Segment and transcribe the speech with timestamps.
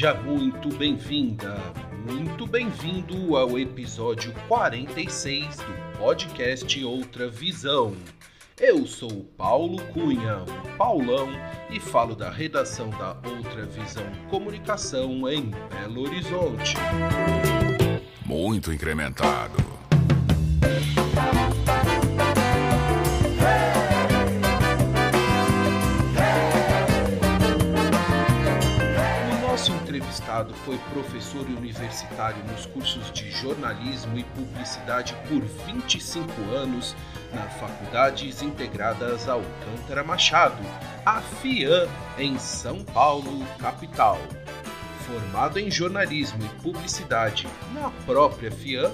[0.00, 1.58] Seja muito bem-vinda,
[2.10, 7.94] muito bem-vindo ao episódio 46 do podcast Outra Visão.
[8.58, 11.28] Eu sou Paulo Cunha, o Paulão,
[11.68, 16.76] e falo da redação da Outra Visão Comunicação em Belo Horizonte.
[18.24, 19.69] Muito incrementado.
[30.48, 36.96] Foi professor universitário nos cursos de jornalismo e publicidade por 25 anos
[37.32, 40.62] na Faculdades Integradas Alcântara Machado,
[41.04, 41.88] a FIAM,
[42.18, 44.18] em São Paulo, capital.
[45.10, 48.92] Formado em jornalismo e publicidade na própria FIAM,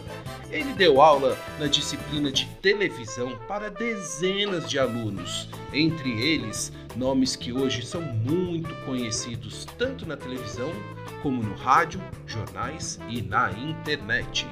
[0.51, 7.53] ele deu aula na disciplina de televisão para dezenas de alunos, entre eles nomes que
[7.53, 10.73] hoje são muito conhecidos tanto na televisão
[11.23, 14.47] como no rádio, jornais e na internet.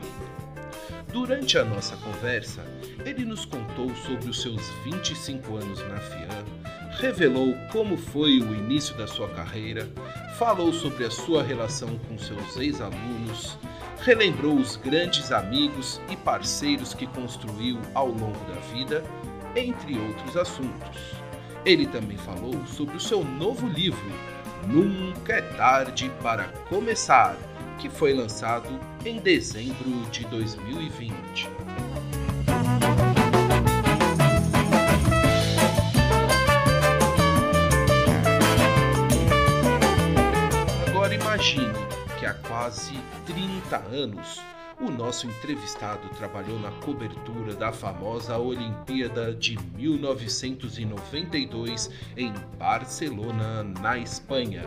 [1.10, 2.62] Durante a nossa conversa,
[3.06, 6.44] ele nos contou sobre os seus 25 anos na FIAM,
[6.98, 9.88] revelou como foi o início da sua carreira,
[10.38, 13.56] falou sobre a sua relação com seus ex-alunos,
[14.00, 19.04] relembrou os grandes amigos e parceiros que construiu ao longo da vida,
[19.54, 21.00] entre outros assuntos.
[21.64, 24.12] Ele também falou sobre o seu novo livro,
[24.66, 27.36] Nunca é Tarde para Começar,
[27.78, 28.68] que foi lançado
[29.04, 31.48] em dezembro de 2020.
[42.24, 42.92] Há quase
[43.26, 44.40] 30 anos
[44.80, 54.64] o nosso entrevistado trabalhou na cobertura da famosa Olimpíada de 1992 em Barcelona, na Espanha.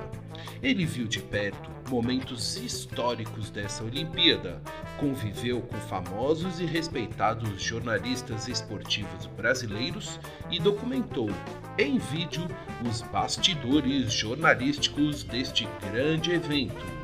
[0.64, 4.62] Ele viu de perto momentos históricos dessa Olimpíada,
[4.98, 10.20] conviveu com famosos e respeitados jornalistas esportivos brasileiros
[10.50, 11.30] e documentou
[11.78, 12.48] em vídeo
[12.90, 16.97] os bastidores jornalísticos deste grande evento.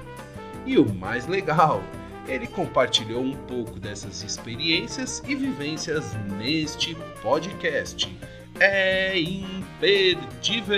[0.66, 1.84] E o mais legal,
[2.28, 8.10] ele compartilhou um pouco dessas experiências e vivências neste podcast.
[8.60, 10.78] É imperdível!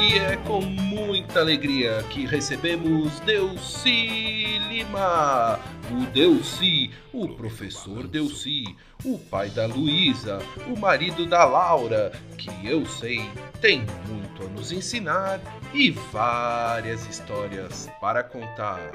[0.00, 5.60] E é com muita alegria que recebemos Delci Lima.
[5.94, 8.64] O Delci, o professor Delci,
[9.04, 13.20] o pai da Luísa, o marido da Laura, que eu sei
[13.60, 15.40] tem muito a nos ensinar
[15.72, 18.90] e várias histórias para contar.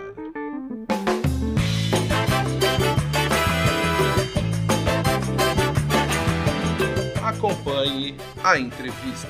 [7.24, 9.30] Acompanhe a entrevista.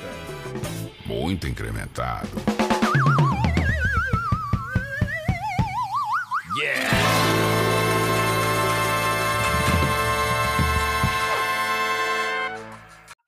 [1.06, 2.28] Muito incrementado.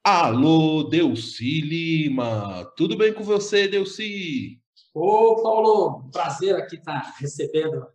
[0.04, 2.64] Alô, Delci Lima.
[2.76, 4.58] Tudo bem com você, Delci?
[4.92, 7.86] Ô, Paulo, prazer aqui estar recebendo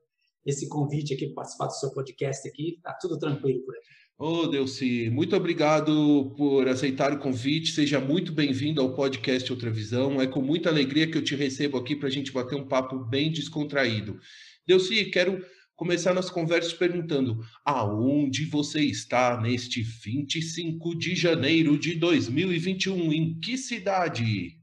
[0.46, 2.80] esse convite aqui para participar do seu podcast aqui.
[2.82, 3.88] Tá tudo tranquilo por aqui.
[4.18, 7.74] Ô, Delci, muito obrigado por aceitar o convite.
[7.74, 10.22] Seja muito bem-vindo ao podcast Outra Visão.
[10.22, 12.98] É com muita alegria que eu te recebo aqui para a gente bater um papo
[13.00, 14.18] bem descontraído.
[14.66, 15.44] Delci, quero
[15.78, 23.14] começar nossa conversa perguntando aonde você está neste 25 de janeiro de 2021?
[23.14, 24.60] Em que cidade?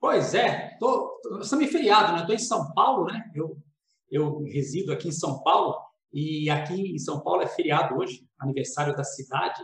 [0.00, 2.20] Pois é, tô, tô, estamos feriado, né?
[2.20, 3.30] Estou em São Paulo, né?
[3.34, 3.62] Eu,
[4.10, 5.76] eu resido aqui em São Paulo
[6.10, 9.62] e aqui em São Paulo é feriado hoje, aniversário da cidade.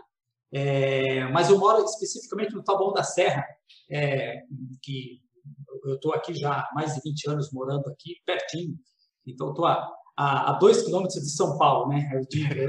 [0.52, 3.42] É, mas eu moro especificamente no Taboão da Serra,
[3.90, 4.42] é,
[4.82, 5.22] que
[5.84, 8.76] eu estou aqui já há mais de 20 anos morando aqui, pertinho.
[9.26, 12.10] Então, estou a, a, a dois quilômetros de São Paulo, né?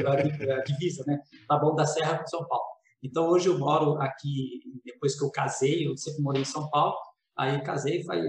[0.06, 1.20] A, a divisa, né?
[1.48, 2.66] Taboão da Serra com São Paulo.
[3.02, 6.96] Então, hoje eu moro aqui, depois que eu casei, eu sempre morei em São Paulo,
[7.38, 8.22] aí casei, vai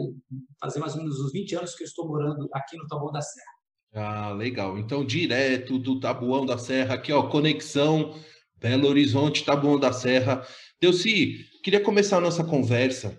[0.61, 3.23] fazer mais ou menos uns 20 anos que eu estou morando aqui no Taboão da
[3.23, 3.59] Serra.
[3.95, 4.79] Ah, legal.
[4.79, 8.15] Então, direto do Tabuão da Serra, aqui, ó, conexão
[8.61, 10.47] Belo Horizonte, Tabuão da Serra.
[10.81, 13.19] Delci, queria começar a nossa conversa,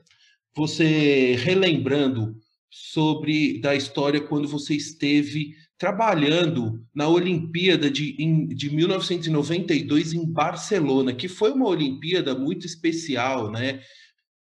[0.56, 2.36] você relembrando
[2.70, 8.14] sobre da história quando você esteve trabalhando na Olimpíada de,
[8.54, 13.82] de 1992 em Barcelona, que foi uma Olimpíada muito especial, né?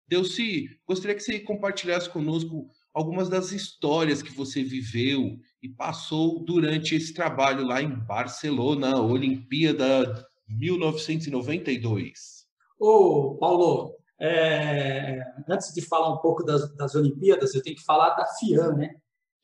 [0.06, 6.96] Delci, gostaria que você compartilhasse conosco algumas das histórias que você viveu e passou durante
[6.96, 12.46] esse trabalho lá em Barcelona, Olimpíada 1992.
[12.78, 18.10] Ô, Paulo, é, antes de falar um pouco das, das, Olimpíadas, eu tenho que falar
[18.16, 18.96] da FIAN, né?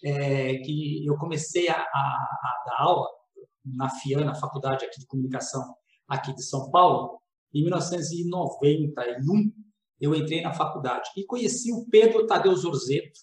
[0.03, 3.07] É, que eu comecei a, a, a, dar aula
[3.65, 5.63] na FIAN, na Faculdade aqui de Comunicação
[6.07, 7.19] aqui de São Paulo,
[7.53, 9.51] em 1991.
[9.99, 13.19] Eu entrei na faculdade e conheci o Pedro Tadeu Zorzeto,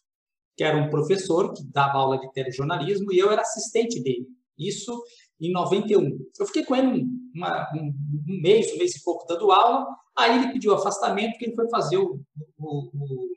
[0.56, 4.26] que era um professor que dava aula de telejornalismo e eu era assistente dele.
[4.58, 5.00] Isso
[5.40, 6.18] em 91.
[6.38, 7.04] Eu fiquei com ele
[7.34, 7.94] uma, um,
[8.28, 9.86] um, mês, um mês e pouco dando aula,
[10.16, 12.20] aí ele pediu afastamento porque ele foi fazer o,
[12.58, 13.28] o, o,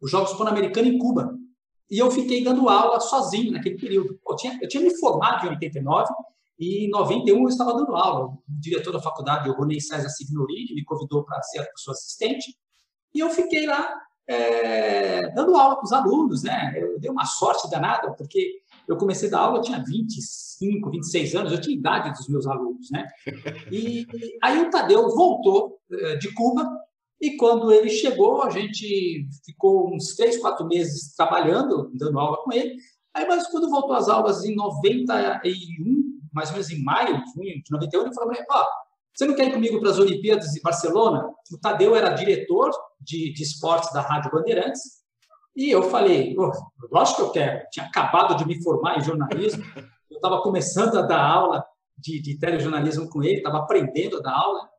[0.00, 1.34] os Jogos Pan-Americanos em Cuba.
[1.90, 4.18] E eu fiquei dando aula sozinho naquele período.
[4.26, 6.08] Eu tinha, eu tinha me formado em 89
[6.58, 8.26] e em 91 eu estava dando aula.
[8.26, 12.56] O diretor da faculdade, o Rony César Signori, me convidou para ser sua assistente.
[13.14, 13.94] E eu fiquei lá
[14.26, 16.72] é, dando aula para os alunos, né?
[16.76, 21.34] Eu dei uma sorte danada, porque eu comecei a dar aula, eu tinha 25, 26
[21.34, 23.06] anos, eu tinha idade dos meus alunos, né?
[23.70, 24.06] E
[24.42, 26.68] aí o Tadeu voltou eh, de Cuba
[27.22, 32.52] e quando ele chegou, a gente ficou uns três, quatro meses trabalhando, dando aula com
[32.52, 32.74] ele.
[33.14, 37.70] Aí, mas quando voltou às aulas em 91, mais ou menos em maio, junho de
[37.70, 38.64] 91, ele falou ó,
[39.14, 41.32] você não quer ir comigo para as Olimpíadas de Barcelona?
[41.52, 44.80] O Tadeu era diretor de, de esportes da Rádio Bandeirantes
[45.54, 46.34] e eu falei,
[46.90, 47.66] lógico que eu quero.
[47.70, 49.62] Tinha acabado de me formar em jornalismo,
[50.10, 51.64] eu estava começando a dar aula
[51.96, 54.71] de, de telejornalismo com ele, estava aprendendo a dar aula.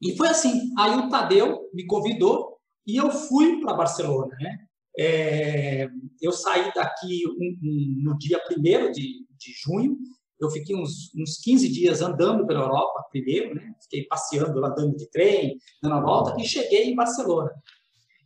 [0.00, 0.72] E foi assim.
[0.78, 4.36] Aí o Tadeu me convidou e eu fui para Barcelona.
[4.40, 4.58] Né?
[4.98, 5.88] É,
[6.20, 9.96] eu saí daqui um, um, no dia 1 de, de junho.
[10.38, 13.72] Eu fiquei uns, uns 15 dias andando pela Europa, primeiro, né?
[13.82, 17.50] fiquei passeando, andando de trem, dando a volta, e cheguei em Barcelona.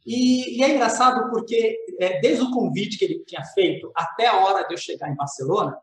[0.05, 4.40] E, e, é engraçado porque, é, desde o convite que ele tinha feito até a
[4.40, 5.76] hora de eu chegar em Barcelona,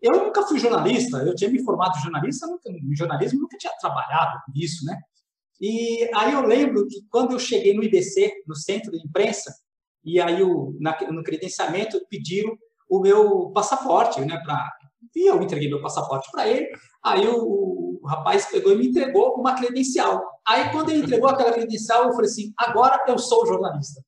[0.00, 4.40] eu nunca fui jornalista, eu tinha me formado jornalista, nunca, em jornalismo, nunca tinha trabalhado
[4.46, 4.98] com isso, né?
[5.60, 9.52] E aí eu lembro que quando eu cheguei no IBC, no centro de imprensa,
[10.02, 12.56] e aí o, na, no credenciamento pediram
[12.88, 14.42] o meu passaporte, né?
[15.14, 16.68] E eu entreguei meu passaporte para ele,
[17.04, 20.22] aí o, o rapaz pegou e me entregou uma credencial.
[20.46, 24.02] Aí, quando ele entregou aquela credencial, eu falei assim: agora eu sou jornalista.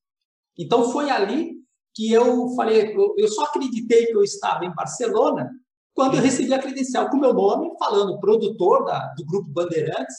[0.57, 1.53] Então, foi ali
[1.95, 5.49] que eu falei, eu só acreditei que eu estava em Barcelona
[5.93, 10.15] quando eu recebi a credencial com meu nome, falando produtor da, do grupo Bandeirantes.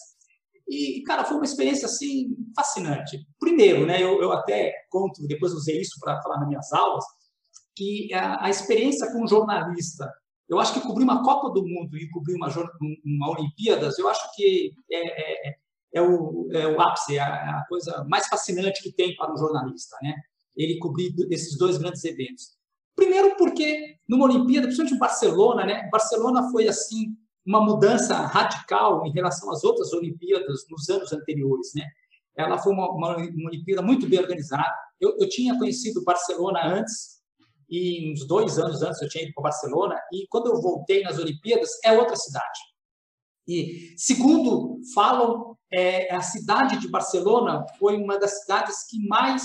[0.68, 3.18] E, cara, foi uma experiência assim fascinante.
[3.38, 7.04] Primeiro, né, eu, eu até conto, depois usei isso para falar nas minhas aulas,
[7.76, 10.10] que a, a experiência com jornalista
[10.48, 12.48] eu acho que cobrir uma Copa do Mundo e cobrir uma,
[13.04, 15.56] uma Olimpíadas, eu acho que é, é,
[15.94, 19.36] é, o, é o ápice, é a, a coisa mais fascinante que tem para um
[19.36, 20.14] jornalista, né?
[20.54, 22.56] Ele cobrir esses dois grandes eventos.
[22.94, 25.88] Primeiro porque numa Olimpíada, principalmente em Barcelona, né?
[25.90, 31.84] Barcelona foi assim uma mudança radical em relação às outras Olimpíadas nos anos anteriores, né?
[32.36, 34.74] Ela foi uma, uma, uma Olimpíada muito bem organizada.
[35.00, 37.22] Eu, eu tinha conhecido Barcelona antes,
[37.68, 41.18] e uns dois anos antes eu tinha ido para Barcelona, e quando eu voltei nas
[41.18, 42.58] Olimpíadas, é outra cidade.
[43.46, 49.42] E, segundo falam, é, a cidade de Barcelona foi uma das cidades que mais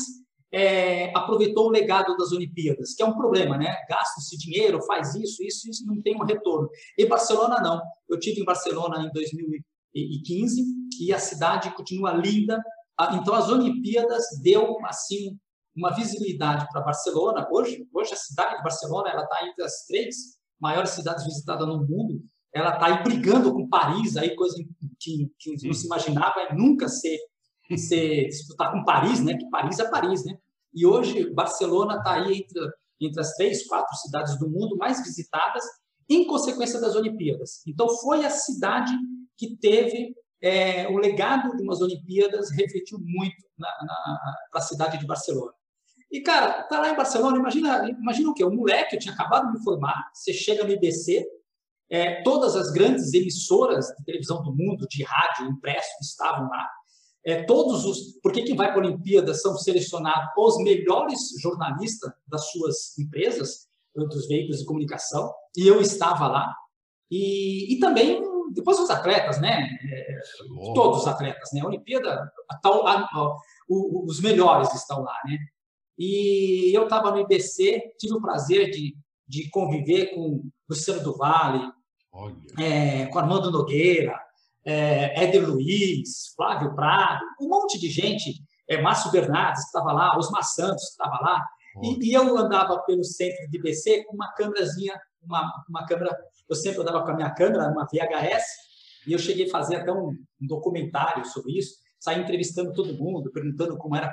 [0.52, 3.76] é, aproveitou o legado das Olimpíadas, que é um problema, né?
[3.88, 6.70] Gasta-se dinheiro, faz isso, isso, isso, não tem um retorno.
[6.98, 7.82] E Barcelona não.
[8.10, 10.64] Eu tive em Barcelona em 2015
[11.02, 12.62] e a cidade continua linda.
[12.98, 15.38] Ah, então as Olimpíadas deu assim
[15.76, 17.48] uma visibilidade para Barcelona.
[17.52, 20.16] Hoje, hoje a cidade de Barcelona ela está entre as três
[20.60, 22.22] maiores cidades visitadas no mundo.
[22.54, 24.56] Ela está brigando com Paris, aí coisa
[25.00, 27.18] que, que não se imaginava nunca ser,
[27.78, 29.38] ser disputar com Paris, né?
[29.38, 30.38] Que Paris é Paris, né?
[30.74, 32.60] E hoje Barcelona está aí entre,
[33.02, 35.64] entre as três, quatro cidades do mundo mais visitadas
[36.10, 37.62] em consequência das Olimpíadas.
[37.68, 38.92] Então foi a cidade
[39.38, 43.70] que teve é, o legado de umas Olimpíadas refletiu muito na,
[44.54, 45.52] na, cidade de Barcelona.
[46.12, 48.44] E, cara, tá lá em Barcelona, imagina, imagina o quê?
[48.44, 51.26] Um moleque, eu tinha acabado de me formar, você chega no IBC,
[51.92, 56.70] É, todas as grandes emissoras de televisão do mundo, de rádio, impresso, estavam lá.
[57.26, 62.50] É, todos os, porque quem vai para a Olimpíada são selecionados os melhores jornalistas das
[62.52, 66.56] suas empresas, dos veículos de comunicação, e eu estava lá.
[67.12, 68.22] E, e também
[68.52, 69.68] depois os atletas, né?
[69.84, 70.20] É,
[70.74, 71.62] todos os atletas, né?
[71.62, 73.38] A Olimpíada, a, a, a,
[73.70, 75.38] os melhores estão lá, né?
[75.98, 78.96] E eu estava no IBC, tive o prazer de,
[79.28, 81.70] de conviver com Luciano do Vale,
[82.58, 84.20] é, com Armando Nogueira,
[84.66, 90.44] é, Éder Luiz, Flávio Prado, um monte de gente, é, Márcio Bernardes estava lá, Osmar
[90.44, 91.44] Santos estava lá,
[91.82, 96.16] e, e, eu andava pelo centro de IBC com uma câmerazinha, uma, uma câmera,
[96.48, 98.44] eu sempre andava com a minha câmera, uma VHS,
[99.08, 100.10] e eu cheguei a fazer até um,
[100.42, 104.12] um documentário sobre isso, saí entrevistando todo mundo, perguntando como era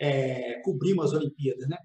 [0.00, 1.76] é, cobrir umas Olimpíadas, né?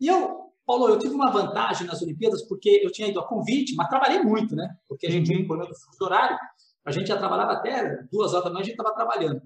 [0.00, 3.74] E eu, Paulo, eu tive uma vantagem nas Olimpíadas porque eu tinha ido a convite,
[3.74, 4.68] mas trabalhei muito, né?
[4.88, 6.38] Porque a gente tinha um problema do horário,
[6.84, 9.42] a gente já trabalhava até duas horas da manhã, a gente estava trabalhando.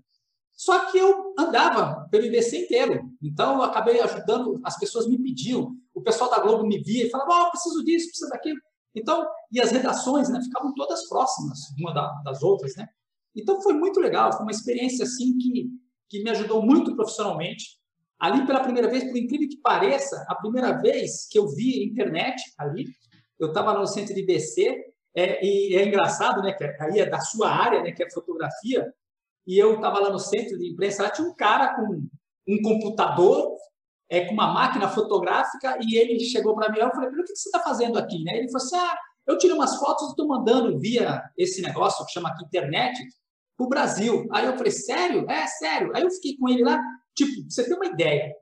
[0.52, 5.76] Só que eu andava pelo IBC inteiro, então eu acabei ajudando, as pessoas me pediam,
[5.94, 8.58] o pessoal da Globo me via e falava, oh, preciso disso, preciso daquilo.
[8.94, 11.92] Então, e as redações né, ficavam todas próximas uma
[12.24, 12.88] das outras, né?
[13.36, 15.68] Então foi muito legal, foi uma experiência assim que,
[16.08, 17.78] que me ajudou muito profissionalmente.
[18.18, 22.42] Ali pela primeira vez, por incrível que pareça, a primeira vez que eu vi internet
[22.58, 22.86] ali,
[23.38, 24.85] eu estava no centro de BC,
[25.16, 28.92] é, e é engraçado, né, que aí é da sua área, né, que é fotografia,
[29.46, 32.06] e eu estava lá no centro de imprensa, lá tinha um cara com
[32.48, 33.56] um computador,
[34.10, 37.48] é, com uma máquina fotográfica, e ele chegou para mim, eu falei, o que você
[37.48, 38.22] está fazendo aqui?
[38.22, 38.36] Né?
[38.36, 42.12] Ele falou assim, ah, eu tiro umas fotos e estou mandando via esse negócio que
[42.12, 42.96] chama aqui internet,
[43.56, 44.28] para o Brasil.
[44.30, 45.28] Aí eu falei, sério?
[45.30, 45.90] É, sério.
[45.94, 46.78] Aí eu fiquei com ele lá,
[47.16, 48.34] tipo, você tem uma ideia.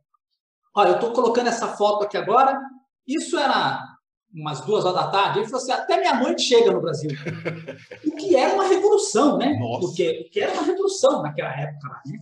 [0.76, 2.60] Olha, eu estou colocando essa foto aqui agora,
[3.06, 3.80] isso era
[4.34, 7.10] umas duas horas da tarde, ele falou assim, até meia-noite chega no Brasil.
[8.04, 9.56] o que era uma revolução, né?
[9.58, 9.86] Nossa.
[9.86, 12.18] Porque, o que era uma revolução naquela época lá, né?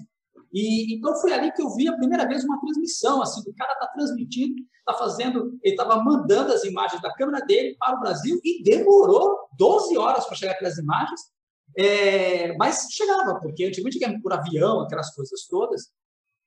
[0.52, 3.72] E, então foi ali que eu vi a primeira vez uma transmissão, assim, o cara
[3.72, 8.38] está transmitindo, está fazendo, ele estava mandando as imagens da câmera dele para o Brasil
[8.44, 11.20] e demorou 12 horas para chegar aquelas imagens,
[11.76, 15.90] é, mas chegava, porque antigamente ia por avião, aquelas coisas todas.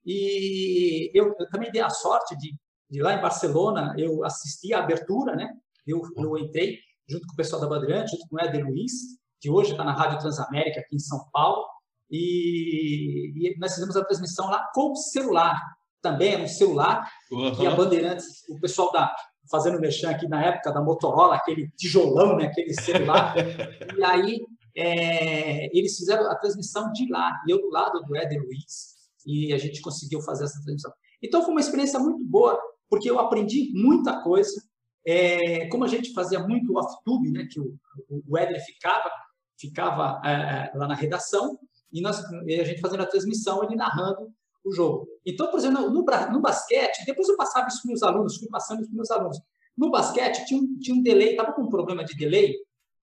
[0.06, 2.56] E eu, eu, também dei a sorte de,
[2.90, 5.50] de lá em Barcelona, eu assisti a abertura, né?
[5.86, 8.92] Eu, eu entrei junto com o pessoal da Bandeirantes, junto com o Éder Luiz,
[9.40, 11.66] que hoje está na Rádio Transamérica aqui em São Paulo,
[12.10, 15.60] e, e, nós fizemos a transmissão lá com o celular,
[16.02, 17.56] também um celular, uhum.
[17.56, 19.14] que a Bandeirantes, o pessoal da
[19.50, 23.36] fazendo mexer aqui na época da Motorola, aquele tijolão, né, aquele celular,
[23.96, 24.40] e aí
[24.76, 29.54] é, eles fizeram a transmissão de lá, e eu do lado do Éder Luiz, e
[29.54, 30.92] a gente conseguiu fazer essa transmissão.
[31.22, 34.62] Então, foi uma experiência muito boa, porque eu aprendi muita coisa.
[35.08, 37.78] É, como a gente fazia muito off-tube, né, que o,
[38.10, 39.12] o ficava,
[39.60, 41.60] ficava é, é lá na redação,
[41.94, 44.30] e, nós, e a gente fazendo a transmissão, ele narrando
[44.64, 45.08] o jogo.
[45.26, 48.82] Então, por exemplo, no, no basquete, depois eu passava isso para meus alunos, fui passando
[48.82, 49.38] isso para meus alunos.
[49.78, 52.56] No basquete, tinha um, tinha um delay, estava com um problema de delay,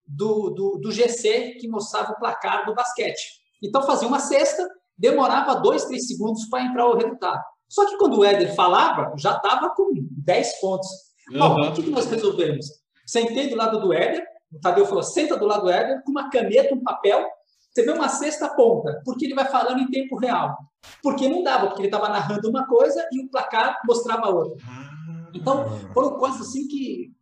[0.07, 3.41] do, do, do GC que mostrava o placar do basquete.
[3.63, 7.43] Então fazia uma cesta, demorava dois, três segundos para entrar o resultado.
[7.71, 10.89] Só que quando o Éder falava, já estava com 10 pontos.
[11.31, 11.39] Uhum.
[11.39, 12.67] Bom, o que, que nós resolvemos?
[13.07, 16.29] Sentei do lado do Éder, o Tadeu falou, senta do lado do Éder, com uma
[16.29, 17.25] caneta, um papel,
[17.73, 20.57] você vê uma sexta ponta, porque ele vai falando em tempo real.
[21.01, 24.57] Porque não dava, porque ele estava narrando uma coisa e o placar mostrava outra.
[24.67, 25.31] Ah.
[25.33, 27.13] Então, foram coisas assim que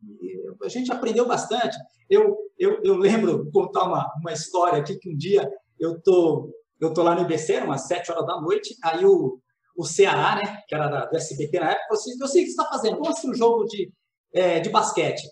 [0.63, 1.77] a gente aprendeu bastante.
[2.09, 5.47] Eu, eu, eu lembro, contar uma, uma história aqui, que um dia
[5.79, 6.51] eu tô,
[6.81, 9.39] eu tô lá no IBC, umas sete horas da noite, aí o,
[9.79, 12.45] o Ceará, né, que era da, do SBT na época, falou assim, eu sei o
[12.45, 13.93] que você está fazendo, vamos assistir um jogo de,
[14.35, 15.23] é, de basquete.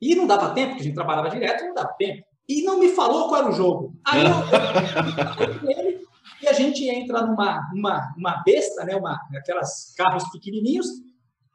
[0.00, 2.24] E não dava tempo, porque a gente trabalhava direto, não dava tempo.
[2.48, 3.94] E não me falou qual era o jogo.
[4.06, 4.30] Aí eu,
[5.68, 6.08] eu
[6.40, 10.86] e a gente entra numa uma, uma besta, né, uma, aquelas carros pequenininhos.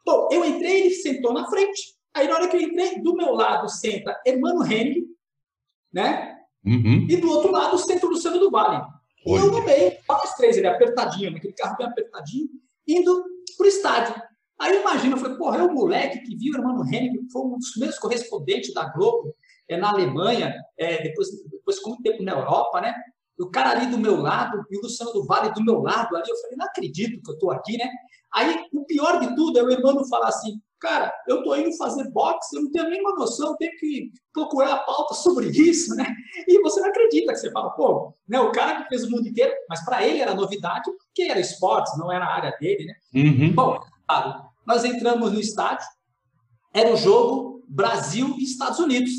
[0.04, 1.94] Bom, eu entrei, ele sentou na frente.
[2.12, 5.06] Aí, na hora que eu entrei, do meu lado senta Hermano Henrique,
[5.92, 6.36] né?
[6.64, 7.06] Uhum.
[7.08, 8.82] E do outro lado senta o Luciano do Vale.
[9.26, 12.48] E eu no meio, nós três, ele apertadinho, naquele carro bem apertadinho,
[12.86, 13.24] indo
[13.56, 14.14] pro estádio.
[14.60, 17.32] Aí eu imagino, eu falei, porra, é o moleque que viu o Hermano Henrique, que
[17.32, 19.34] foi um dos primeiros correspondentes da Globo,
[19.68, 22.94] é, na Alemanha, é, depois, depois com muito tempo na Europa, né?
[23.38, 26.28] O cara ali do meu lado, e o Luciano do Vale do meu lado ali,
[26.28, 27.90] eu falei, não acredito que eu estou aqui, né?
[28.32, 32.10] Aí, o pior de tudo é o irmão falar assim, cara, eu estou indo fazer
[32.10, 36.06] boxe, eu não tenho nenhuma noção, tenho que procurar a pauta sobre isso, né?
[36.46, 39.28] E você não acredita que você fala, pô, né, o cara que fez o mundo
[39.28, 42.94] inteiro, mas para ele era novidade, porque era esportes, não era a área dele, né?
[43.14, 43.52] Uhum.
[43.52, 45.86] Bom, claro, nós entramos no estádio,
[46.72, 49.12] era o jogo Brasil e Estados Unidos.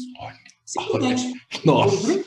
[0.66, 1.34] simplesmente.
[1.64, 2.24] Nossa.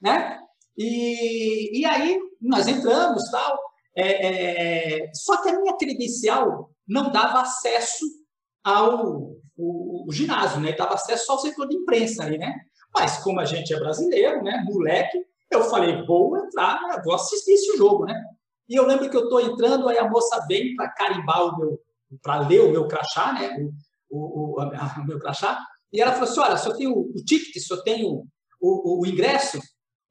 [0.00, 0.38] Né?
[0.76, 3.58] E, e aí nós entramos tal.
[3.94, 8.04] É, é, só que a minha credencial não dava acesso
[8.64, 10.72] ao o, o ginásio, né?
[10.72, 12.54] Dava acesso só ao setor de imprensa ali, né?
[12.94, 14.62] Mas como a gente é brasileiro, né?
[14.64, 15.18] Moleque,
[15.50, 18.20] eu falei, vou entrar, vou assistir esse jogo, né?
[18.68, 21.80] E eu lembro que eu estou entrando, aí a moça vem para carimbar o meu,
[22.22, 23.54] para ler o meu crachá, né?
[24.10, 25.58] O, o, o, o, meu crachá.
[25.92, 28.24] E ela falou assim: olha, se eu tenho o ticket, se eu tenho
[28.60, 29.58] o, o, ingresso,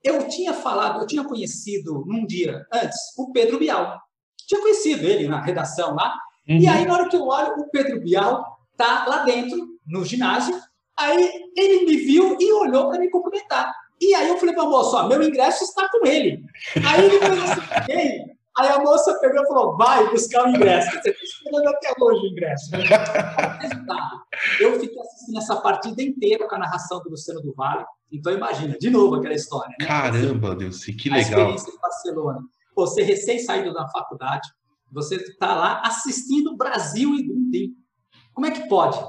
[0.03, 3.99] eu tinha falado, eu tinha conhecido num dia antes o Pedro Bial.
[4.47, 6.15] Tinha conhecido ele na redação lá.
[6.51, 6.59] Uhum.
[6.59, 10.55] E aí, na hora que eu olho, o Pedro Bial tá lá dentro, no ginásio.
[10.97, 13.73] Aí ele me viu e olhou para me cumprimentar.
[13.99, 16.43] E aí eu falei para a moça, ó, meu ingresso está com ele.
[16.85, 18.35] Aí ele falou assim, quem?
[18.57, 20.91] Aí a moça pegou e falou, vai buscar o ingresso.
[20.91, 22.71] Você está esperando até hoje o ingresso.
[24.59, 27.85] eu fiquei assistindo essa partida inteira com a narração do Luciano do Vale.
[28.11, 29.73] Então imagina, de novo aquela história.
[29.79, 29.85] Né?
[29.85, 31.15] Caramba, Deus, que legal.
[31.15, 32.39] A experiência em Barcelona.
[32.75, 34.49] Você recém saído da faculdade,
[34.91, 37.75] você está lá assistindo o Brasil e Green
[38.33, 38.99] Como é que pode?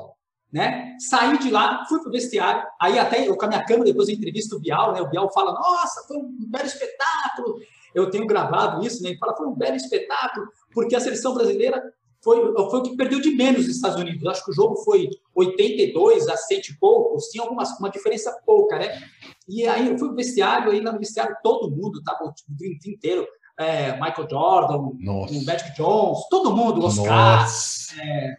[0.52, 0.96] né?
[0.98, 4.08] Saí de lá, fui para o vestiário, aí até eu com a minha câmera, depois
[4.08, 5.00] eu entrevisto o Bial, né?
[5.00, 7.58] O Bial fala, nossa, foi um belo espetáculo.
[7.94, 9.10] Eu tenho gravado isso, né?
[9.10, 11.82] Ele fala, foi um belo espetáculo, porque a seleção brasileira
[12.22, 14.26] foi, foi o que perdeu de menos nos Estados Unidos.
[14.26, 18.78] Acho que o jogo foi 82 a 100 e poucos, tinha algumas, uma diferença pouca,
[18.78, 19.02] né?
[19.48, 22.32] E aí eu fui para o vestiário, aí lá no vestiário todo mundo, tava o
[22.32, 23.26] time inteiro,
[23.62, 25.34] é, Michael Jordan, Nossa.
[25.34, 27.46] o Magic Jones, todo mundo, Oscar,
[27.98, 28.34] é,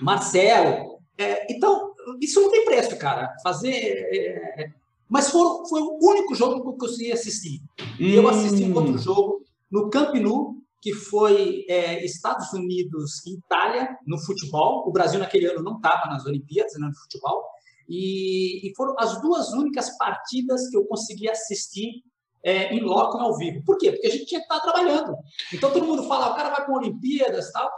[0.00, 3.34] Marcelo, é, então, isso não tem preço, cara.
[3.42, 3.72] Fazer.
[3.72, 4.70] É,
[5.08, 7.60] mas foi, foi o único jogo que eu consegui assistir.
[7.98, 8.98] E eu assisti um outro hum.
[8.98, 14.88] jogo no Camp Nou, que foi é, Estados Unidos e Itália no futebol.
[14.88, 17.44] O Brasil naquele ano não estava nas Olimpíadas, né, no futebol.
[17.88, 22.02] E, e, foram as duas únicas partidas que eu consegui assistir
[22.44, 23.62] é, em loco, ao vivo.
[23.64, 23.92] Por quê?
[23.92, 25.16] Porque a gente tinha que estar trabalhando.
[25.52, 27.70] Então todo mundo fala, o cara vai para Olimpíadas e tal.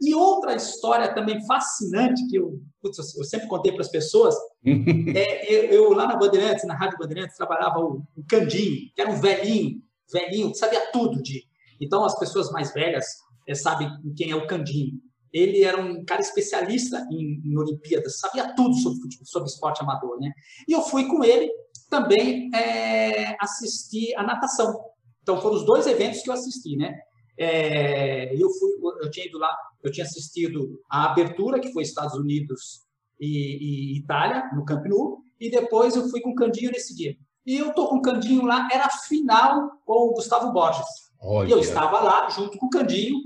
[0.00, 5.54] E outra história também fascinante que eu, putz, eu sempre contei para as pessoas, é,
[5.54, 9.20] eu, eu, lá na Bandeirantes, na Rádio Bandeirantes, trabalhava o, o Candinho, que era um
[9.20, 11.44] velhinho, velhinho, que sabia tudo de.
[11.78, 13.04] Então as pessoas mais velhas
[13.46, 14.98] é, sabem quem é o Candinho.
[15.32, 20.32] Ele era um cara especialista em, em Olimpíadas, sabia tudo sobre, sobre esporte amador, né?
[20.66, 21.48] E eu fui com ele
[21.90, 24.80] também é, assistir a natação.
[25.22, 26.94] Então foram os dois eventos que eu assisti, né?
[27.38, 28.70] É, eu fui,
[29.02, 32.86] eu tinha ido lá, eu tinha assistido a abertura que foi Estados Unidos
[33.20, 37.16] e, e Itália no Camp Nou e depois eu fui com o Candinho nesse dia.
[37.46, 40.86] E eu tô com o Candinho lá, era a final com o Gustavo Borges.
[41.20, 41.48] Olha.
[41.48, 43.16] E eu estava lá junto com o Candinho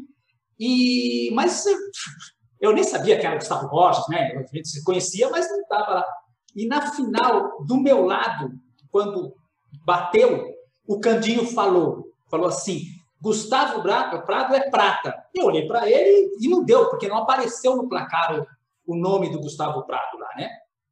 [0.59, 1.65] e mas
[2.61, 4.33] eu nem sabia que era o Gustavo Borges, né?
[4.37, 6.05] A gente se conhecia, mas não estava lá.
[6.55, 8.53] E na final, do meu lado,
[8.91, 9.35] quando
[9.85, 10.47] bateu,
[10.87, 12.83] o Candinho falou, falou assim:
[13.21, 15.15] Gustavo Prado é prata.
[15.35, 18.47] Eu olhei para ele e não deu, porque não apareceu no placar
[18.87, 20.51] o, nome do Gustavo Prado lá, né?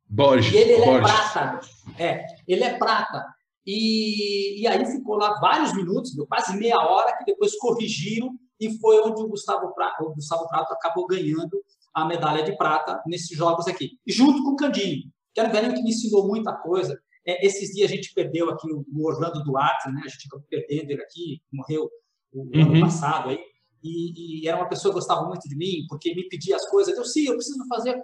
[0.08, 0.52] Borges.
[0.52, 1.60] E ele, ele é prata.
[1.98, 3.24] É, ele é prata.
[3.66, 9.00] E, e aí ficou lá vários minutos, quase meia hora, que depois corrigiram e foi
[9.00, 11.62] onde o Gustavo Prato, o Gustavo Prato acabou ganhando
[11.94, 15.74] a medalha de prata nesses jogos aqui, junto com o Candinho, que era um velhinho
[15.74, 16.98] que me ensinou muita coisa.
[17.26, 20.02] É, esses dias a gente perdeu aqui o Orlando Duarte, né?
[20.04, 21.88] A gente acabou perdendo ele aqui, morreu
[22.32, 22.62] o uhum.
[22.62, 23.38] ano passado aí,
[23.82, 26.96] e, e, era uma pessoa que gostava muito de mim, porque me pedia as coisas.
[26.96, 28.00] Eu, sim, eu preciso fazer,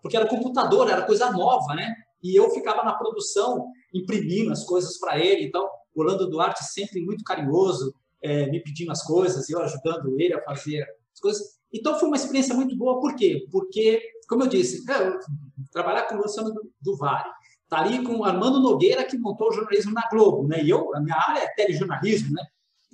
[0.00, 1.92] porque era computador, era coisa nova, né?
[2.22, 5.44] E eu ficava na produção, imprimindo as coisas para ele.
[5.44, 10.32] Então, o Orlando Duarte sempre muito carinhoso, é, me pedindo as coisas, eu ajudando ele
[10.32, 11.42] a fazer as coisas.
[11.72, 13.46] Então, foi uma experiência muito boa, por quê?
[13.50, 15.18] Porque, como eu disse, eu,
[15.72, 17.30] trabalhar com o Luciano do Vale,
[17.68, 20.62] tá ali com o Armando Nogueira, que montou o jornalismo na Globo, né?
[20.62, 22.42] E eu, a minha área é telejornalismo, né?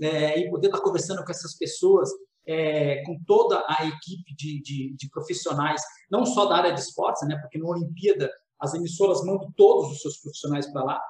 [0.01, 2.09] é, e poder estar conversando com essas pessoas,
[2.47, 7.27] é, com toda a equipe de, de, de, profissionais, não só da área de esportes,
[7.29, 11.01] né, porque na Olimpíada as emissoras mandam todos os seus profissionais para lá.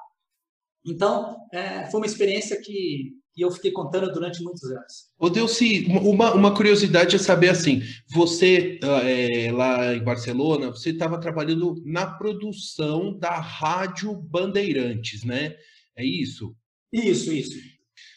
[0.85, 5.09] Então, é, foi uma experiência que, que eu fiquei contando durante muitos anos.
[5.17, 7.81] Ô, Delci, uma, uma curiosidade é saber assim,
[8.13, 15.55] você é, lá em Barcelona, você estava trabalhando na produção da Rádio Bandeirantes, né?
[15.95, 16.55] É isso?
[16.91, 17.57] Isso, isso.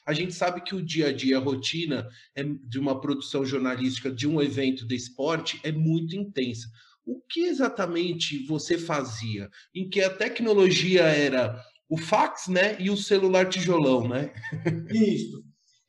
[0.07, 4.11] A gente sabe que o dia a dia, a rotina é de uma produção jornalística
[4.11, 6.69] de um evento de esporte é muito intensa.
[7.07, 9.49] O que exatamente você fazia?
[9.75, 14.33] Em que a tecnologia era o fax, né, e o celular tijolão, né?
[14.91, 15.43] Isso.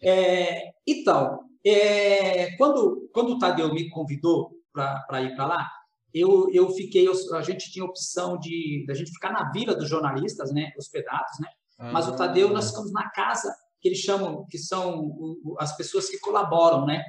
[0.04, 5.70] É, então, é, quando, quando o Tadeu me convidou para ir para lá,
[6.14, 10.54] eu, eu fiquei, a gente tinha opção de, a gente ficar na vila dos jornalistas,
[10.54, 11.50] né, hospedados, né?
[11.92, 16.18] Mas o Tadeu, nós ficamos na casa que eles chamam, que são as pessoas que
[16.20, 17.04] colaboram, né?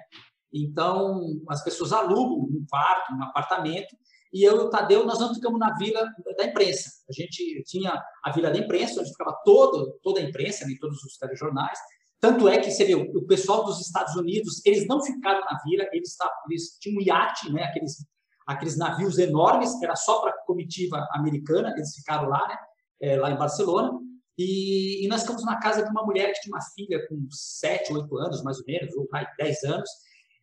[0.52, 3.96] Então, as pessoas alugam um quarto, um apartamento,
[4.32, 6.04] e eu e o Tadeu, nós não ficamos na vila
[6.36, 6.90] da imprensa.
[7.08, 11.02] A gente tinha a vila da imprensa, onde ficava todo, toda a imprensa, né, todos
[11.02, 11.78] os telejornais.
[12.20, 15.86] Tanto é que, você vê, o pessoal dos Estados Unidos, eles não ficaram na vila,
[15.92, 16.16] eles,
[16.50, 18.04] eles tinham um iate, né, aqueles
[18.46, 22.56] aqueles navios enormes, que era só para comitiva americana, eles ficaram lá, né,
[23.02, 23.98] é, lá em Barcelona,
[24.38, 27.92] e, e, nós ficamos na casa de uma mulher que tinha uma filha com 7,
[27.92, 29.08] 8 anos, mais ou menos, ou
[29.38, 29.90] 10 anos,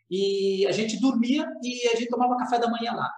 [0.09, 3.09] e a gente dormia e a gente tomava café da manhã lá.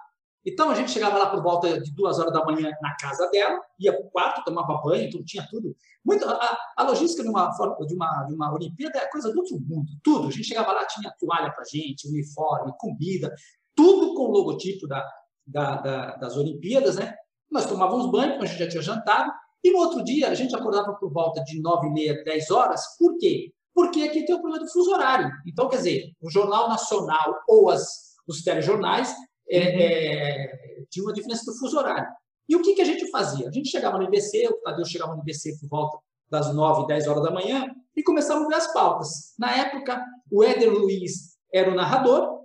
[0.46, 3.60] Então a gente chegava lá por volta de duas horas da manhã na casa dela,
[3.80, 5.74] ia para o quarto, tomava banho, tudo, tinha tudo.
[6.04, 9.58] Muito, a, a logística de uma, de, uma, de uma Olimpíada é coisa do outro
[9.58, 10.28] mundo, tudo.
[10.28, 13.34] A gente chegava lá, tinha toalha para gente, uniforme, comida,
[13.74, 15.04] tudo com o logotipo da,
[15.44, 17.12] da, da, das Olimpíadas, né?
[17.50, 19.32] Nós tomávamos banho, a gente já tinha jantado,
[19.64, 22.96] e no outro dia a gente acordava por volta de nove e meia, dez horas.
[22.96, 23.52] Por quê?
[23.74, 25.28] Porque aqui tem o problema do fuso horário.
[25.44, 29.12] Então, quer dizer, o Jornal Nacional ou as, os telejornais
[29.50, 29.80] é, uhum.
[29.80, 32.08] é, tinha uma diferença do fuso horário.
[32.48, 33.48] E o que, que a gente fazia?
[33.48, 35.98] A gente chegava no IBC, o Tadeu chegava no IBC por volta
[36.30, 39.08] das 9, 10 horas da manhã e começava a ver as pautas.
[39.38, 42.36] Na época, o Éder Luiz era o narrador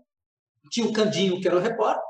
[0.71, 2.01] tinha o Candinho, que era o repórter,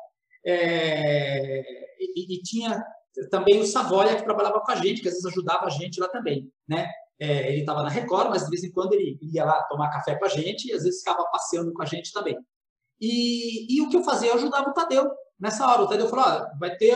[0.46, 1.62] é,
[2.00, 2.82] e, e, tinha
[3.30, 6.08] também o Savoia, que trabalhava com a gente, que às vezes ajudava a gente lá
[6.08, 6.50] também.
[6.68, 6.88] Né?
[7.20, 10.16] É, ele estava na Record, mas de vez em quando ele ia lá tomar café
[10.16, 12.38] com a gente e às vezes ficava passeando com a gente também.
[13.02, 14.30] E, e o que eu fazia?
[14.30, 15.10] Eu ajudava o Tadeu.
[15.40, 16.96] Nessa hora, o Tadeu falou: ah, vai ter,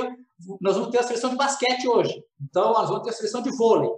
[0.62, 2.24] nós vamos ter a seleção de basquete hoje.
[2.41, 3.89] Então, nós vamos ter a seleção de vôlei.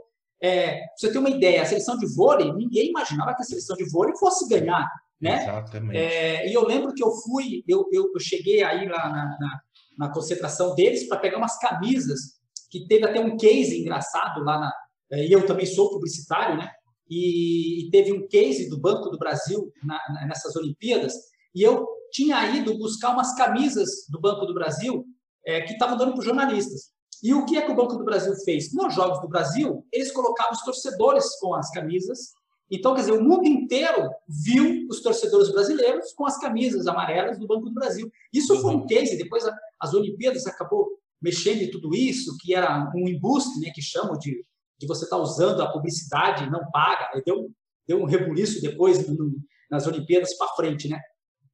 [0.41, 3.89] É, você ter uma ideia, a seleção de vôlei, ninguém imaginava que a seleção de
[3.89, 4.87] vôlei fosse ganhar
[5.19, 5.41] né?
[5.41, 5.97] Exatamente.
[5.97, 9.61] É, e eu lembro que eu fui, eu, eu, eu cheguei aí lá na, na,
[9.97, 12.37] na concentração deles para pegar umas camisas,
[12.69, 14.73] que teve até um case engraçado lá na.
[15.11, 16.69] É, e eu também sou publicitário, né?
[17.09, 21.13] E, e teve um case do Banco do Brasil na, nessas Olimpíadas,
[21.55, 25.05] e eu tinha ido buscar umas camisas do Banco do Brasil
[25.45, 26.91] é, que estavam dando para os jornalistas.
[27.23, 28.73] E o que é que o Banco do Brasil fez?
[28.73, 32.31] Nos Jogos do Brasil, eles colocavam os torcedores com as camisas
[32.69, 37.47] então, quer dizer, o mundo inteiro viu os torcedores brasileiros com as camisas amarelas do
[37.47, 38.11] Banco do Brasil.
[38.33, 38.85] Isso foi um uhum.
[38.85, 39.43] case, depois
[39.79, 40.89] as Olimpíadas acabou
[41.21, 44.43] mexendo em tudo isso, que era um embuste, né, que chamam de,
[44.79, 47.49] de você estar tá usando a publicidade não paga, deu,
[47.87, 49.31] deu um rebuliço depois no,
[49.71, 50.99] nas Olimpíadas para frente, né?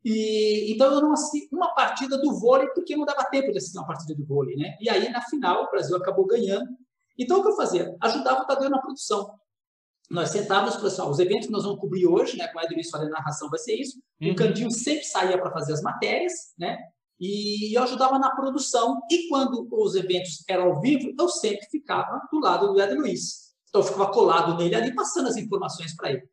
[0.04, 3.78] E, então eu não assisti uma partida do vôlei porque não dava tempo de assistir
[3.78, 4.76] uma partida do vôlei, né?
[4.82, 6.68] E aí na final o Brasil acabou ganhando.
[7.18, 7.96] Então o que eu fazia?
[8.02, 9.34] Ajudava o Tadeu na produção
[10.14, 13.12] nós sentávamos, pessoal, os eventos que nós vamos cobrir hoje, né, com a Edilson fazendo
[13.12, 13.98] narração, vai ser isso.
[14.22, 14.32] Uhum.
[14.32, 16.78] O Candinho sempre saía para fazer as matérias, né?
[17.20, 19.02] E eu ajudava na produção.
[19.10, 23.54] E quando os eventos eram ao vivo, eu sempre ficava do lado do Ed Luiz.
[23.70, 26.24] Então eu ficava colado nele ali, passando as informações para ele.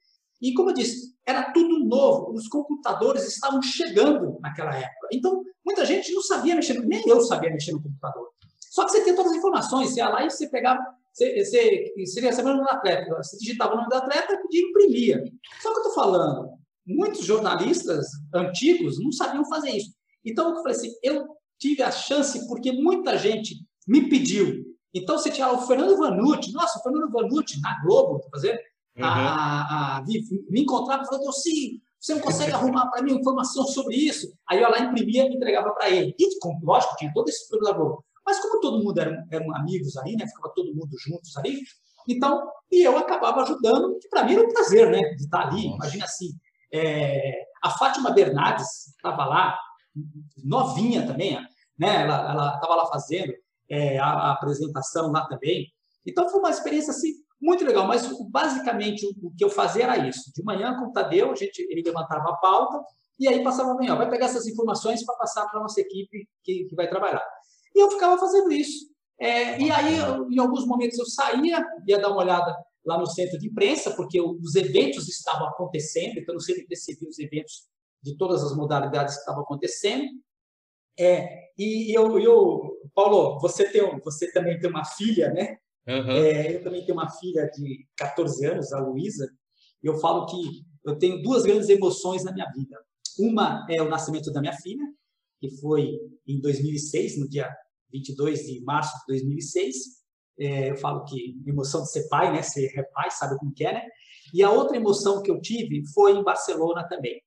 [0.40, 2.32] E como eu disse, era tudo novo.
[2.32, 5.08] Os computadores estavam chegando naquela época.
[5.12, 8.28] Então, muita gente não sabia mexer, nem eu sabia mexer no computador.
[8.70, 9.90] Só que você tem todas as informações.
[9.90, 10.80] Você ia lá e você pegava
[11.12, 14.68] você, você, você recebeu o nome do atleta, você digitava o nome do atleta e
[14.68, 15.22] imprimia.
[15.60, 16.50] Só que eu estou falando,
[16.86, 19.92] muitos jornalistas antigos não sabiam fazer isso.
[20.24, 21.26] Então, eu falei assim, eu
[21.58, 24.64] tive a chance porque muita gente me pediu.
[24.94, 28.58] Então, você tinha o Fernando Vanucci, nossa, o Fernando Vanucci, na Globo, fazer,
[28.96, 29.04] uhum.
[29.04, 30.04] a, a,
[30.48, 34.32] me encontrava e falou, sim, você não consegue arrumar para mim informação sobre isso?
[34.48, 36.14] Aí eu lá imprimia e entregava para ele.
[36.18, 36.28] E,
[36.62, 37.98] lógico, tinha todo esse problema.
[38.24, 40.26] Mas como todo mundo eram, eram amigos ali, né?
[40.26, 41.60] Ficava todo mundo juntos ali.
[42.08, 45.00] Então, e eu acabava ajudando, que para mim era um prazer, né?
[45.14, 45.66] De estar ali.
[45.66, 46.30] Imagina assim,
[46.72, 49.58] é, a Fátima Bernardes estava lá,
[50.42, 51.34] novinha também,
[51.78, 52.02] né?
[52.02, 53.32] Ela estava lá fazendo
[53.68, 55.66] é, a, a, apresentação lá também.
[56.06, 57.86] Então foi uma experiência assim muito legal.
[57.86, 60.30] Mas basicamente o, que eu fazia era isso.
[60.34, 62.80] De manhã com o Tadeu, a gente, ele levantava a pauta
[63.18, 63.96] e aí passava amanhã.
[63.96, 67.24] Vai pegar essas informações para passar para a nossa equipe que, que vai trabalhar.
[67.74, 68.90] E eu ficava fazendo isso.
[69.18, 73.06] É, e aí, eu, em alguns momentos, eu saía, ia dar uma olhada lá no
[73.06, 77.68] centro de imprensa, porque os eventos estavam acontecendo, então no centro de os eventos
[78.02, 80.06] de todas as modalidades que estavam acontecendo.
[80.98, 82.60] É, e eu, eu,
[82.94, 85.58] Paulo, você, tem, você também tem uma filha, né?
[85.88, 86.10] Uhum.
[86.10, 89.28] É, eu também tenho uma filha de 14 anos, a Luísa,
[89.82, 92.76] e eu falo que eu tenho duas grandes emoções na minha vida.
[93.18, 94.84] Uma é o nascimento da minha filha,
[95.40, 97.50] que foi em 2006, no dia
[97.92, 99.76] 22 de março de 2006.
[100.38, 102.42] É, eu falo que emoção de ser pai, né?
[102.42, 103.82] Ser pai, sabe como que é, né?
[104.32, 107.20] E a outra emoção que eu tive foi em Barcelona também.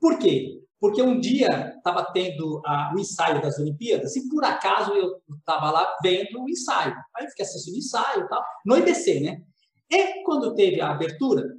[0.00, 0.60] Por quê?
[0.82, 5.70] Porque um dia estava tendo a, o ensaio das Olimpíadas e por acaso eu estava
[5.70, 6.92] lá vendo o ensaio.
[7.14, 9.44] Aí eu fiquei assistindo o ensaio e tal, no IBC, né?
[9.88, 11.54] E quando teve a abertura,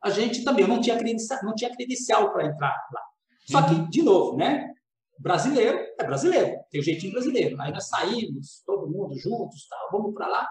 [0.00, 3.02] a gente também não tinha credencial, não tinha credencial para entrar lá.
[3.46, 3.90] Só que, uhum.
[3.90, 4.72] de novo, né?
[5.18, 7.60] Brasileiro é brasileiro, tem o jeitinho brasileiro.
[7.60, 10.48] Aí nós saímos, todo mundo juntos, tal, vamos para lá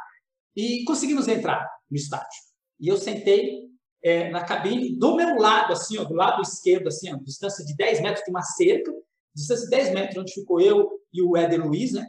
[0.54, 2.42] e conseguimos entrar no estádio.
[2.78, 3.70] E eu sentei
[4.04, 7.76] é, na cabine, do meu lado, assim, ó, do lado esquerdo, assim, ó, distância de
[7.76, 8.92] 10 metros, tem uma cerca,
[9.36, 12.06] distância de 10 metros, onde ficou eu e o Éder Luiz, né?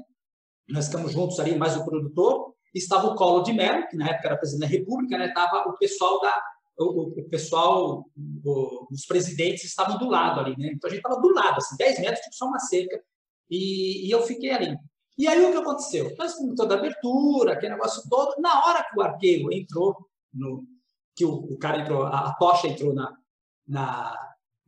[0.69, 2.55] Nós ficamos juntos ali, mais o produtor.
[2.75, 5.29] Estava o Collor de Mello, que na época era presidente da República, né?
[5.29, 6.43] Estava o pessoal da.
[6.79, 8.05] O, o pessoal,
[8.45, 10.71] o, os presidentes estavam do lado ali, né?
[10.75, 13.03] Então a gente estava do lado, assim, 10 metros, tipo só uma cerca,
[13.51, 14.77] e, e eu fiquei ali.
[15.17, 16.15] E aí o que aconteceu?
[16.17, 18.41] Nós fomos toda a abertura, aquele negócio todo.
[18.41, 19.97] Na hora que o arqueiro entrou
[20.33, 20.65] no,
[21.19, 23.13] que o, o cara entrou, a, a tocha entrou na,
[23.67, 24.17] na,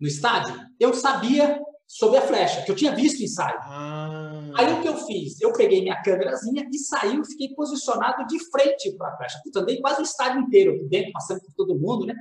[0.01, 3.59] no estádio, eu sabia sobre a flecha, que eu tinha visto o ensaio.
[3.63, 4.51] Ah.
[4.57, 5.41] Aí o que eu fiz?
[5.41, 9.41] Eu peguei minha câmerazinha e saí, eu fiquei posicionado de frente para a flecha.
[9.45, 12.15] Puta, andei quase o estádio inteiro por dentro, passando por todo mundo, né?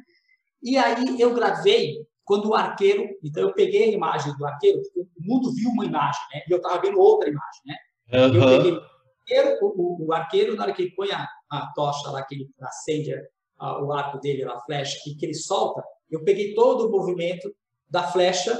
[0.61, 4.99] E aí eu gravei quando o arqueiro, então eu peguei a imagem do arqueiro, porque
[4.99, 6.43] o mundo viu uma imagem, né?
[6.47, 7.75] E eu estava vendo outra imagem, né?
[8.13, 8.35] Uhum.
[8.35, 8.81] Eu peguei o
[9.21, 12.49] arqueiro, o, o, arqueiro, na hora que ele põe a, a tocha lá, que ele
[12.61, 13.13] acende
[13.59, 17.53] a, o arco dele, a flecha, que, que ele solta, eu peguei todo o movimento
[17.89, 18.57] da flecha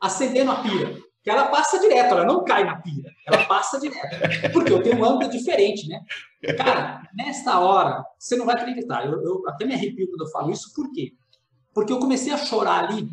[0.00, 1.00] acendendo a pira.
[1.22, 4.52] Que ela passa direto, ela não cai na pira, ela passa direto.
[4.52, 6.00] Porque eu tenho um ângulo diferente, né?
[6.56, 9.06] Cara, nesta hora, você não vai acreditar.
[9.06, 11.12] Eu, eu até me arrepio quando eu falo isso, por quê?
[11.72, 13.08] Porque eu comecei a chorar ali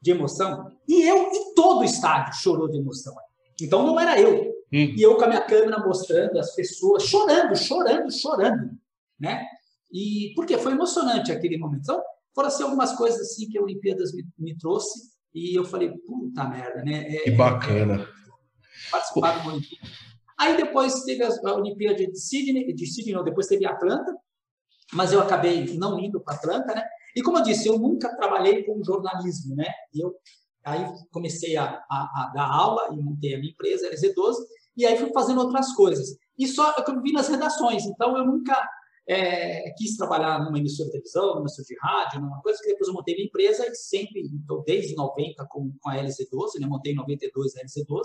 [0.00, 3.12] de emoção, e eu e todo o estádio chorou de emoção.
[3.60, 4.56] Então não era eu.
[4.72, 4.94] Hum.
[4.96, 8.70] E eu com a minha câmera mostrando as pessoas chorando, chorando, chorando,
[9.18, 9.44] né?
[9.92, 11.82] E porque foi emocionante aquele momento.
[11.82, 12.02] Então,
[12.34, 16.44] foram assim, algumas coisas assim que a Olimpíadas me, me trouxe e eu falei, puta
[16.44, 17.16] merda, né?
[17.16, 17.94] É, que bacana.
[17.94, 19.88] É, participar de uma Olimpíada.
[20.38, 24.16] Aí depois teve a Olimpíada de Sydney, de Sydney não, depois teve Atlanta,
[24.92, 26.84] mas eu acabei não indo para Atlanta, né?
[27.16, 29.66] E como eu disse, eu nunca trabalhei com jornalismo, né?
[29.92, 30.14] Eu
[30.64, 34.34] aí comecei a, a, a dar aula e montei a minha empresa, LZ12,
[34.76, 36.16] e aí fui fazendo outras coisas.
[36.38, 38.54] E só eu vi nas redações, então eu nunca
[39.08, 42.88] é, quis trabalhar numa emissora de televisão, numa emissora de rádio, numa coisa que depois
[42.88, 46.66] eu montei minha empresa e sempre, então, desde 90 com, com a LC12, né?
[46.66, 48.04] montei em 92 a LC12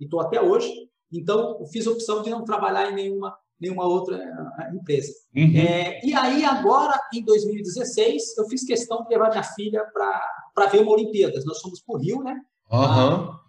[0.00, 0.68] e estou até hoje.
[1.12, 5.12] Então, fiz a opção de não trabalhar em nenhuma, nenhuma outra eh, empresa.
[5.36, 5.56] Uhum.
[5.56, 10.80] É, e aí, agora, em 2016, eu fiz questão de levar minha filha para ver
[10.80, 11.44] uma Olimpíadas.
[11.44, 12.32] Nós fomos para o Rio, né?
[12.72, 12.80] Uhum.
[12.80, 13.40] Ah,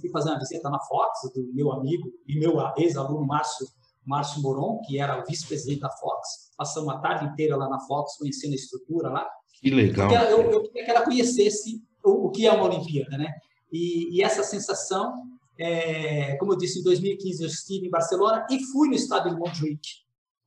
[0.00, 3.66] fui fazer uma visita na Fox, do meu amigo e meu ex-aluno Márcio
[4.04, 6.50] Márcio Moron, que era o vice-presidente da Fox.
[6.56, 9.26] Passamos a tarde inteira lá na Fox, conhecendo a estrutura lá.
[9.60, 10.10] Que legal.
[10.12, 13.32] Eu, eu queria que ela conhecesse o, o, que é uma Olimpíada, né?
[13.72, 15.14] E, e essa sensação,
[15.58, 19.38] é, como eu disse, em 2015 eu estive em Barcelona e fui no estádio de
[19.38, 19.80] Montjuic,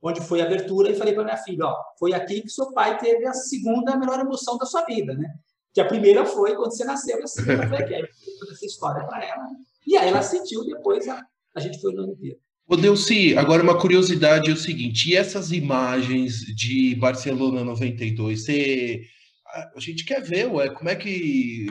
[0.02, 2.98] onde foi a abertura, e falei para minha filha, ó, foi aqui que seu pai
[2.98, 5.34] teve a segunda melhor emoção da sua vida, né?
[5.74, 7.96] Que a primeira foi quando você nasceu, a segunda foi aqui.
[7.96, 9.56] Aí fiz essa história para ela, né?
[9.88, 11.22] e aí ela sentiu, depois a,
[11.56, 12.40] a gente foi na Olimpíada.
[12.68, 19.02] Ô Delci, agora uma curiosidade é o seguinte, e essas imagens de Barcelona 92, você,
[19.76, 21.68] a gente quer ver, ué, como é que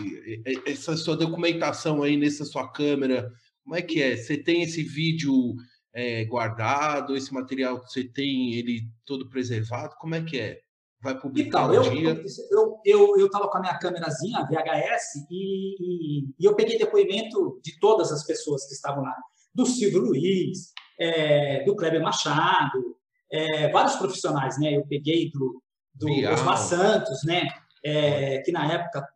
[0.64, 3.28] essa sua documentação aí nessa sua câmera,
[3.64, 4.16] como é que é?
[4.16, 5.56] Você tem esse vídeo
[5.92, 10.60] é, guardado, esse material você tem ele todo preservado, como é que é?
[11.02, 12.24] Vai publicar então, um eu, dia?
[12.52, 17.60] Eu, eu, eu tava com a minha câmerazinha VHS e, e, e eu peguei depoimento
[17.64, 19.14] de todas as pessoas que estavam lá,
[19.52, 22.96] do Silvio Luiz, é, do Kleber Machado,
[23.30, 24.76] é, vários profissionais, né?
[24.76, 25.62] Eu peguei do,
[25.94, 27.48] do Osmar Santos, né?
[27.84, 29.06] É, que na época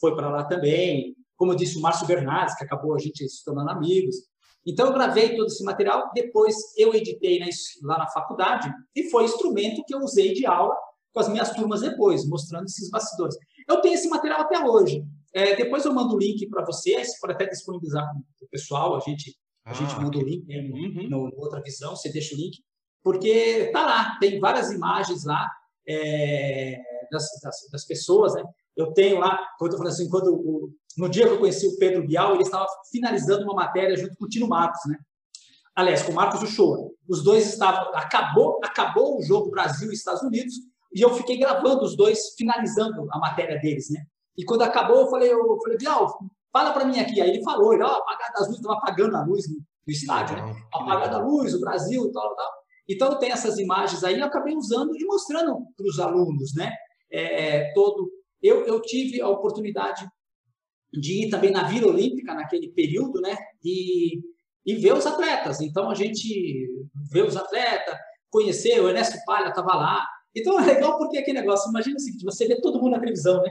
[0.00, 1.14] foi para lá também.
[1.36, 4.16] Como eu disse, o Márcio Bernardes, que acabou a gente se tornando amigos.
[4.66, 7.40] Então, eu gravei todo esse material, depois eu editei
[7.82, 10.76] lá na faculdade, e foi instrumento que eu usei de aula
[11.12, 13.36] com as minhas turmas depois, mostrando esses bastidores.
[13.66, 15.02] Eu tenho esse material até hoje.
[15.32, 19.00] É, depois eu mando o link para vocês, para até disponibilizar para o pessoal, a
[19.00, 19.36] gente
[19.68, 21.08] a gente ah, manda o link né, uhum.
[21.10, 22.58] no, outra visão, você deixa o link,
[23.02, 25.46] porque tá lá, tem várias imagens lá
[25.86, 26.80] é,
[27.12, 28.42] das, das, das, pessoas, né?
[28.74, 31.76] Eu tenho lá, quando eu falando assim, quando o, no dia que eu conheci o
[31.78, 34.96] Pedro Bial, ele estava finalizando uma matéria junto com o Tino Marcos, né?
[35.74, 36.90] Aliás, com o Marcos Uchoa.
[37.06, 40.54] Os dois estavam, acabou, acabou o jogo Brasil e Estados Unidos,
[40.94, 44.02] e eu fiquei gravando os dois, finalizando a matéria deles, né?
[44.36, 46.18] E quando acabou, eu falei, eu falei, Bial,
[46.52, 47.20] fala para mim aqui.
[47.20, 50.36] Aí ele falou, ele, ó, apagada as luzes, estava apagando a luz no, no estádio,
[50.36, 50.54] né?
[50.72, 52.50] Apagada a luz, o Brasil, tal, tal.
[52.88, 56.72] Então, tem essas imagens aí, eu acabei usando e mostrando para os alunos, né?
[57.12, 58.10] É, todo.
[58.42, 60.06] Eu, eu tive a oportunidade
[60.92, 63.36] de ir também na Vila Olímpica naquele período, né?
[63.62, 64.20] E,
[64.64, 65.60] e ver os atletas.
[65.60, 66.66] Então a gente
[67.10, 67.94] vê os atletas,
[68.30, 70.06] conhecer, o Ernesto Palha estava lá.
[70.34, 73.42] Então é legal porque aquele negócio, imagina o seguinte, você vê todo mundo na televisão,
[73.42, 73.50] né?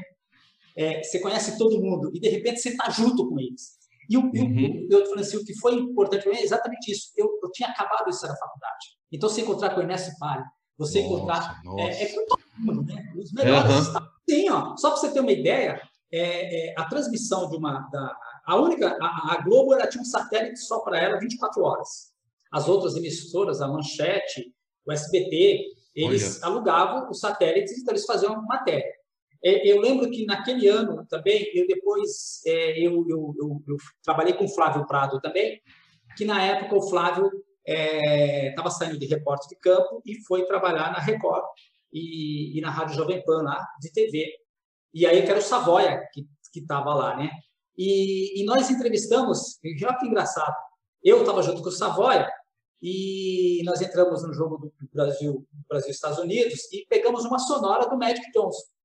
[0.77, 3.77] É, você conhece todo mundo e de repente você está junto com eles.
[4.09, 4.87] E o, uhum.
[4.89, 7.11] eu, falei assim, o que foi importante para mim é exatamente isso.
[7.17, 8.97] Eu, eu tinha acabado isso na faculdade.
[9.11, 10.45] Então, você encontrar com o Ernesto Palha,
[10.77, 11.61] você nossa, encontrar.
[11.63, 11.81] Nossa.
[11.81, 13.13] É, é com todo mundo, né?
[13.17, 13.87] Os melhores.
[13.87, 14.07] Uhum.
[14.29, 14.77] Sim, ó.
[14.77, 17.79] Só para você ter uma ideia, é, é, a transmissão de uma.
[17.91, 18.97] Da, a única.
[19.01, 22.11] A, a Globo ela tinha um satélite só para ela 24 horas.
[22.51, 24.53] As outras emissoras, a Manchete,
[24.85, 26.53] o SBT, eles Olha.
[26.53, 28.96] alugavam os satélites, então eles faziam matéria.
[29.43, 34.33] É, eu lembro que naquele ano também, eu depois é, eu, eu, eu, eu, trabalhei
[34.33, 35.61] com o Flávio Prado também,
[36.15, 37.31] que na época o Flávio
[37.65, 41.43] estava é, saindo de repórter de campo e foi trabalhar na Record
[41.91, 44.31] e, e, na Rádio Jovem Pan lá de TV.
[44.93, 46.25] E aí que era o Savoia que
[46.59, 47.29] estava lá, né?
[47.77, 50.55] E, e, nós entrevistamos, olha que engraçado,
[51.03, 52.27] eu estava junto com o Savoia
[52.81, 57.97] e nós entramos no jogo do Brasil, Brasil Estados Unidos e pegamos uma sonora do
[57.97, 58.76] Magic Johnson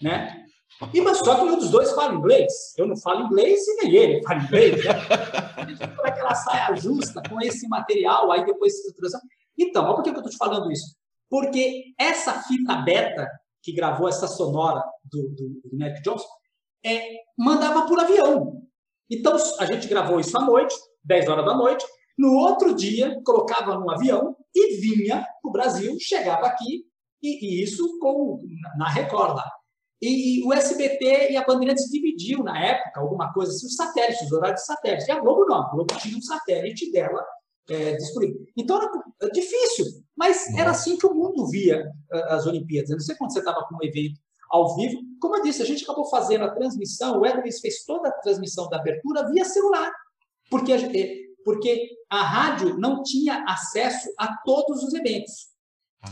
[0.00, 0.44] né?
[0.92, 2.52] E, mas só que um dos dois fala inglês.
[2.76, 4.84] Eu não falo inglês e nem ele fala inglês.
[4.84, 4.92] Né?
[5.96, 9.20] Para aquela saia justa com esse material, aí depois estruturação.
[9.58, 10.94] Então, por que eu estou te falando isso?
[11.30, 13.26] Porque essa fita beta
[13.62, 16.28] que gravou essa sonora do, do, do Johnson
[16.84, 18.62] é, mandava por avião.
[19.10, 21.84] Então, a gente gravou isso à noite, 10 horas da noite.
[22.18, 26.84] No outro dia, colocava no avião e vinha para o Brasil, chegava aqui,
[27.22, 28.40] e, e isso com,
[28.78, 29.44] na Record lá.
[30.00, 34.22] E, e, o SBT e a Bandeirantes dividiu na época alguma coisa assim, os satélites,
[34.22, 35.08] os horários de satélites.
[35.08, 37.24] E a Globo não, a Globo tinha um satélite dela
[37.68, 38.40] é, disponível.
[38.56, 41.90] Então era difícil, mas era assim que o mundo via
[42.28, 42.90] as Olimpíadas.
[42.90, 45.00] Eu não sei quando você estava com um evento ao vivo.
[45.20, 48.68] Como eu disse, a gente acabou fazendo a transmissão, o Edwin fez toda a transmissão
[48.68, 49.90] da abertura via celular,
[50.50, 50.78] porque a,
[51.44, 55.48] porque a rádio não tinha acesso a todos os eventos.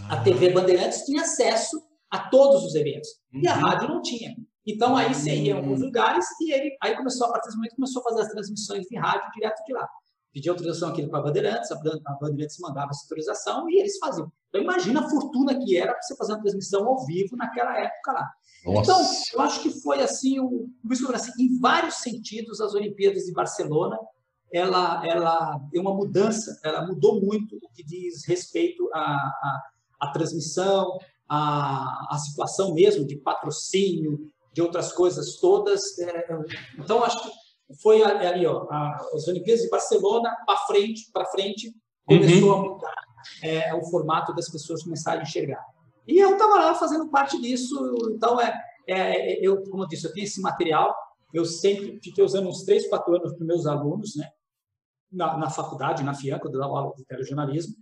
[0.09, 1.81] A TV Bandeirantes tinha acesso
[2.15, 3.09] a todos os eventos.
[3.33, 3.61] E a uhum.
[3.61, 4.37] rádio não tinha.
[4.67, 7.75] Então aí você ia em alguns lugares e ele aí começou a partir desse momento
[7.75, 9.87] começou a fazer as transmissões de rádio direto de lá.
[10.33, 11.77] Pedia autorização aqui para a Bandeirantes, a
[12.21, 14.33] Bandeirantes mandava essa autorização e eles faziam.
[14.49, 18.13] Então imagina a fortuna que era para você fazer uma transmissão ao vivo naquela época
[18.13, 18.31] lá.
[18.65, 18.81] Nossa.
[18.81, 19.01] Então,
[19.35, 20.67] eu acho que foi assim, o,
[21.13, 23.99] assim, em vários sentidos, as Olimpíadas de Barcelona,
[24.51, 29.63] ela, ela deu uma mudança, ela mudou muito o que diz respeito à, à,
[30.01, 30.97] à transmissão,
[31.29, 35.99] a, a situação mesmo de patrocínio, de outras coisas todas.
[35.99, 36.27] É,
[36.79, 37.31] então, acho que
[37.83, 38.67] foi ali, ó,
[39.15, 41.75] as Olimpíadas de Barcelona, para frente, para frente,
[42.07, 42.55] começou uhum.
[42.55, 43.05] a mudar
[43.43, 45.65] é, o formato das pessoas começarem a enxergar.
[46.07, 47.75] E eu estava lá fazendo parte disso,
[48.11, 48.53] então, é,
[48.87, 50.95] é, eu, como eu disse, eu tenho esse material,
[51.33, 54.29] eu sempre fiquei usando uns três, quatro anos para meus alunos, né,
[55.11, 57.75] na, na faculdade, na FIANCA, eu dava aula de telejornalismo,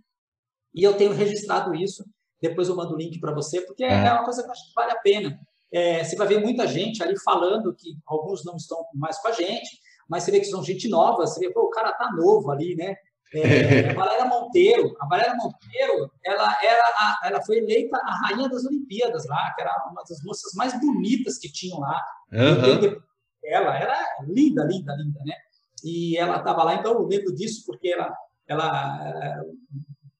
[0.73, 2.03] e eu tenho registrado isso,
[2.43, 4.05] depois eu mando o link para você, porque é.
[4.05, 4.11] é.
[4.11, 5.39] uma coisa que eu acho que vale a pena.
[5.71, 9.31] É, você vai ver muita gente ali falando que alguns não estão mais com a
[9.31, 9.79] gente,
[10.09, 12.75] mas você vê que são gente nova, você vê, pô, o cara tá novo ali,
[12.75, 12.95] né?
[13.33, 18.49] É, a Valéria Monteiro, a Valéria Monteiro, ela, era a, ela foi eleita a rainha
[18.49, 21.99] das Olimpíadas lá, que era uma das moças mais bonitas que tinham lá.
[22.33, 23.01] Uhum.
[23.45, 25.35] Ela era linda, linda, linda, né?
[25.83, 28.13] E ela estava lá, então eu lembro disso porque ela,
[28.47, 29.43] ela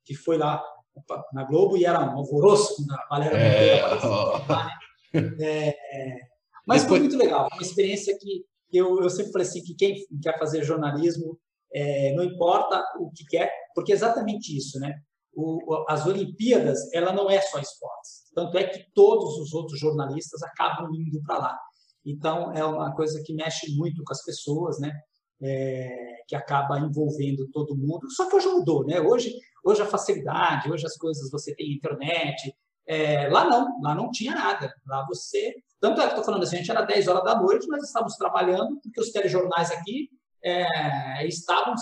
[0.05, 0.63] que foi lá
[1.33, 3.81] na Globo e era um alvoroço quando a Valéria é...
[3.81, 5.35] Monteiro né?
[5.41, 6.19] é,
[6.65, 6.87] Mas Depois...
[6.87, 10.63] foi muito legal, uma experiência que eu, eu sempre falei assim, que quem quer fazer
[10.63, 11.37] jornalismo,
[11.73, 14.93] é, não importa o que quer, porque é exatamente isso, né?
[15.35, 18.23] O, as Olimpíadas, ela não é só esportes.
[18.35, 21.59] Tanto é que todos os outros jornalistas acabam indo para lá.
[22.05, 24.91] Então, é uma coisa que mexe muito com as pessoas, né?
[25.43, 28.09] É, que acaba envolvendo todo mundo.
[28.09, 29.01] Só que hoje mudou, né?
[29.01, 32.53] Hoje Hoje a facilidade, hoje as coisas, você tem internet.
[32.85, 34.73] É, lá não, lá não tinha nada.
[34.85, 35.55] Lá você.
[35.79, 38.15] Tanto é que estou falando assim, a gente era 10 horas da noite, nós estávamos
[38.15, 40.09] trabalhando, porque os telejornais aqui
[40.43, 41.75] é, estavam,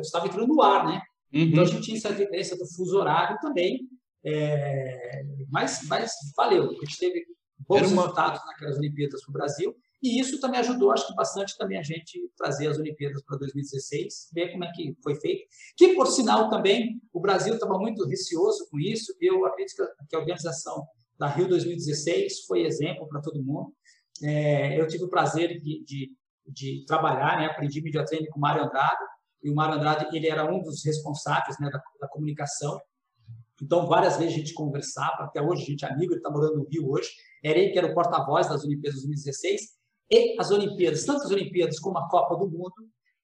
[0.00, 1.00] estavam entrando no ar, né?
[1.32, 1.40] Uhum.
[1.40, 3.88] Então a gente tinha essa diferença do fuso horário também.
[4.22, 7.24] É, mas, mas valeu, a gente teve
[7.66, 8.02] bons uma...
[8.02, 9.74] resultados naquelas Olimpíadas para o Brasil.
[10.02, 14.30] E isso também ajudou, acho que bastante também a gente trazer as Olimpíadas para 2016,
[14.32, 15.46] ver como é que foi feito.
[15.76, 19.14] Que, por sinal, também o Brasil estava muito receoso com isso.
[19.20, 19.76] Eu acredito
[20.08, 20.86] que a organização
[21.18, 23.74] da Rio 2016 foi exemplo para todo mundo.
[24.22, 26.10] É, eu tive o prazer de, de,
[26.46, 27.46] de trabalhar, né?
[27.46, 29.04] aprendi media training com o Mário Andrade,
[29.42, 32.80] e o Mário Andrade ele era um dos responsáveis né, da, da comunicação.
[33.62, 36.56] Então, várias vezes a gente conversava, até hoje a gente é amigo, ele está morando
[36.56, 37.10] no Rio hoje.
[37.44, 39.79] Era ele que era o porta-voz das Olimpíadas 2016.
[40.10, 42.74] E as Olimpíadas, tanto as Olimpíadas como a Copa do Mundo,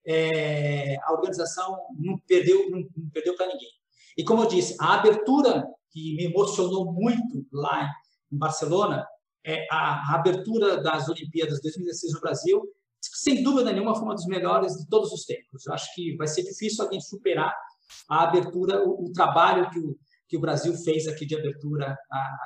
[0.07, 3.68] é, a organização não perdeu, não, não perdeu para ninguém.
[4.16, 7.91] E como eu disse, a abertura que me emocionou muito lá
[8.32, 9.07] em Barcelona
[9.45, 12.62] é a, a abertura das Olimpíadas 2016 no Brasil,
[13.01, 15.66] sem dúvida nenhuma foi uma dos melhores de todos os tempos.
[15.66, 17.55] Eu acho que vai ser difícil alguém superar
[18.09, 19.97] a abertura, o, o trabalho que o,
[20.28, 21.97] que o Brasil fez aqui de abertura.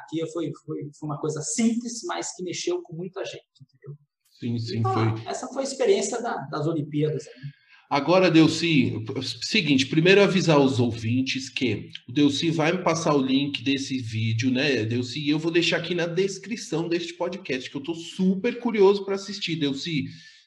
[0.02, 3.96] Aqui foi, foi, foi uma coisa simples, mas que mexeu com muita gente, entendeu?
[4.40, 5.26] Sim, sim, então, foi.
[5.26, 7.26] Essa foi a experiência da, das Olimpíadas.
[7.26, 7.50] Né?
[7.90, 9.04] Agora, Delci,
[9.42, 14.50] seguinte, primeiro avisar os ouvintes que o Delci vai me passar o link desse vídeo,
[14.50, 15.20] né, Delci?
[15.20, 19.16] E eu vou deixar aqui na descrição deste podcast, que eu estou super curioso para
[19.16, 20.04] assistir, Delci.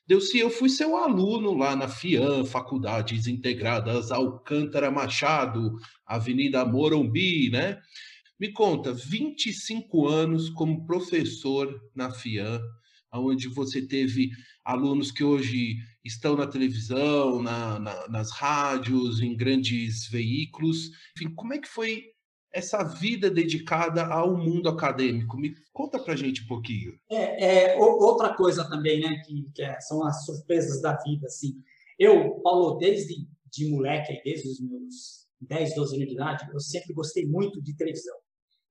[0.07, 7.77] Delci, eu fui seu aluno lá na FIAM, Faculdades Integradas Alcântara Machado, Avenida Morumbi, né?
[8.39, 12.59] Me conta, 25 anos como professor na FIAM,
[13.13, 14.31] onde você teve
[14.63, 20.89] alunos que hoje estão na televisão, na, na, nas rádios, em grandes veículos.
[21.15, 22.03] Enfim, como é que foi
[22.51, 25.37] essa vida dedicada ao mundo acadêmico?
[25.37, 26.97] Me conta para gente um pouquinho.
[27.09, 31.53] É, é outra coisa também, né, que, que é, são as surpresas da vida, assim.
[31.97, 36.93] Eu, Paulo, desde de moleque, desde os meus 10, 12 anos de idade, eu sempre
[36.93, 38.15] gostei muito de televisão.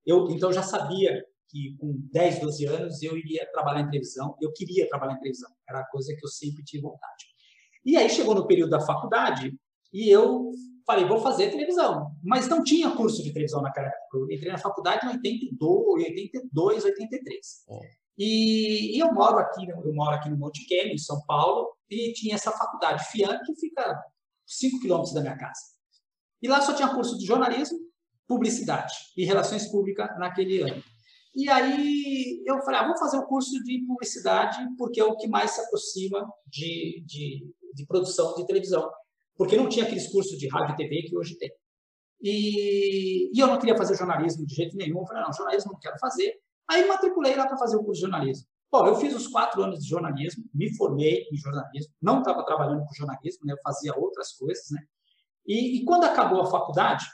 [0.05, 1.23] Eu, então, já sabia
[1.53, 5.51] que com 10, 12 anos eu iria trabalhar em televisão, eu queria trabalhar em televisão,
[5.69, 7.25] era a coisa que eu sempre tive vontade.
[7.85, 9.53] E aí chegou no período da faculdade
[9.93, 10.51] e eu
[10.85, 12.11] falei, vou fazer televisão.
[12.23, 14.17] Mas não tinha curso de televisão naquela época.
[14.17, 17.39] Eu entrei na faculdade em 82, 82 83.
[17.67, 17.79] Oh.
[18.17, 22.13] E, e, eu moro aqui, eu moro aqui no Monte Kennedy, em São Paulo, e
[22.13, 24.01] tinha essa faculdade FIAN que fica
[24.45, 25.61] 5 quilômetros da minha casa.
[26.41, 27.79] E lá só tinha curso de jornalismo,
[28.27, 30.83] publicidade e relações públicas naquele ano.
[31.35, 35.15] E aí eu falei, ah, vou fazer o um curso de publicidade porque é o
[35.15, 38.89] que mais se aproxima de, de, de produção de televisão
[39.37, 41.51] porque não tinha aqueles cursos de rádio e TV que hoje tem.
[42.21, 44.99] E, e, eu não queria fazer jornalismo de jeito nenhum.
[44.99, 46.33] Eu falei, não, jornalismo não quero fazer.
[46.69, 48.47] Aí matriculei lá para fazer o curso de jornalismo.
[48.71, 52.83] Bom, eu fiz os quatro anos de jornalismo, me formei em jornalismo, não estava trabalhando
[52.83, 54.81] com jornalismo, né, eu fazia outras coisas, né?
[55.45, 57.05] E, e quando acabou a faculdade,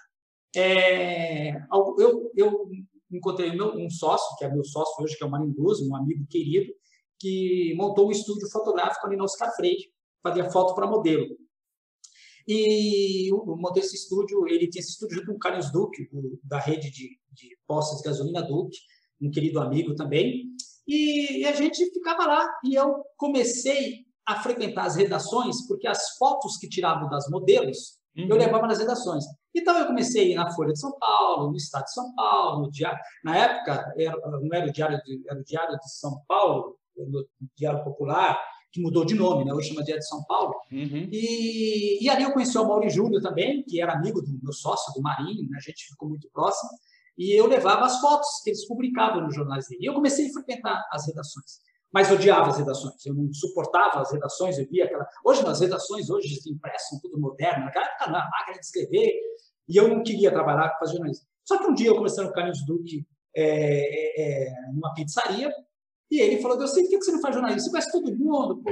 [0.55, 1.57] é,
[1.97, 2.69] eu, eu
[3.11, 6.25] encontrei meu, um sócio, que é meu sócio hoje, que é o Marinduzo, um amigo
[6.27, 6.71] querido,
[7.19, 9.91] que montou um estúdio fotográfico ali no Oscar Freire,
[10.23, 11.27] fazia foto para modelo.
[12.47, 16.09] E eu montei esse estúdio, ele tinha esse estúdio junto com o Carlos Duque,
[16.43, 18.77] da rede de, de postos de gasolina Duque,
[19.21, 20.45] um querido amigo também.
[20.87, 26.17] E, e a gente ficava lá e eu comecei a frequentar as redações, porque as
[26.17, 28.27] fotos que tiravam das modelos, uhum.
[28.29, 29.25] eu levava nas redações.
[29.55, 32.99] Então eu comecei na Folha de São Paulo, no Estado de São Paulo, no diário,
[33.23, 37.25] na época era, não era o Diário de, era o Diário de São Paulo, no
[37.55, 38.39] Diário Popular,
[38.71, 39.53] que mudou de nome, né?
[39.53, 40.53] hoje chama Dia de São Paulo.
[40.71, 41.09] Uhum.
[41.11, 44.93] E, e ali eu conheci o Mauri Júnior também, que era amigo do meu sócio,
[44.93, 45.57] do Marinho, né?
[45.57, 46.69] a gente ficou muito próximo.
[47.17, 49.83] E eu levava as fotos que eles publicavam nos jornais dele.
[49.83, 51.59] E eu comecei a frequentar as redações.
[51.91, 55.07] Mas odiava as redações, eu não suportava as redações, eu via aquela.
[55.25, 59.11] Hoje, nas redações, hoje impressam tudo moderno, naquela época não, a máquina de escrever,
[59.67, 61.25] e eu não queria trabalhar com fazer jornalismo.
[61.43, 65.51] Só que um dia eu comecei no Carlos Duque, é, é, é, numa pizzaria,
[66.11, 67.61] e ele falou, Deus, por que você não faz jornalismo?
[67.61, 68.71] Você conhece todo mundo, pô,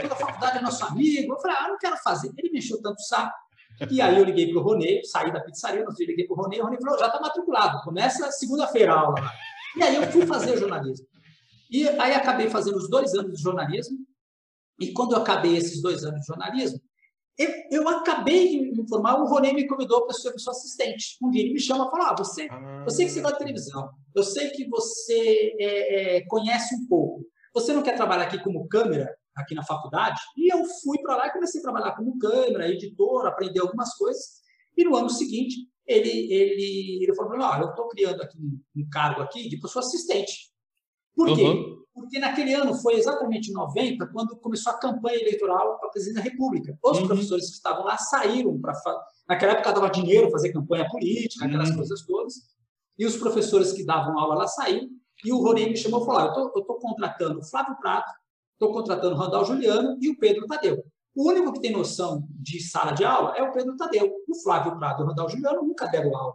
[0.00, 1.32] toda a faculdade é nosso amigo.
[1.32, 2.32] Eu falei, ah, não quero fazer.
[2.38, 3.32] Ele mexeu tanto o saco.
[3.90, 6.60] E aí eu liguei para o Ronê, saí da pizzaria, dia liguei para o Ronê,
[6.60, 9.32] o Ronê falou, já está matriculado, começa segunda-feira a aula.
[9.76, 11.06] E aí eu fui fazer jornalismo.
[11.72, 13.98] E aí acabei fazendo os dois anos de jornalismo,
[14.78, 16.78] e quando eu acabei esses dois anos de jornalismo,
[17.38, 21.16] eu, eu acabei de me informar, o Ronê me convidou para ser sua assistente.
[21.22, 22.82] Um dia ele me chama e fala: ah, você, ah.
[22.84, 26.86] eu sei que você gosta de televisão, eu sei que você é, é, conhece um
[26.86, 27.24] pouco.
[27.54, 30.20] Você não quer trabalhar aqui como câmera, aqui na faculdade?
[30.36, 34.42] E eu fui para lá e comecei a trabalhar como câmera, editor, aprender algumas coisas.
[34.76, 35.56] E no ano seguinte,
[35.86, 39.82] ele, ele, ele falou ah, eu estou criando aqui um, um cargo aqui de pessoa
[39.82, 40.51] assistente.
[41.14, 41.36] Por uhum.
[41.36, 41.78] quê?
[41.94, 46.22] Porque naquele ano foi exatamente em 90 quando começou a campanha eleitoral para a presidência
[46.22, 46.78] da República.
[46.82, 47.06] Os uhum.
[47.06, 48.72] professores que estavam lá saíram para.
[49.28, 51.76] Naquela época dava dinheiro fazer campanha política, aquelas uhum.
[51.76, 52.34] coisas todas.
[52.98, 54.88] E os professores que davam aula lá saíram.
[55.24, 58.10] E o Rony me chamou e falou: ah, Eu estou contratando o Flávio Prato,
[58.54, 60.82] estou contratando o Randall Juliano e o Pedro Tadeu.
[61.14, 64.10] O único que tem noção de sala de aula é o Pedro Tadeu.
[64.26, 66.34] O Flávio Prato e o Randall Juliano nunca deram aula.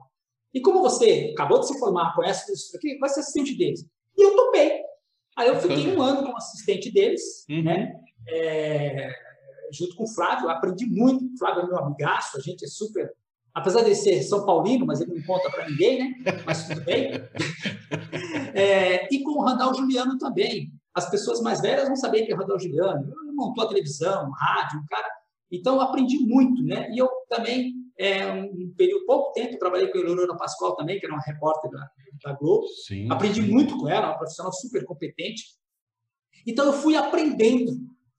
[0.54, 3.86] E como você acabou de se formar, conhece isso aqui, vai ser assistente deles.
[4.18, 4.82] E eu topei.
[5.38, 7.63] Aí eu fiquei um ano como assistente deles, uhum.
[7.63, 7.93] né?
[8.28, 9.11] É,
[9.72, 11.26] junto com o Flávio, aprendi muito.
[11.26, 13.13] O Flávio é meu amigaço, a gente é super.
[13.53, 16.41] Apesar de ser São Paulino, mas ele não conta para ninguém, né?
[16.45, 17.11] Mas tudo bem.
[18.53, 20.72] É, e com o Randall Juliano também.
[20.93, 23.03] as pessoas mais velhas não sabiam que é Rodolfo Giuliani.
[23.03, 25.07] Ele montou a televisão, rádio, um cara.
[25.51, 26.89] Então, eu aprendi muito, né?
[26.91, 31.05] E eu também, é, um período, pouco tempo, trabalhei com a Eleonora Pascoal também, que
[31.05, 31.88] era uma repórter da,
[32.24, 32.68] da Globo.
[32.68, 33.51] Sim, aprendi sim.
[33.51, 35.43] muito com ela, uma profissional super competente.
[36.45, 37.72] Então, eu fui aprendendo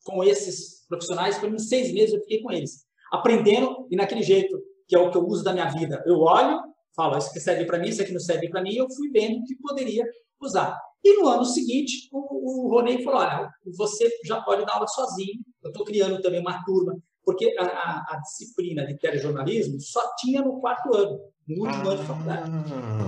[0.05, 2.87] com esses profissionais, por uns seis meses eu fiquei com eles.
[3.13, 6.61] Aprendendo, e naquele jeito, que é o que eu uso da minha vida, eu olho,
[6.95, 9.45] falo, isso aqui serve para mim, isso aqui não serve para mim, eu fui vendo
[9.45, 10.05] que poderia
[10.41, 10.79] usar.
[11.05, 15.41] E no ano seguinte, o, o Ronei falou: olha, você já pode dar aula sozinho.
[15.63, 20.43] Eu estou criando também uma turma, porque a, a, a, disciplina de telejornalismo só tinha
[20.43, 21.19] no quarto ano,
[21.49, 21.93] no último ah.
[21.93, 22.51] ano de faculdade.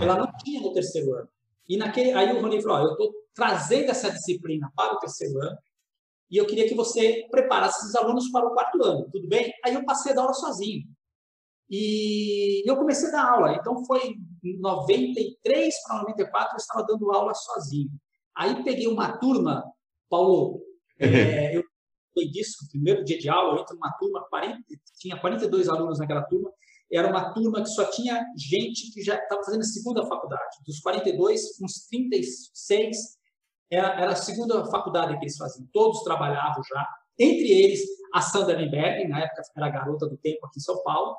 [0.02, 1.28] Ela não tinha no terceiro ano.
[1.68, 5.40] E naquele, aí o Ronei falou: olha, eu estou trazendo essa disciplina para o terceiro
[5.40, 5.58] ano
[6.30, 9.52] e eu queria que você preparasse esses alunos para o quarto ano, tudo bem?
[9.64, 10.86] Aí eu passei a dar aula sozinho.
[11.68, 13.54] E eu comecei a dar aula.
[13.54, 14.00] Então, foi
[14.44, 17.90] em 93 para 94, eu estava dando aula sozinho.
[18.36, 19.64] Aí peguei uma turma,
[20.08, 20.62] Paulo,
[20.98, 21.64] é, eu
[22.14, 24.62] falei disso, no primeiro dia de aula, eu entro numa turma, 40,
[24.98, 26.50] tinha 42 alunos naquela turma,
[26.92, 30.56] era uma turma que só tinha gente que já estava fazendo a segunda faculdade.
[30.66, 32.96] Dos 42, uns 36
[33.70, 35.68] era, era a segunda faculdade que eles faziam.
[35.72, 36.88] Todos trabalhavam já.
[37.18, 37.80] Entre eles,
[38.12, 41.16] a Sandra Lemberg, na época era garota do tempo aqui em São Paulo,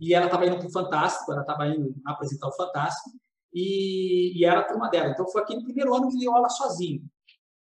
[0.00, 3.10] e ela estava indo para o Fantástico, ela estava indo apresentar o Fantástico,
[3.54, 5.10] e, e, era a turma dela.
[5.10, 7.02] Então, foi aquele primeiro ano que deu aula sozinho.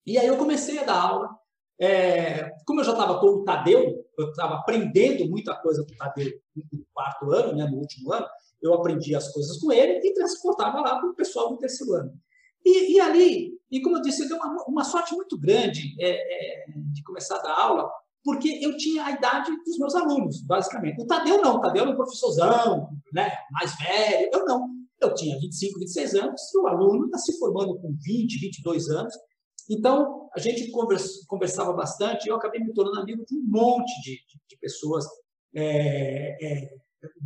[0.06, 1.38] E aí eu comecei a dar aula.
[1.78, 5.96] É, como eu já estava com o Tadeu, eu estava aprendendo muita coisa com o
[5.96, 8.26] Tadeu no quarto ano, né, no último ano,
[8.62, 12.12] eu aprendi as coisas com ele e transportava lá para o pessoal do terceiro ano.
[12.64, 16.10] E, e, ali, e como eu disse, eu dei uma, uma sorte muito grande é,
[16.10, 17.90] é, de começar a dar aula,
[18.24, 21.00] porque eu tinha a idade dos meus alunos, basicamente.
[21.00, 24.76] O Tadeu não, o Tadeu era um professorzão, né, mais velho, eu não.
[24.98, 29.14] Eu tinha 25, 26 anos e o aluno está se formando com 20, 22 anos.
[29.68, 34.16] Então, a gente conversava bastante e eu acabei me tornando amigo de um monte de,
[34.26, 35.04] de, de pessoas
[35.54, 36.70] é, é,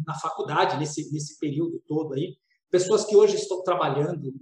[0.07, 2.37] na faculdade, nesse, nesse período todo aí.
[2.71, 4.33] Pessoas que hoje estão trabalhando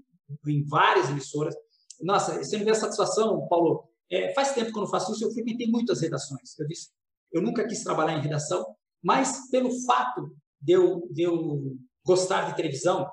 [0.47, 1.55] em várias emissoras.
[2.01, 5.33] Nossa, você me deu satisfação, Paulo, é, faz tempo que eu não faço isso, eu
[5.33, 6.59] frequentei muitas redações.
[6.59, 6.91] Eu disse,
[7.33, 8.65] eu nunca quis trabalhar em redação,
[9.03, 13.09] mas pelo fato de eu, de eu gostar de televisão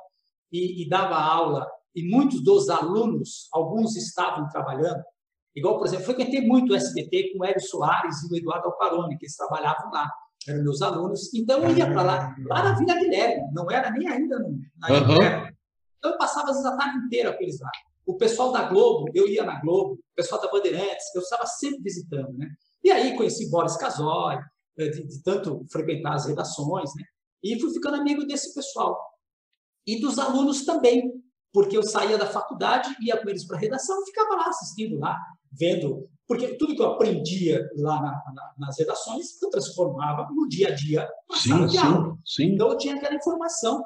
[0.52, 5.02] e, e dava aula, e muitos dos alunos, alguns estavam trabalhando,
[5.56, 9.18] igual, por exemplo, frequentei muito o SBT com o Hélio Soares e o Eduardo Alparoni,
[9.18, 10.10] que eles trabalhavam lá,
[10.48, 14.08] eram meus alunos, então eu ia para lá, lá na Vila Guilherme, não era nem
[14.08, 14.38] ainda
[14.78, 15.08] na Vila uhum.
[15.08, 15.56] Guilherme.
[15.98, 17.72] Então eu passava às vezes a tarde inteira com eles lá.
[18.06, 21.82] O pessoal da Globo, eu ia na Globo, o pessoal da Bandeirantes, eu estava sempre
[21.82, 22.48] visitando, né?
[22.84, 24.38] E aí conheci Boris Casoy,
[24.78, 27.04] eh, de, de, tanto frequentar as redações, né?
[27.44, 28.96] E fui ficando amigo desse pessoal.
[29.88, 31.12] E dos alunos também,
[31.56, 35.00] porque eu saía da faculdade, ia com eles para a redação e ficava lá assistindo
[35.00, 35.18] lá,
[35.50, 36.06] vendo.
[36.28, 40.72] Porque tudo que eu aprendia lá na, na, nas redações, eu transformava no dia a
[40.76, 42.18] dia na sim, sala de aula.
[42.26, 42.44] Sim.
[42.48, 43.86] Então eu tinha aquela informação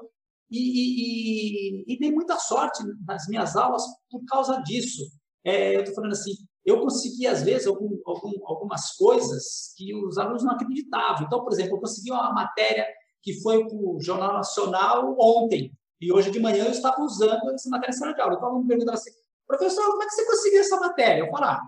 [0.49, 5.03] e, e, e, dei muita sorte nas minhas aulas por causa disso.
[5.45, 6.31] É, eu estou falando assim,
[6.65, 11.27] eu consegui, às vezes, algum, algum, algumas coisas que os alunos não acreditavam.
[11.27, 12.87] Então, por exemplo, eu consegui uma matéria
[13.21, 15.71] que foi para o Jornal Nacional ontem,
[16.01, 18.35] e hoje de manhã eu estava usando essa matéria em sala de aula.
[18.35, 19.11] Então, aluno me perguntava assim,
[19.47, 21.21] professor, como é que você conseguiu essa matéria?
[21.21, 21.61] Eu falava, ah,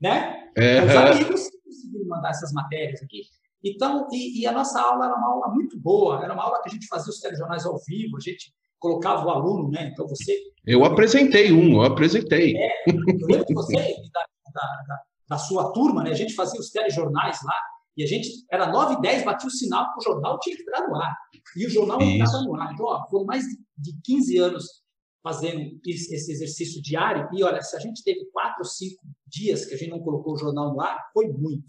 [0.00, 0.50] né?
[0.56, 0.82] É.
[0.82, 3.22] Os amigos conseguiram mandar essas matérias aqui.
[3.62, 6.70] Então, e, e, a nossa aula era uma aula muito boa, era uma aula que
[6.70, 9.90] a gente fazia os telejornais ao vivo, a gente colocava o aluno, né?
[9.92, 10.34] Então você.
[10.66, 12.56] Eu apresentei um, eu apresentei.
[12.56, 16.10] É, eu lembro de você, da, da, da, da, sua turma, né?
[16.10, 17.54] A gente fazia os telejornais lá,
[17.96, 20.62] e a gente, era 9 e 10, batia o sinal que o jornal tinha que
[20.62, 21.14] entrar no ar.
[21.56, 22.72] E o jornal estava no ar.
[22.72, 23.44] Então, ó, foram mais
[23.76, 24.64] de 15 anos
[25.22, 29.74] fazendo esse exercício diário, e olha, se a gente teve quatro ou cinco dias que
[29.74, 31.68] a gente não colocou o jornal no ar, foi muito.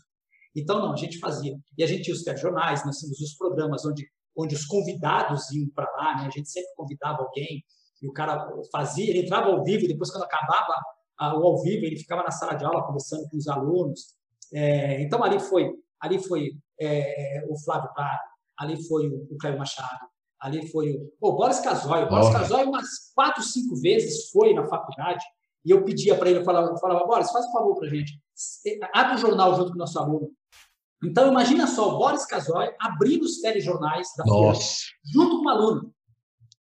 [0.55, 1.57] Então, não, a gente fazia.
[1.77, 4.07] E a gente tinha os telejornais, nós tínhamos os programas onde,
[4.37, 6.27] onde os convidados iam para lá, né?
[6.27, 7.63] a gente sempre convidava alguém,
[8.01, 10.73] e o cara fazia, ele entrava ao vivo, depois, quando acabava
[11.17, 14.15] a, o ao vivo, ele ficava na sala de aula conversando com os alunos.
[14.53, 18.30] É, então, ali foi, ali foi é, o Flávio Prado,
[18.61, 20.07] ali foi o, o Cléber Machado,
[20.39, 22.03] ali foi o, o Boris Casoy.
[22.03, 22.31] O Boris oh.
[22.31, 25.23] Casoy, umas quatro, cinco vezes foi na faculdade,
[25.65, 27.89] e eu pedia para ele, eu falava, eu falava, Boris, faz um favor para a
[27.89, 28.19] gente,
[28.93, 30.31] abre o jornal junto com o nosso aluno,
[31.03, 34.53] então, imagina só o Boris Casoy abrindo os telejornais da FIA,
[35.11, 35.93] junto com o aluno.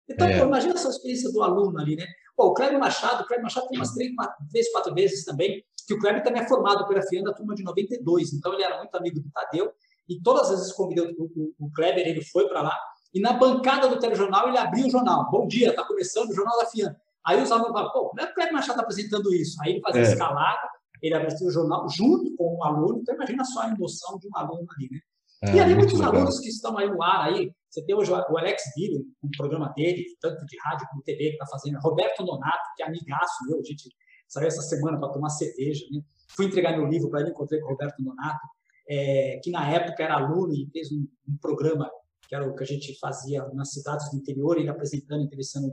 [0.09, 0.38] Então, é.
[0.38, 2.07] pô, imagina essa experiência do aluno ali, né?
[2.34, 5.62] Pô, o Kleber Machado, o Kleber Machado tem umas três, quatro, três, quatro vezes também,
[5.86, 8.78] que o Kleber também é formado pela FIAN da turma de 92, então ele era
[8.78, 9.70] muito amigo do Tadeu,
[10.11, 12.78] e todas as vezes convidei o, o, o Kleber, ele foi para lá,
[13.14, 15.30] e na bancada do telejornal ele abriu o jornal.
[15.30, 16.94] Bom dia, está começando o Jornal da FIAN.
[17.26, 19.61] Aí os alunos falavam, pô, como é o Kleber Machado está apresentando isso?
[19.62, 20.04] Aí ele fazia é.
[20.04, 20.68] escalada,
[21.02, 24.36] ele abriu o jornal junto com um aluno, então imagina só a emoção de um
[24.36, 25.00] aluno ali, né?
[25.42, 26.14] É, e ali muitos legal.
[26.14, 29.72] alunos que estão aí no ar aí, você tem hoje o Alex Billy, um programa
[29.74, 33.58] dele, tanto de rádio como TV, que está fazendo, Roberto Donato, que é amigaço meu,
[33.58, 33.88] a gente
[34.28, 36.00] saiu essa semana para tomar cerveja, né?
[36.36, 38.46] Fui entregar meu livro para ele, encontrei com o Roberto Donato,
[38.91, 41.88] é, que na época era aluno e fez um, um, programa
[42.28, 45.72] que era o que a gente fazia nas cidades do interior, ele apresentando, entrevistando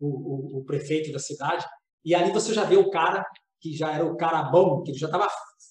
[0.00, 1.64] o, o, o prefeito da cidade.
[2.04, 3.24] E ali você já vê o cara
[3.60, 5.28] que já era o cara bom, que ele já estava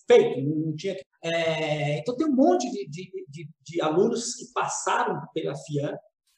[0.08, 0.96] feito, não tinha.
[1.24, 5.94] É, então tem um monte de, de, de, de, alunos que passaram pela FIAN.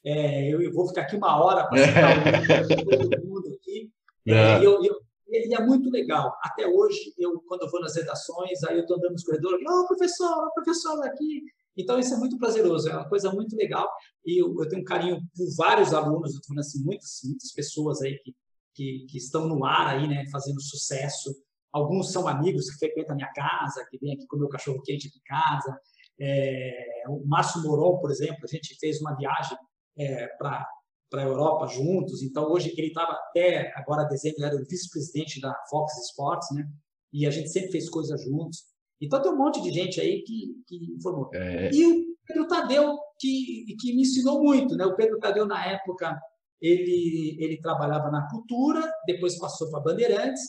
[0.06, 1.78] É, eu, eu, vou ficar aqui uma hora para
[2.66, 3.92] citar todo mundo aqui.
[4.28, 4.58] É, é.
[4.58, 4.96] eu, eu,
[5.44, 6.36] ele é muito legal.
[6.44, 9.82] Até hoje, eu quando eu vou nas redações, aí eu estou andando nos corredores, ô
[9.82, 11.44] oh, professor, oh, professor aqui.
[11.78, 13.88] Então isso é muito prazeroso, é uma coisa muito legal.
[14.26, 18.02] E eu, eu tenho um carinho por vários alunos, eu estou assim, muitas, muitas pessoas
[18.02, 18.36] aí que,
[18.74, 21.36] que, que estão no ar aí, né, fazendo sucesso.
[21.72, 25.08] Alguns são amigos que frequentam a minha casa, que vêm aqui comer o cachorro quente
[25.08, 25.80] aqui em casa.
[26.20, 29.58] É, o Márcio Moron, por exemplo, a gente fez uma viagem
[30.00, 30.68] é, para
[31.10, 32.22] para a Europa juntos.
[32.22, 36.68] Então, hoje, ele estava até agora, dezembro, ele era o vice-presidente da Fox Sports, né?
[37.14, 38.66] E a gente sempre fez coisas juntos.
[39.02, 41.30] Então, tem um monte de gente aí que, que informou.
[41.34, 41.70] É...
[41.72, 44.86] E o Pedro Tadeu, que, que me ensinou muito, né?
[44.86, 46.20] O Pedro Tadeu, na época,
[46.62, 50.42] ele, ele trabalhava na cultura, depois passou para Bandeirantes.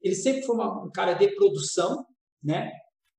[0.00, 2.06] Ele sempre foi uma, um cara de produção,
[2.42, 2.70] né?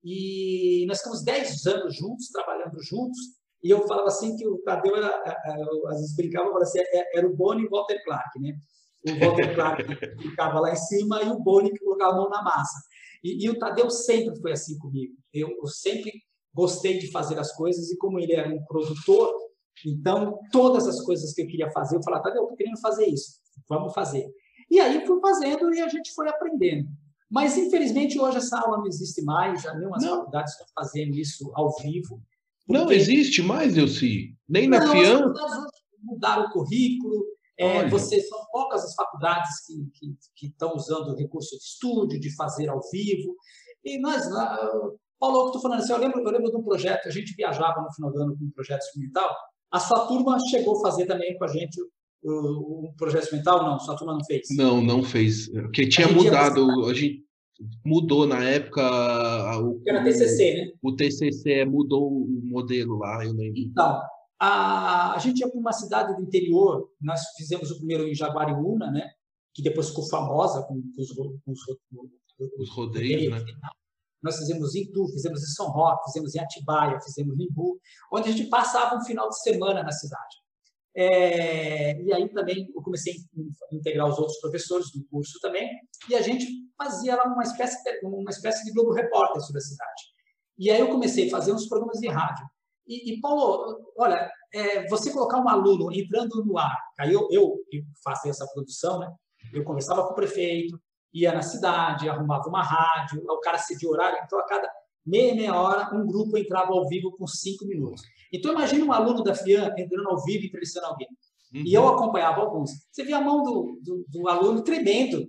[0.03, 3.17] E nós ficamos 10 anos juntos, trabalhando juntos.
[3.63, 5.23] E eu falava assim que o Tadeu era,
[5.87, 8.53] às vezes brincava, falava assim, é, era o Boni e o Walter Clark, né?
[9.07, 9.83] O Walter Clark
[10.21, 12.79] ficava lá em cima e o Boni que colocava a mão na massa.
[13.23, 15.13] E, e o Tadeu sempre foi assim comigo.
[15.33, 16.11] Eu, eu, sempre
[16.53, 19.33] gostei de fazer as coisas e como ele era um produtor,
[19.85, 23.07] então todas as coisas que eu queria fazer, eu falava, Tadeu, eu estou querendo fazer
[23.07, 23.39] isso,
[23.69, 24.27] vamos fazer.
[24.69, 26.89] E aí fui fazendo e a gente foi aprendendo.
[27.29, 31.75] Mas, infelizmente, hoje essa aula não existe mais, nenhuma das faculdades estão fazendo isso ao
[31.81, 32.21] vivo.
[32.67, 34.35] Não existe mais, Elci?
[34.47, 35.33] Nem na não, FIAM?
[36.03, 37.25] Mudaram o currículo.
[37.59, 39.49] É, você, são poucas as faculdades
[40.35, 43.35] que, estão usando o recurso de estúdio, de fazer ao vivo.
[43.83, 44.29] E nós,
[45.19, 47.81] Paulo, eu estou falando assim, eu lembro, eu lembro de um projeto, a gente viajava
[47.81, 49.35] no final do ano com um projeto experimental,
[49.71, 51.81] a sua turma chegou a fazer também com a gente
[52.23, 53.63] o, o projeto experimental?
[53.63, 54.47] Não, sua turma não fez?
[54.51, 55.49] Não, não fez.
[55.49, 57.25] Porque tinha mudado, a gente,
[57.85, 58.81] mudou na época
[59.59, 60.71] o, era TCC, né?
[60.81, 63.59] O TCC mudou o modelo lá, eu lembro.
[63.59, 64.01] Então,
[64.39, 68.91] a, a gente ia para uma cidade do interior, nós fizemos o primeiro em Jaguariúna,
[68.91, 69.09] né?
[69.53, 71.59] Que depois ficou famosa com, os, com os,
[72.59, 73.43] os rodeios, né?
[74.21, 77.79] Nós fizemos em Tu, fizemos em São Roque, fizemos em Atibaia, fizemos em Imbu,
[78.11, 80.35] onde a gente passava um final de semana na cidade.
[80.95, 85.69] É, e aí também eu comecei a integrar os outros professores do curso também,
[86.09, 86.47] e a gente
[86.77, 90.03] fazia lá uma espécie de, uma espécie de Globo Repórter sobre a cidade.
[90.57, 92.45] E aí eu comecei a fazer uns programas de rádio.
[92.87, 97.57] E, e Paulo, olha, é, você colocar um aluno entrando no ar, aí eu, eu,
[97.71, 99.11] eu faço essa produção, né?
[99.53, 100.79] Eu conversava com o prefeito,
[101.13, 104.69] ia na cidade, arrumava uma rádio, o cara cedia horário, então a cada
[105.05, 108.01] meia, meia hora, um grupo entrava ao vivo com cinco minutos.
[108.31, 111.07] Então, imagine um aluno da FIAN entrando ao vivo e entrevistando alguém.
[111.53, 111.63] Uhum.
[111.65, 111.89] E eu uhum.
[111.89, 112.71] acompanhava alguns.
[112.91, 115.25] Você via a mão do, do, do aluno tremendo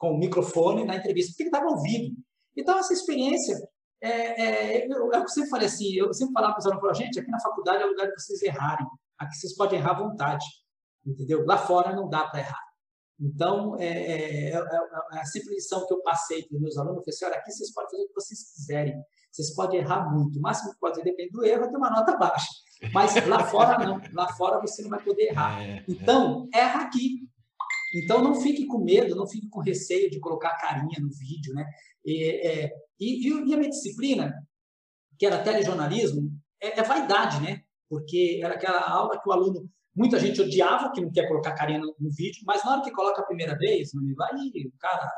[0.00, 2.16] com o microfone na entrevista, porque ele estava ao vivo.
[2.56, 3.54] Então, essa experiência,
[4.02, 7.30] é, é, eu, eu sempre falei assim, eu sempre falava para os alunos, gente, aqui
[7.30, 8.86] na faculdade é o lugar de vocês errarem.
[9.18, 10.44] Aqui vocês podem errar à vontade,
[11.06, 11.44] entendeu?
[11.44, 12.70] Lá fora não dá para errar.
[13.20, 16.96] Então, é, é, é, é, a simples lição que eu passei para os meus alunos,
[16.96, 18.94] eu falei assim, olha, aqui vocês podem fazer o que vocês quiserem.
[19.30, 20.38] Vocês podem errar muito.
[20.38, 22.48] O máximo que pode ser, depende do erro, é ter uma nota baixa.
[22.92, 24.00] Mas lá fora, não.
[24.14, 25.60] Lá fora você não vai poder errar.
[25.62, 25.84] É, é.
[25.86, 27.28] Então, erra aqui.
[27.94, 31.54] Então, não fique com medo, não fique com receio de colocar carinha no vídeo.
[31.54, 31.64] Né?
[32.04, 34.34] E, é, e, e a minha disciplina,
[35.18, 36.30] que era telejornalismo,
[36.62, 37.62] é, é vaidade, né?
[37.88, 41.80] Porque era aquela aula que o aluno Muita gente odiava, que não quer colocar carinha
[41.80, 45.12] no, no, vídeo, mas na hora que coloca a primeira vez, não vai, o cara.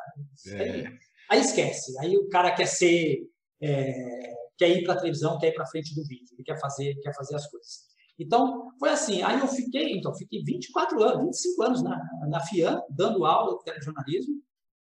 [0.48, 0.90] É.
[1.30, 1.96] Aí esquece.
[2.00, 3.18] Aí o cara quer ser
[3.60, 6.94] é, quer ir para a televisão, quer ir para frente do vídeo, ele quer fazer,
[7.02, 7.91] quer fazer as coisas.
[8.22, 9.22] Então, foi assim.
[9.22, 13.64] Aí eu fiquei, então, fiquei 24 anos, 25 anos na, na FIAN, dando aula de
[13.64, 14.34] telejornalismo.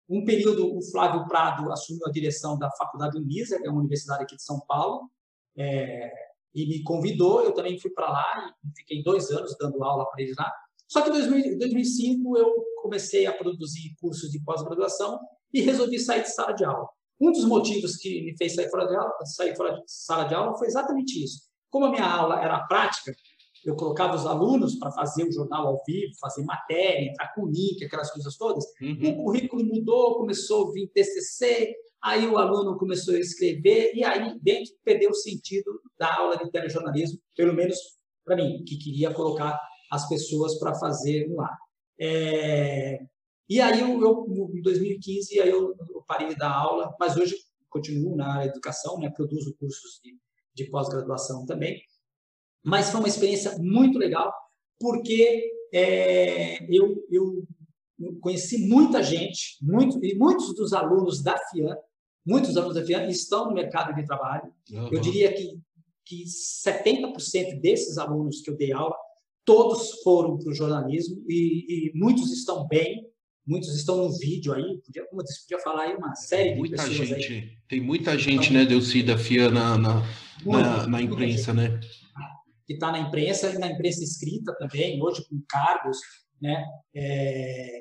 [0.09, 4.25] Um período, o Flávio Prado assumiu a direção da Faculdade Unisa, que é uma universidade
[4.25, 5.11] aqui de São Paulo,
[5.57, 6.13] é,
[6.55, 7.43] e me convidou.
[7.43, 10.53] Eu também fui para lá e fiquei dois anos dando aula para eles lá.
[10.87, 12.53] Só que em 2005 eu
[12.83, 15.19] comecei a produzir cursos de pós-graduação
[15.53, 16.87] e resolvi sair de sala de aula.
[17.19, 20.35] Um dos motivos que me fez sair fora de aula, sair fora de sala de
[20.35, 21.43] aula foi exatamente isso.
[21.71, 23.15] Como a minha aula era prática,
[23.65, 27.85] eu colocava os alunos para fazer o jornal ao vivo, fazer matéria, entrar com link,
[27.85, 28.65] aquelas coisas todas.
[28.81, 29.11] Uhum.
[29.11, 34.39] O currículo mudou, começou a vir TCC, aí o aluno começou a escrever, e aí
[34.41, 37.77] dentro perdeu o sentido da aula de telejornalismo, pelo menos
[38.25, 39.59] para mim, que queria colocar
[39.91, 41.57] as pessoas para fazer no ar.
[42.01, 42.99] É...
[43.49, 47.37] E aí, eu, eu, em 2015, aí eu, eu parei dar aula, mas hoje
[47.69, 49.11] continuo na área de educação, né?
[49.11, 50.17] produzo cursos de,
[50.55, 51.81] de pós-graduação também.
[52.65, 54.33] Mas foi uma experiência muito legal,
[54.79, 57.45] porque é, eu, eu
[58.21, 61.77] conheci muita gente, muito, e muitos dos alunos da FIAN,
[62.27, 64.53] muitos alunos da FIAN estão no mercado de trabalho.
[64.71, 64.89] Uhum.
[64.93, 65.59] Eu diria que,
[66.05, 68.95] que 70% desses alunos que eu dei aula,
[69.45, 73.07] todos foram para o jornalismo e, e, muitos estão bem,
[73.47, 76.77] muitos estão no vídeo aí, podia, como eu disse, podia falar aí uma série muita
[76.77, 77.51] de pessoas gente, aí.
[77.69, 80.03] Tem muita gente, então, né, Delci, da FIA na, na,
[80.45, 81.81] na, na imprensa, né?
[82.67, 85.99] Que está na imprensa e na imprensa escrita também, hoje com cargos,
[86.41, 86.65] né?
[86.95, 87.81] É,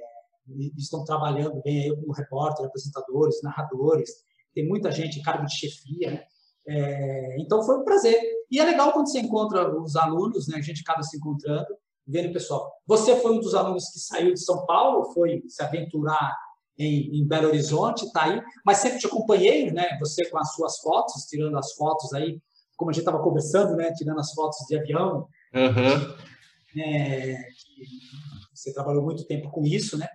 [0.78, 4.10] estão trabalhando bem aí como repórter, apresentadores, narradores,
[4.54, 6.24] tem muita gente cargo de chefia, né?
[6.68, 8.20] É, então foi um prazer.
[8.50, 10.58] E é legal quando você encontra os alunos, né?
[10.58, 11.68] A gente acaba se encontrando,
[12.06, 12.72] vendo o pessoal.
[12.86, 16.32] Você foi um dos alunos que saiu de São Paulo, foi se aventurar
[16.78, 19.98] em, em Belo Horizonte, está aí, mas sempre te acompanhei, né?
[20.00, 22.40] Você com as suas fotos, tirando as fotos aí
[22.82, 25.28] como a gente estava conversando, né, tirando as fotos de avião.
[25.54, 26.82] Uhum.
[26.82, 27.38] É,
[28.52, 30.08] você trabalhou muito tempo com isso, né?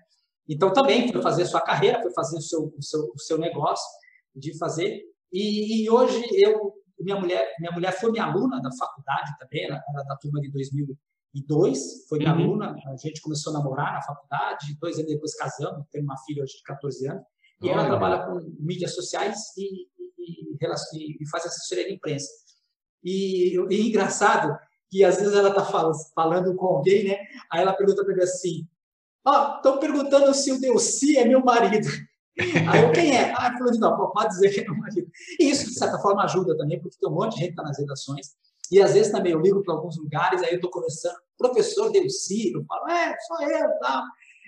[0.49, 3.39] Então também foi fazer a sua carreira, foi fazer o seu, o seu, o seu
[3.39, 3.87] negócio
[4.35, 5.01] de fazer.
[5.33, 9.81] E, e, hoje eu, minha mulher, minha mulher foi minha aluna da faculdade também, ela
[9.89, 12.43] era da turma de 2002, foi minha uhum.
[12.43, 12.75] aluna.
[12.89, 16.57] A gente começou a namorar na faculdade, dois anos depois casamos, tenho uma filha hoje
[16.57, 17.23] de 14 anos.
[17.63, 19.87] E ela trabalha com mídias sociais e,
[20.19, 22.27] e, e, e faz assessoria de imprensa.
[23.07, 24.59] E, e engraçado
[24.91, 25.65] que às vezes ela está
[26.13, 27.19] falando com alguém, né?
[27.51, 28.67] Aí ela pergunta para ele assim:
[29.25, 31.89] Ó, oh, estão perguntando se o Delci é meu marido.
[32.69, 33.33] Aí eu, quem é?
[33.33, 35.09] Ah, falou de não, pode dizer que é meu marido.
[35.39, 37.63] E isso, de certa forma, ajuda também, porque tem um monte de gente que está
[37.63, 38.27] nas redações.
[38.71, 42.53] E às vezes também eu ligo para alguns lugares, aí eu estou conversando, professor Delci,
[42.53, 44.05] eu falo, é, sou eu, tá.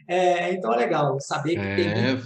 [0.08, 2.22] É, então é legal saber que é, tem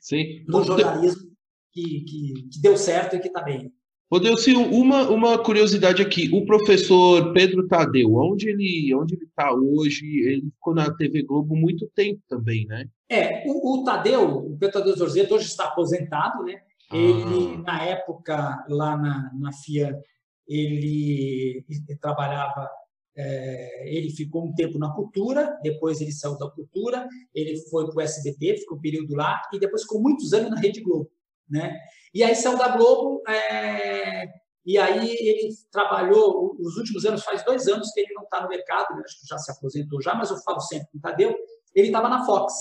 [0.00, 0.44] sim.
[0.48, 1.30] no jornalismo
[1.72, 3.72] que, que, que deu certo e que está bem.
[4.20, 6.30] Delci, uma, uma curiosidade aqui.
[6.32, 10.06] O professor Pedro Tadeu, onde ele onde ele está hoje?
[10.20, 12.88] Ele ficou na TV Globo muito tempo também, né?
[13.10, 16.60] É, o, o Tadeu, o Pedro Tadeu Zorzeto, hoje está aposentado, né?
[16.92, 17.62] Ele, ah.
[17.62, 19.98] na época, lá na, na FIA,
[20.46, 22.70] ele, ele trabalhava,
[23.16, 27.96] é, ele ficou um tempo na cultura, depois ele saiu da cultura, ele foi para
[27.96, 31.10] o SBT, ficou um período lá, e depois ficou muitos anos na Rede Globo
[31.48, 31.76] né?
[32.14, 34.26] E aí saiu da Globo, é,
[34.64, 38.48] e aí ele trabalhou os últimos anos, faz dois anos que ele não está no
[38.48, 39.02] mercado, né?
[39.04, 41.34] acho que já se aposentou já, mas eu falo sempre com o Tadeu,
[41.74, 42.52] ele estava na Fox,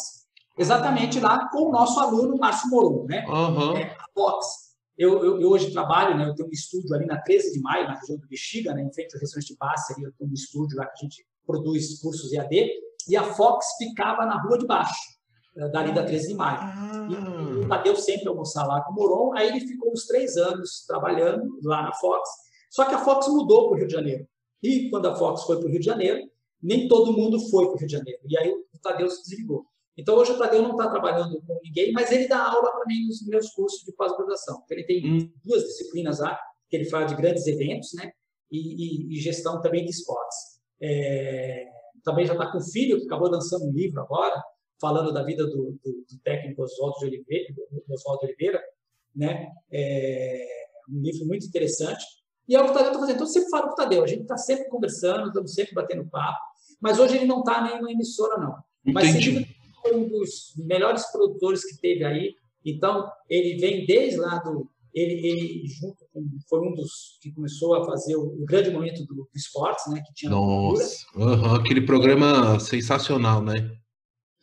[0.57, 3.25] exatamente lá com o nosso aluno Márcio Moron, né?
[3.27, 3.75] Uhum.
[3.77, 4.65] É, a Fox.
[4.97, 6.25] Eu, eu, eu, hoje trabalho, né?
[6.25, 8.81] Eu tenho um estúdio ali na 13 de maio, na região do Bexiga, né?
[8.81, 11.99] Em frente ao restaurante Bassi, ali eu tenho um estúdio lá que a gente produz
[11.99, 12.71] cursos EAD,
[13.07, 15.14] e a Fox ficava na rua de baixo.
[15.58, 16.60] Eh, dali da 13 de maio.
[16.60, 17.08] Ah.
[17.10, 20.86] E o Tadeu sempre almoçar lá com o Moron, aí ele ficou uns três anos
[20.86, 22.30] trabalhando lá na Fox,
[22.70, 24.28] só que a Fox mudou para o Rio de Janeiro.
[24.62, 26.30] E quando a Fox foi para o Rio de Janeiro,
[26.62, 28.20] nem todo mundo foi para o Rio de Janeiro.
[28.28, 29.66] E aí o Tadeu se desligou.
[29.97, 33.06] Então hoje o Tadeu não está trabalhando com ninguém, mas ele dá aula para mim
[33.08, 34.62] nos meus cursos de pós-graduação.
[34.70, 35.32] Ele tem hum.
[35.43, 36.38] duas disciplinas lá,
[36.70, 38.12] que ele fala de grandes eventos, né?
[38.51, 40.38] E, e, e gestão também de esportes.
[40.82, 41.66] É,
[42.03, 44.43] também já está com o filho, que acabou lançando um livro agora,
[44.80, 47.53] falando da vida do, do, do técnico Oswaldo de Oliveira,
[47.89, 48.61] Oswaldo Oliveira
[49.15, 49.49] né?
[49.71, 50.45] É
[50.89, 52.03] um livro muito interessante.
[52.47, 53.15] E é o que o Tadeu está fazendo.
[53.15, 56.38] Então, sempre falo com o Tadeu, a gente está sempre conversando, estamos sempre batendo papo,
[56.80, 58.55] mas hoje ele não está nem na emissora, não.
[58.93, 59.47] Mas ele
[59.82, 62.36] foi um dos melhores produtores que teve aí.
[62.63, 64.69] Então, ele vem desde lá do.
[64.93, 69.03] Ele, ele junto com, foi um dos que começou a fazer o, o grande momento
[69.05, 70.01] do, do esportes, né?
[70.05, 73.76] Que tinha Nossa, uhum, aquele programa sensacional, né?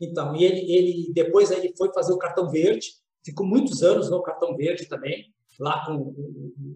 [0.02, 2.88] Então, e ele, ele depois ele foi fazer o cartão verde,
[3.24, 6.08] ficou muitos anos no cartão verde também, lá com o,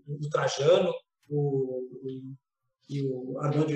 [0.06, 0.92] o, o Trajano,
[1.28, 1.82] o,
[2.88, 3.72] e o Armando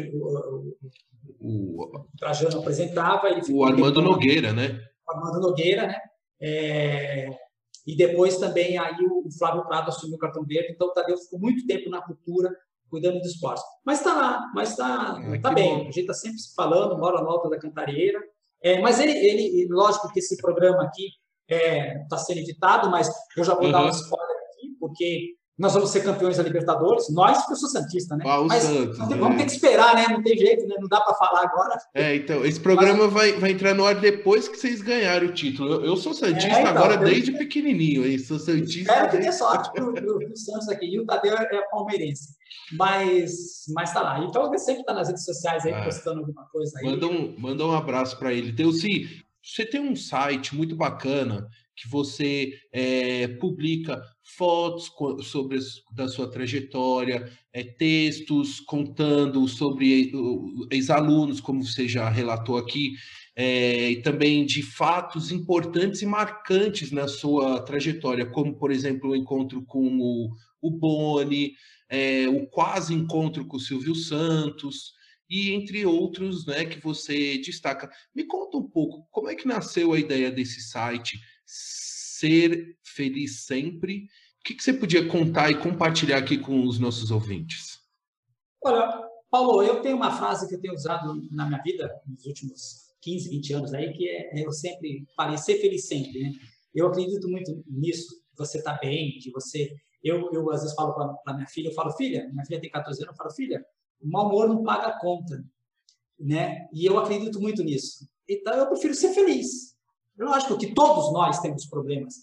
[1.40, 3.28] o, Trajano apresentava.
[3.50, 4.80] O Armando Nogueira, né?
[5.06, 5.98] O Armando Nogueira, né?
[6.40, 7.28] É,
[7.84, 11.40] e depois também aí o Flávio Prado assumiu o cartão verde, então o Tadeu ficou
[11.40, 12.54] muito tempo na cultura,
[12.88, 13.62] cuidando do esporte.
[13.84, 15.74] Mas está lá, mas está ah, tá bem.
[15.74, 15.80] Bom.
[15.80, 18.20] A gente está sempre se falando, mora na Alta da Cantareira,
[18.62, 21.08] é, mas ele, ele, lógico que esse programa aqui
[21.48, 23.72] está é, tá sendo editado, mas eu já vou uhum.
[23.72, 27.68] dar um spoiler aqui, porque nós vamos ser campeões da Libertadores, nós, porque eu sou
[27.68, 28.24] Santista, né?
[28.26, 29.16] Ah, Mas Santos, tem- né?
[29.16, 30.06] vamos ter que esperar, né?
[30.08, 30.74] Não tem jeito, né?
[30.80, 31.76] Não dá para falar agora.
[31.94, 35.70] É, então, esse programa vai, vai entrar no ar depois que vocês ganharem o título.
[35.74, 38.18] Eu, eu sou Santista É, então, agora eu- desde pequenininho, hein?
[38.18, 38.92] Sou Santista.
[38.92, 40.86] Espero que dê sorte pro, pro, pro Santos aqui.
[40.86, 42.34] E o Tadeu é, é palmeirense.
[42.72, 44.20] Mas, mas tá lá.
[44.24, 45.84] Então, ele sempre tá nas redes sociais aí, Ah.
[45.84, 46.86] postando alguma coisa aí.
[46.86, 48.50] Manda um, manda um abraço para ele.
[48.52, 51.46] Deusi, você tem um site muito bacana
[51.80, 55.58] que você é, publica fotos sobre
[55.94, 60.12] da sua trajetória, é, textos contando sobre
[60.70, 62.92] ex-alunos, como você já relatou aqui,
[63.34, 69.16] é, e também de fatos importantes e marcantes na sua trajetória, como, por exemplo, o
[69.16, 71.54] encontro com o, o Boni,
[71.88, 74.92] é, o quase encontro com o Silvio Santos,
[75.30, 77.88] e entre outros né, que você destaca.
[78.12, 81.20] Me conta um pouco como é que nasceu a ideia desse site,
[81.50, 84.04] Ser Feliz Sempre.
[84.40, 87.80] O que, que você podia contar e compartilhar aqui com os nossos ouvintes?
[88.62, 92.90] Olha, Paulo, eu tenho uma frase que eu tenho usado na minha vida nos últimos
[93.00, 96.32] 15, 20 anos aí, que é eu sempre falei, ser feliz sempre, né?
[96.74, 99.74] Eu acredito muito nisso, você estar bem, de você...
[100.02, 100.94] Eu, eu às vezes falo
[101.24, 103.64] para minha filha, eu falo, filha, minha filha tem 14 anos, eu falo, filha,
[104.00, 105.44] o mau humor não paga a conta,
[106.18, 106.68] né?
[106.72, 108.08] E eu acredito muito nisso.
[108.28, 109.76] Então, eu prefiro ser feliz.
[110.18, 112.14] Lógico que todos nós temos problemas,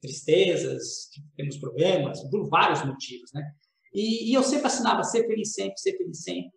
[0.00, 3.42] tristezas, temos problemas, por vários motivos, né?
[3.94, 6.52] E, e eu sempre assinava ser feliz sempre, ser feliz sempre.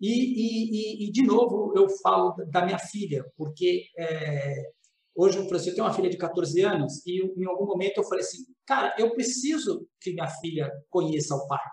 [0.00, 4.70] E, e, e, de novo, eu falo da minha filha, porque é,
[5.14, 8.22] hoje falei assim, tenho uma filha de 14 anos e em algum momento eu falei
[8.22, 11.64] assim, cara, eu preciso que minha filha conheça o pai.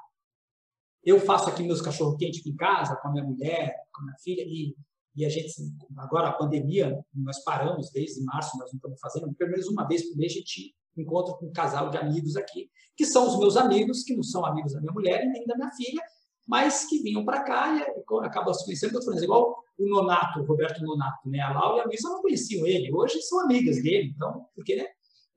[1.04, 4.18] Eu faço aqui meus cachorro-quente aqui em casa, com a minha mulher, com a minha
[4.24, 4.74] filha, e,
[5.16, 5.53] e a gente,
[5.97, 10.09] agora a pandemia, nós paramos desde março, nós não estamos fazendo, pelo menos uma vez
[10.09, 13.57] por mês a gente encontra com um casal de amigos aqui, que são os meus
[13.57, 16.01] amigos, que não são amigos da minha mulher e nem da minha filha,
[16.47, 18.89] mas que vinham para cá e acabam se conhecendo.
[18.89, 21.39] Estou falando, igual o Nonato, o Roberto Nonato, né?
[21.39, 24.86] A Laura e a Luísa não conheciam ele, hoje são amigas dele, então, porque né?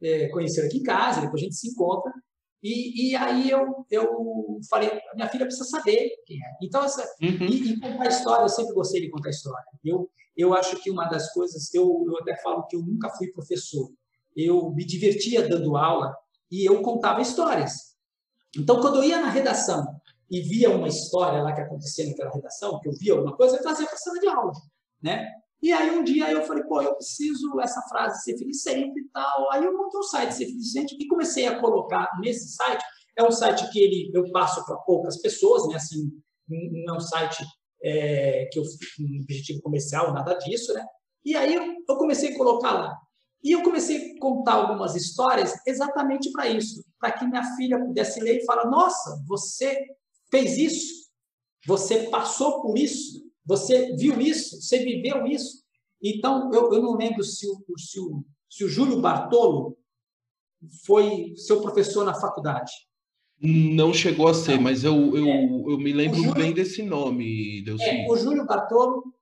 [0.03, 2.13] É, conheceram aqui em casa, depois a gente se encontra.
[2.67, 6.57] E, e aí eu, eu falei, minha filha precisa saber quem é.
[6.61, 7.47] Então, essa, uhum.
[7.47, 9.65] e, e, contar história, eu sempre gostei de contar história.
[9.85, 13.29] Eu, eu acho que uma das coisas, eu, eu até falo que eu nunca fui
[13.29, 13.89] professor,
[14.37, 16.13] eu me divertia dando aula
[16.51, 17.95] e eu contava histórias.
[18.59, 19.87] Então, quando eu ia na redação
[20.29, 23.63] e via uma história lá que acontecia naquela redação, que eu via alguma coisa, eu
[23.63, 24.53] trazia para a sala de aula,
[25.01, 25.31] né?
[25.63, 29.09] E aí um dia eu falei, pô, eu preciso essa frase ser feliz sempre e
[29.09, 29.53] tal.
[29.53, 32.85] Aí eu montei um site ser feliz sempre e comecei a colocar nesse site.
[33.17, 35.77] É um site que ele eu passo para poucas pessoas, né?
[35.77, 36.11] Assim,
[36.49, 37.45] não é um site
[37.83, 40.85] é, que eu um objetivo comercial, nada disso, né?
[41.25, 42.97] E aí eu, comecei a colocar lá.
[43.43, 48.21] E eu comecei a contar algumas histórias exatamente para isso, para que minha filha pudesse
[48.21, 49.77] ler e falar: Nossa, você
[50.31, 51.11] fez isso,
[51.67, 55.65] você passou por isso, você viu isso, você viveu isso.
[56.03, 59.77] Então, eu, eu não lembro se o, se, o, se o Júlio Bartolo
[60.85, 62.73] foi seu professor na faculdade.
[63.41, 67.63] Não chegou a ser, mas eu, eu, é, eu me lembro Júlio, bem desse nome,
[67.63, 67.85] Delci.
[67.85, 69.15] É, o Júlio Bartolo,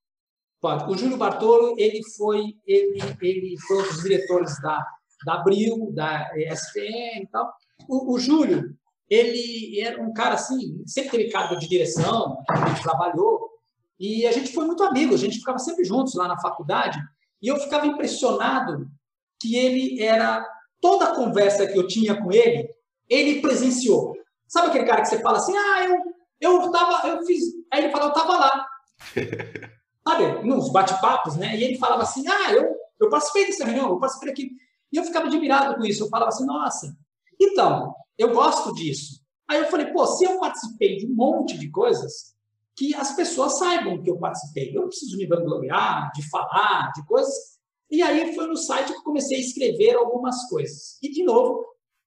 [0.61, 4.79] pode, o Júlio Bartolo, ele foi, ele, ele foi um dos diretores da,
[5.27, 7.53] da Abril, da ESPN e tal.
[7.89, 8.77] O, o Júlio,
[9.11, 12.39] ele era um cara assim, sempre teve cargo de direção,
[12.83, 13.54] trabalhou,
[13.99, 16.99] e a gente foi muito amigo, a gente ficava sempre juntos lá na faculdade,
[17.41, 18.89] e eu ficava impressionado
[19.41, 20.45] que ele era
[20.81, 22.69] toda a conversa que eu tinha com ele,
[23.09, 24.15] ele presenciou.
[24.47, 25.99] Sabe aquele cara que você fala assim: "Ah, eu
[26.41, 27.43] eu tava, eu fiz".
[27.73, 28.67] Aí ele fala: "Eu tava lá".
[30.07, 30.47] Sabe?
[30.47, 31.57] Nos bate-papos, né?
[31.57, 34.51] E ele falava assim: "Ah, eu eu participei dessa reunião, eu participei aqui".
[34.93, 36.05] E eu ficava admirado com isso.
[36.05, 36.97] Eu falava assim: "Nossa,
[37.41, 39.21] então, eu gosto disso".
[39.49, 42.34] Aí eu falei: "Pô, se eu participei de um monte de coisas,
[42.77, 44.71] que as pessoas saibam que eu participei.
[44.71, 47.35] Eu não preciso me vangloriar, de falar, de coisas.
[47.91, 50.99] E aí foi no site que eu comecei a escrever algumas coisas.
[51.03, 51.65] E, de novo,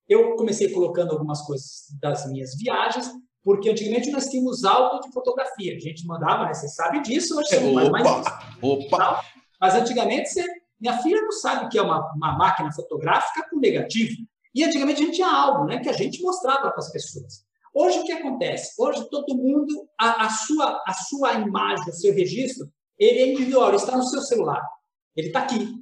[0.08, 3.10] eu comecei colocando algumas coisas das minhas viagens,
[3.44, 5.76] porque antigamente nós tínhamos álbum de fotografia.
[5.76, 6.54] A gente mandava, né?
[6.54, 8.30] Você sabe disso, hoje você não faz mais isso.
[8.62, 9.24] Opa!
[9.60, 10.46] Mas antigamente, você...
[10.80, 14.18] minha filha não sabe o que é uma, uma máquina fotográfica com negativo.
[14.54, 15.80] E antigamente a gente tinha álbum, né?
[15.80, 17.47] Que a gente mostrava para as pessoas.
[17.80, 18.74] Hoje o que acontece?
[18.76, 22.68] Hoje todo mundo, a, a, sua, a sua imagem, o seu registro,
[22.98, 24.68] ele é individual, ele está no seu celular.
[25.16, 25.76] Ele está aqui.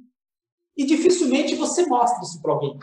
[0.76, 2.78] E dificilmente você mostra isso para alguém.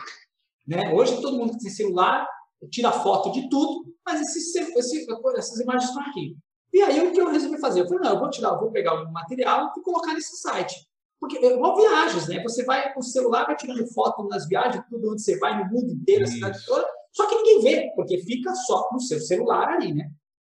[0.67, 0.91] Né?
[0.95, 2.27] Hoje todo mundo que tem celular
[2.71, 5.05] tira foto de tudo, mas esse, esse,
[5.37, 6.35] essas imagens estão aqui.
[6.73, 7.81] E aí o que eu resolvi fazer?
[7.81, 10.73] Eu falei, não, eu vou tirar, eu vou pegar o material e colocar nesse site.
[11.19, 12.41] Porque é igual viagens, né?
[12.41, 15.71] Você vai com o celular, vai tirando foto nas viagens, tudo onde você vai, no
[15.71, 19.69] mundo inteiro, a cidade toda, Só que ninguém vê, porque fica só no seu celular
[19.69, 20.09] ali, né?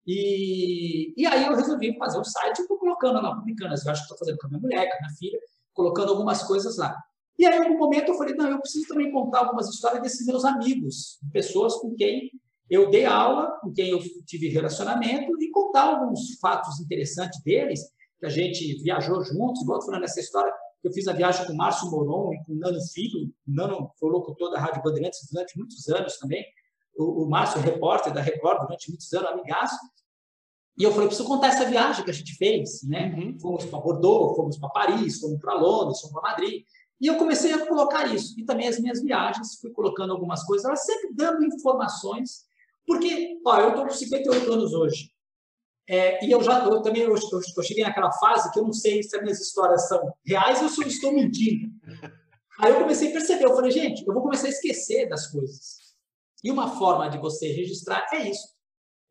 [0.05, 4.13] E, e aí eu resolvi fazer um site, estou colocando lá, publicando as viagens que
[4.13, 5.39] estou fazendo com a minha mulher, com a minha filha,
[5.73, 6.95] colocando algumas coisas lá.
[7.37, 10.25] E aí, em algum momento, eu falei, não, eu preciso também contar algumas histórias desses
[10.25, 12.31] meus amigos, pessoas com quem
[12.69, 17.81] eu dei aula, com quem eu tive relacionamento, e contar alguns fatos interessantes deles,
[18.19, 20.51] que a gente viajou juntos, igual falando nessa história,
[20.87, 23.27] eu fiz a viagem com o Márcio Moron e com o Nano Filho.
[23.47, 26.45] O Nano foi locutor da Rádio Bandeirantes durante muitos anos também.
[26.97, 29.77] O, o Márcio, repórter da Record durante muitos anos, amigaço.
[30.77, 33.13] E eu falei, preciso contar essa viagem que a gente fez, né?
[33.17, 33.39] Uhum.
[33.39, 36.63] Fomos para Bordeaux, fomos para Paris, fomos para Londres, fomos para Madrid.
[37.01, 38.39] E eu comecei a colocar isso.
[38.39, 42.45] E também as minhas viagens, fui colocando algumas coisas, elas sempre dando informações.
[42.85, 45.11] Porque, ó, eu estou com 58 anos hoje.
[45.89, 48.73] É, e eu já eu também eu, eu, eu, cheguei naquela fase que eu não
[48.73, 51.69] sei se as minhas histórias são reais ou se eu estou mentindo.
[52.59, 55.77] Aí eu comecei a perceber, eu falei, gente, eu vou começar a esquecer das coisas.
[56.43, 58.55] E uma forma de você registrar é isso.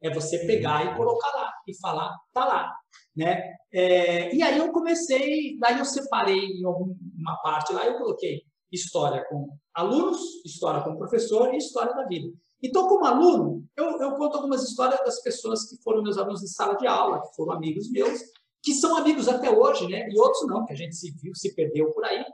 [0.03, 2.72] É você pegar e colocar lá e falar, tá lá.
[3.16, 3.55] Né?
[3.72, 9.24] É, e aí eu comecei, daí eu separei em alguma parte lá, eu coloquei história
[9.29, 12.31] com alunos, história com professor e história da vida.
[12.63, 16.49] Então, como aluno, eu, eu conto algumas histórias das pessoas que foram meus alunos de
[16.49, 18.21] sala de aula, que foram amigos meus,
[18.63, 20.09] que são amigos até hoje, né?
[20.11, 22.25] E outros não, que a gente se viu, se perdeu por aí.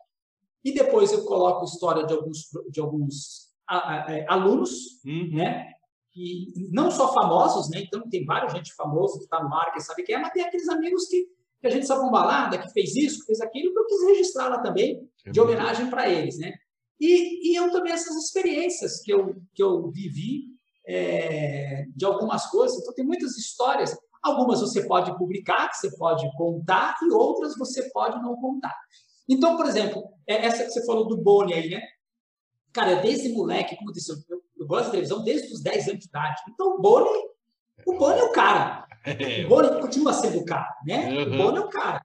[0.64, 5.30] E depois eu coloco história de alguns, de alguns a, a, é, alunos, uhum.
[5.34, 5.72] né?
[6.14, 7.82] E não só famosos, né?
[7.82, 10.44] Então tem vários gente famosa que está no mar, que sabe quem é, mas tem
[10.44, 11.26] aqueles amigos que,
[11.60, 14.06] que a gente sabe uma balada, que fez isso, que fez aquilo, que eu quis
[14.06, 16.54] registrar lá também, de homenagem para eles, né?
[17.02, 20.44] E, e eu também essas experiências que eu, que eu vivi
[20.86, 22.78] é, de algumas coisas.
[22.78, 23.98] Então, tem muitas histórias.
[24.22, 28.72] Algumas você pode publicar, você pode contar, e outras você pode não contar.
[29.28, 31.82] Então, por exemplo, é essa que você falou do Boni aí, né?
[32.72, 34.18] Cara, desde moleque, como eu disse, eu,
[34.60, 36.40] eu gosto de televisão desde os 10 anos de idade.
[36.50, 37.10] Então, o Boni,
[37.84, 38.86] o Boni é o cara.
[39.44, 41.12] O Boni continua sendo o cara, né?
[41.12, 41.34] Uhum.
[41.34, 42.00] O Boni é o cara.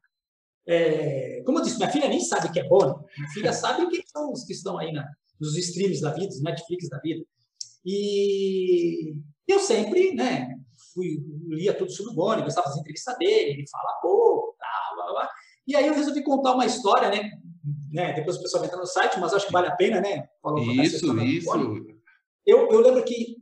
[0.68, 2.94] É, como eu disse, minha filha nem sabe o que é Boni.
[3.18, 5.08] Minha filha sabe quem são os que estão aí na,
[5.40, 7.24] nos streams da vida, nos Netflix da vida.
[7.86, 9.16] E
[9.48, 10.50] eu sempre, né,
[10.94, 15.12] fui, lia tudo sobre o Boni, gostava das entrevistas dele, ele fala pouco, tal, blá,
[15.14, 15.30] blá.
[15.66, 17.32] E aí eu resolvi contar uma história, né,
[17.92, 20.28] né depois o pessoal vai entrar no site, mas acho que vale a pena, né?
[20.42, 21.50] Falou, isso, isso.
[22.46, 23.38] Eu, eu lembro que,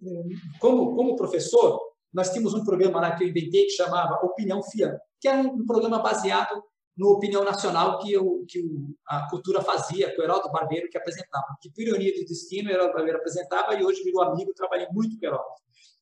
[0.59, 1.79] como, como professor,
[2.13, 5.65] nós tínhamos um programa lá que eu inventei que chamava Opinião FIA, que era um
[5.65, 6.63] programa baseado
[6.97, 8.63] no Opinião Nacional que, eu, que
[9.07, 11.57] a cultura fazia, com o Heraldo Barbeiro que apresentava.
[11.61, 15.19] Que, por ironia do destino, o Heraldo Barbeiro apresentava e hoje virou amigo, trabalhei muito
[15.19, 15.55] com o Heraldo.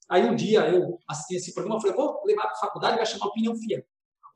[0.09, 3.27] Aí um dia eu assisti esse programa, falei, vou levar para a faculdade, vai chamar
[3.27, 3.83] Opinião FIA,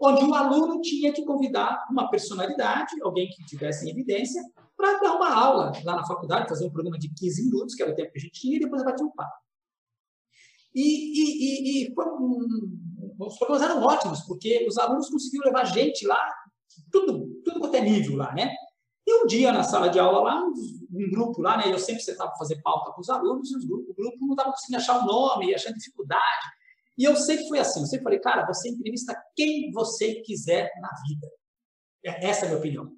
[0.01, 4.41] onde o aluno tinha que convidar uma personalidade, alguém que tivesse em evidência,
[4.76, 7.91] para dar uma aula lá na faculdade, fazer um programa de 15 minutos, que era
[7.91, 9.38] o tempo que a gente tinha, e depois bater um papo.
[10.74, 16.05] E, e, e, e um, os programas eram ótimos, porque os alunos conseguiam levar gente
[16.05, 16.20] lá
[16.92, 18.54] tudo, tudo quanto é nível lá, né?
[19.06, 21.72] E um dia na sala de aula lá, um grupo lá, né?
[21.72, 24.52] Eu sempre tentava fazer pauta com os alunos, e os grupos, o grupo não estava
[24.52, 26.48] conseguindo achar o nome, achando dificuldade.
[26.98, 30.90] E eu sempre fui assim, eu sempre falei, cara, você entrevista quem você quiser na
[31.08, 31.28] vida.
[32.04, 32.92] É, essa é a minha opinião.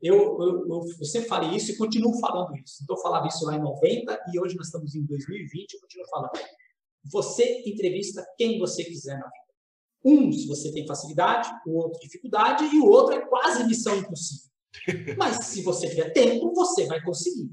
[0.00, 2.82] Eu, eu, eu, eu sempre falei isso e continuo falando isso.
[2.82, 6.08] Então, eu falava isso lá em 90 e hoje nós estamos em 2020 e continuo
[6.08, 6.30] falando.
[7.12, 9.49] Você entrevista quem você quiser na vida.
[10.04, 14.48] Um, se você tem facilidade, o outro dificuldade, e o outro é quase missão impossível.
[15.18, 17.50] Mas se você tiver tempo, você vai conseguir.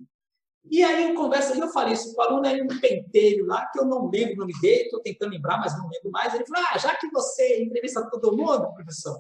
[0.70, 3.80] E aí eu converso, eu falei isso para o aluno, aí um penteiro lá, que
[3.80, 6.34] eu não lembro o nome dele, estou tentando lembrar, mas não lembro mais.
[6.34, 9.18] Ele falou: Ah, já que você entrevista todo mundo, professor,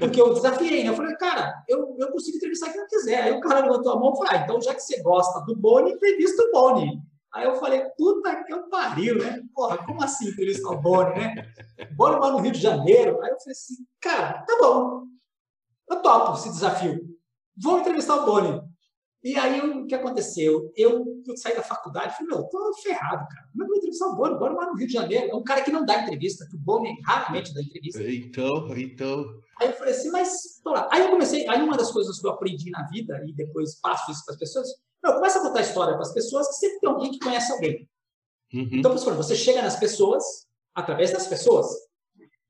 [0.00, 0.90] porque eu desafiei, né?
[0.90, 3.22] Eu falei, cara, eu, eu consigo entrevistar quem eu quiser.
[3.22, 5.54] Aí o cara levantou a mão e falou: ah, então já que você gosta do
[5.54, 7.00] Boni, entrevista o Boni.
[7.34, 9.42] Aí eu falei, puta que eu pariu, né?
[9.54, 11.52] Porra, como assim entrevistar o Boni, né?
[11.94, 13.20] Boni vai no Rio de Janeiro.
[13.22, 15.02] Aí eu falei assim, cara, tá bom.
[15.90, 17.00] Eu topo esse desafio.
[17.56, 18.60] Vou entrevistar o Boni.
[19.22, 20.72] E aí o que aconteceu?
[20.76, 23.48] Eu, eu saí da faculdade e falei, meu, tô ferrado, cara.
[23.50, 24.34] Como é que eu vou entrevistar o Boni?
[24.34, 25.30] O Boni vai no Rio de Janeiro.
[25.30, 28.02] É um cara que não dá entrevista, que o Boni raramente dá entrevista.
[28.02, 29.24] Então, então.
[29.60, 30.88] Aí eu falei assim, mas tô lá.
[30.92, 34.12] Aí eu comecei, aí uma das coisas que eu aprendi na vida, e depois passo
[34.12, 34.68] isso para as pessoas,
[35.06, 37.52] não, começa a contar a história para as pessoas que sempre tem alguém que conhece
[37.52, 37.88] alguém.
[38.52, 38.68] Uhum.
[38.72, 41.66] Então, professor, você chega nas pessoas, através das pessoas.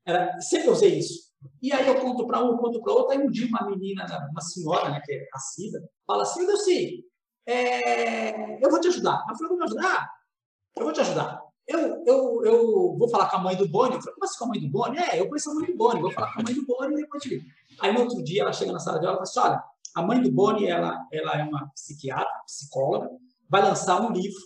[0.05, 1.27] Era, sempre usei isso.
[1.61, 4.41] E aí eu conto para um, conto para outro, aí um dia uma menina, uma
[4.41, 7.03] senhora, né, que é a Cida, fala assim, Delci,
[7.45, 9.23] é, eu vou te ajudar.
[9.27, 10.09] Ela falou, vou me ajudar?
[10.75, 11.41] Eu vou te ajudar.
[11.67, 13.95] Eu, eu, eu vou falar com a mãe do Boni.
[13.95, 14.97] Eu falei, como assim com a mãe do Boni?
[14.97, 17.01] É, eu conheço a mãe do Boni, vou falar com a mãe do Boni e
[17.01, 17.45] depois te ligo.
[17.79, 19.63] Aí no outro dia ela chega na sala de aula e fala assim, olha,
[19.97, 23.09] a mãe do Boni, ela, ela é uma psiquiatra, psicóloga,
[23.49, 24.39] vai lançar um livro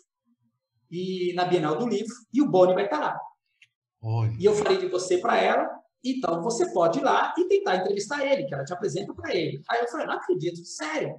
[0.90, 3.20] e na Bienal do Livro, e o Boni vai estar lá.
[4.02, 4.34] Olha.
[4.40, 5.70] E eu falei de você para ela,
[6.04, 9.62] então você pode ir lá e tentar entrevistar ele, que ela te apresenta para ele.
[9.70, 11.16] Aí eu falei, não acredito, sério.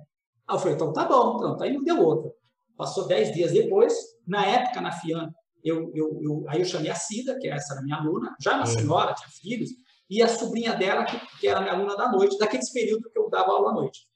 [0.48, 1.62] Aí eu falei, então tá bom, pronto.
[1.62, 2.30] Aí não deu outra.
[2.74, 3.94] Passou dez dias depois,
[4.26, 5.30] na época na FIAN,
[5.62, 8.64] eu, eu, eu, aí eu chamei a Cida, que essa era minha aluna, já uma
[8.64, 8.66] É.
[8.66, 9.70] senhora, tinha filhos,
[10.08, 13.28] e a sobrinha dela, que, que era minha aluna da noite, daqueles períodos que eu
[13.30, 14.06] dava aula à noite.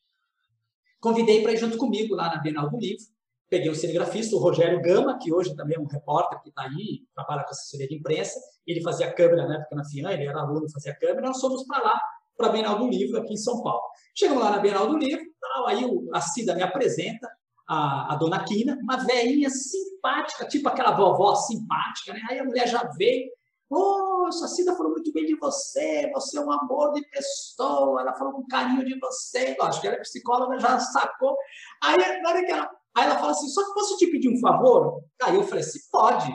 [1.07, 3.05] Convidei para ir junto comigo lá na Bienal do Livro.
[3.49, 7.05] Peguei o cinegrafista, o Rogério Gama, que hoje também é um repórter que está aí,
[7.15, 8.37] trabalha com assessoria de imprensa.
[8.67, 11.29] Ele fazia câmera na época na FIAN, ele era aluno, fazia câmera.
[11.29, 12.01] Nós fomos para lá,
[12.37, 13.83] para a Bienal do Livro, aqui em São Paulo.
[14.17, 17.29] Chegamos lá na Bienal do Livro, tal, aí a Cida me apresenta,
[17.69, 22.21] a, a dona Quina, uma velhinha simpática, tipo aquela vovó simpática, né?
[22.29, 23.31] Aí a mulher já veio,
[23.69, 28.15] Ô, sua Cida falou muito bem de você, você é um amor de pessoa, ela
[28.15, 31.37] falou com carinho de você, acho que ela é psicóloga, já sacou.
[31.83, 34.39] Aí, na hora que ela, aí ela fala assim, só que posso te pedir um
[34.39, 35.03] favor?
[35.23, 36.31] Aí eu falei assim, pode,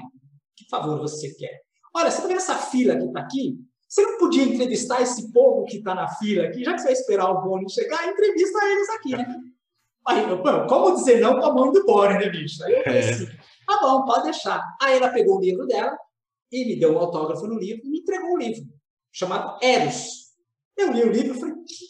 [0.58, 1.62] que favor você quer?
[1.96, 3.58] Olha, você tá vendo essa fila que está aqui?
[3.88, 6.94] Você não podia entrevistar esse povo que está na fila aqui, já que você vai
[6.94, 9.36] esperar o Boni chegar, entrevista eles aqui, né?
[10.08, 12.62] Aí, eu, "Pô, como dizer não com a mãe do Boni, né, bicho?
[12.66, 13.10] Aí eu falei É.
[13.10, 13.28] assim,
[13.68, 14.62] tá bom, pode deixar.
[14.82, 15.96] Aí ela pegou o livro dela
[16.52, 18.66] e me deu um autógrafo no livro e me entregou um livro
[19.12, 20.32] chamado Eros.
[20.78, 21.86] Eu li o livro e falei, que,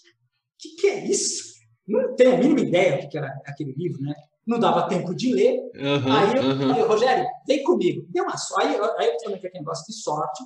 [0.60, 1.52] que, que é isso?
[1.88, 4.14] Não tenho a mínima ideia do que era aquele livro, né?
[4.46, 6.68] Não dava tempo de ler, Aham, Aí eu aham.
[6.68, 8.06] falei, Rogério, vem comigo.
[8.10, 8.68] Deu uma sorte.
[8.68, 10.44] Aí, aí eu também tenho negócio de sorte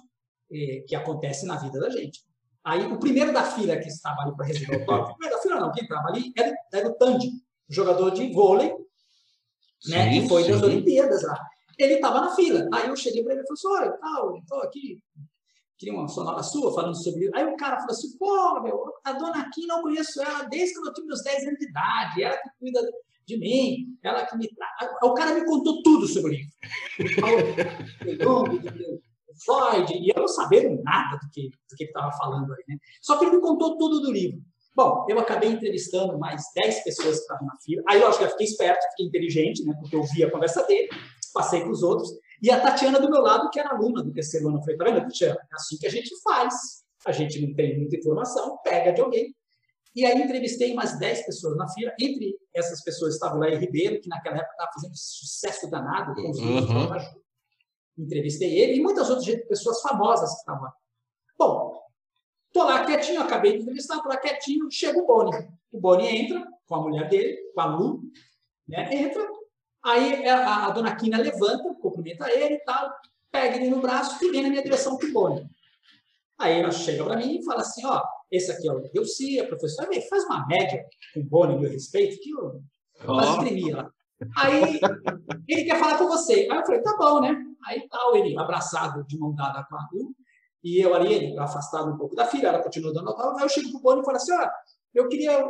[0.51, 2.23] eh, que acontece na vida da gente.
[2.63, 5.41] Aí o primeiro da fila que estava ali para receber o autógrafo, o primeiro da
[5.41, 7.29] fila não, quem estava ali era, era o Tandy,
[7.69, 8.73] jogador de vôlei,
[9.87, 10.11] né?
[10.11, 10.65] Sim, que foi das sim.
[10.65, 11.39] Olimpíadas lá.
[11.77, 12.67] Ele estava na fila.
[12.73, 14.99] Aí eu cheguei para ele e falei assim, olha, tal, estou aqui,
[15.77, 17.35] queria uma sonora sua falando sobre isso.
[17.35, 20.87] Aí o cara falou assim, pô, meu, a dona Aqui não conheço ela desde que
[20.87, 22.81] eu tive meus 10 anos de idade, ela que cuida
[23.27, 24.91] de mim, ela que me traz.
[25.03, 26.51] O cara me contou tudo sobre o livro.
[29.43, 32.77] Freud, e eu não sabia nada do que, do que ele estava falando ali, né?
[33.01, 34.39] Só que ele me contou tudo do livro.
[34.73, 37.81] Bom, eu acabei entrevistando mais 10 pessoas que estavam na fila.
[37.87, 39.73] Aí, lógico, eu fiquei esperto, fiquei inteligente, né?
[39.79, 40.89] Porque eu vi a conversa dele,
[41.35, 42.09] passei para os outros.
[42.41, 44.85] E a Tatiana do meu lado, que era aluna do terceiro ano, eu falei, tá
[44.85, 45.39] vendo, Tatiana?
[45.51, 46.83] É assim que a gente faz.
[47.05, 49.35] A gente não tem muita informação, pega de alguém.
[49.95, 51.93] E aí entrevistei umas 10 pessoas na fila.
[51.99, 56.29] Entre essas pessoas estava o Léo Ribeiro, que naquela época estava fazendo sucesso danado com
[56.29, 57.25] os Uhum.
[57.97, 60.73] Entrevistei ele e muitas outras pessoas famosas que estavam lá.
[61.39, 61.81] Bom,
[62.51, 65.31] tô lá quietinho, acabei de entrevistar, tô lá quietinho, chega o Boni.
[65.71, 68.01] O Boni entra com a mulher dele, com a Lu,
[68.67, 68.93] né?
[68.93, 69.25] Entra,
[69.85, 72.91] aí a, a dona Quina levanta, cumprimenta ele e tal,
[73.31, 75.49] pega ele no braço e vem na minha direção com o Boni.
[76.37, 79.47] Aí ela chega para mim e fala assim, ó, esse aqui é o Delci, a
[79.47, 80.83] professora, "Vem, faz uma média
[81.13, 82.61] com o Boni, meu respeito, que eu
[83.05, 83.91] quase tremia lá.
[84.37, 84.79] Aí
[85.47, 86.47] ele quer falar com você.
[86.49, 87.35] Aí eu falei, tá bom, né?
[87.65, 90.15] Aí tal, ele abraçado de mão dada com a Lu,
[90.63, 93.49] e eu ali, ele afastado um pouco da filha, ela continua dando autógrafo, aí eu
[93.49, 94.49] chego pro Boni e falo assim, ó,
[94.95, 95.45] eu queria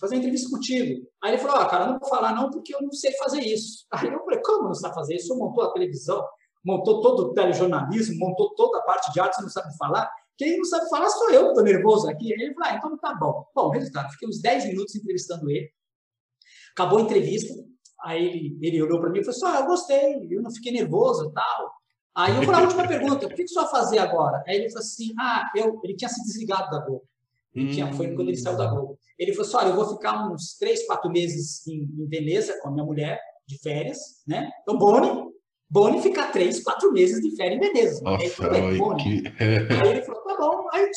[0.00, 1.06] fazer uma entrevista contigo.
[1.22, 3.86] Aí ele falou, ó, cara, não vou falar não, porque eu não sei fazer isso.
[3.92, 5.28] Aí eu falei, como não sabe fazer isso?
[5.28, 6.24] Você montou a televisão,
[6.64, 10.10] montou todo o telejornalismo, montou toda a parte de arte, você não sabe falar?
[10.38, 12.32] Quem não sabe falar sou eu, estou nervoso aqui.
[12.32, 13.44] Aí ele falou, ah, então tá bom.
[13.54, 15.68] Bom, resultado, fiquei uns 10 minutos entrevistando ele.
[16.72, 17.52] Acabou a entrevista,
[18.04, 20.72] aí ele, ele olhou para mim e falou assim, ah, eu gostei, eu não fiquei
[20.72, 21.72] nervoso tal.
[22.16, 24.42] Aí eu falei, a última pergunta, o que que você vai fazer agora?
[24.46, 27.04] Aí ele falou assim, ah, eu, ele tinha se desligado da Globo.
[27.54, 28.98] Ele tinha, foi quando ele saiu da Globo.
[29.18, 32.68] Ele falou assim, olha, eu vou ficar uns três, quatro meses em, em Veneza com
[32.68, 34.50] a minha mulher, de férias, né?
[34.62, 35.30] Então, Boni,
[35.70, 38.02] Boni ficar três, quatro meses de férias em Veneza.
[38.06, 39.02] Aí, Nossa, tudo bem, Boni.
[39.02, 39.22] que...
[39.82, 40.68] Aí ele falou, tá bom.
[40.72, 40.90] Aí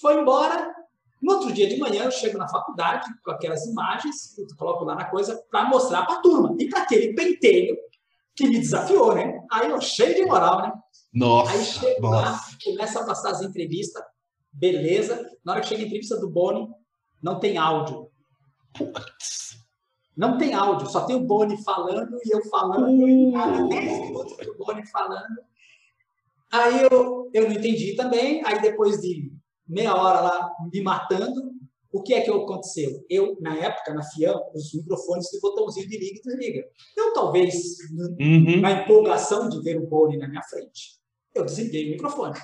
[0.00, 0.74] foi embora.
[1.22, 4.94] No outro dia de manhã, eu chego na faculdade com aquelas imagens, eu coloco lá
[4.94, 6.54] na coisa, para mostrar para a turma.
[6.58, 7.76] E para aquele pentelho
[8.36, 9.40] que me desafiou, né?
[9.50, 10.72] Aí eu cheio de moral, né?
[10.74, 10.80] Aí
[11.14, 12.56] Nossa, chego lá, nossa.
[12.62, 14.02] começa a passar as entrevistas,
[14.54, 15.30] beleza.
[15.44, 16.68] Na hora que chega a entrevista do Boni,
[17.22, 18.08] não tem áudio.
[18.76, 19.58] Putz.
[20.16, 24.54] Não tem áudio, só tem o Boni falando e eu falando, nada, 10 minutos do
[24.56, 25.40] Boni falando.
[26.52, 29.32] Aí eu, eu não entendi também, aí depois de
[29.66, 31.52] meia hora lá me matando,
[31.90, 33.04] o que é que aconteceu?
[33.08, 36.64] Eu, na época, na FIAM, os microfones de botãozinho de liga e desliga.
[36.96, 37.54] Eu talvez,
[38.20, 38.60] Uhum.
[38.60, 40.98] na empolgação de ver o Boni na minha frente,
[41.34, 42.38] eu desliguei o microfone.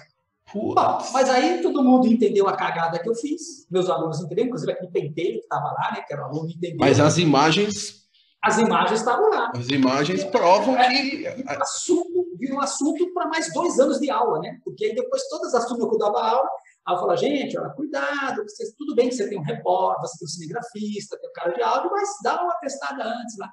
[1.13, 4.91] Mas aí todo mundo entendeu a cagada que eu fiz, meus alunos entenderam, inclusive aquele
[4.91, 6.79] penteiro que estava lá, né, que era o aluno, entendeu.
[6.79, 8.09] Mas as imagens,
[8.43, 9.53] As imagens estavam lá.
[9.55, 14.39] as imagens provam que Virou assunto, virou um assunto para mais dois anos de aula,
[14.41, 14.59] né?
[14.65, 16.49] Porque aí depois todas as turmas que eu dava aula,
[16.87, 20.19] aí eu falava, gente, olha, cuidado, vocês, tudo bem que você tem um repórter, você
[20.19, 23.51] tem um cinegrafista, tem um cara de áudio, mas dá uma testada antes lá.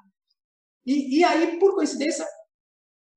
[0.86, 2.26] E, e aí, por coincidência,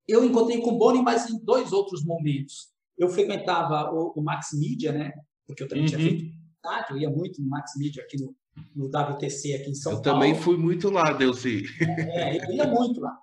[0.07, 2.69] eu encontrei com o Boni, mas em dois outros momentos.
[3.01, 5.11] Eu frequentava o, o Max Media, né?
[5.47, 5.89] Porque eu também uhum.
[5.89, 6.41] tinha feito
[6.89, 8.35] eu ia muito no Max Media aqui no,
[8.75, 10.19] no WTC aqui em São eu Paulo.
[10.19, 11.63] Eu também fui muito lá, Delci.
[11.81, 13.17] É, eu ia muito lá.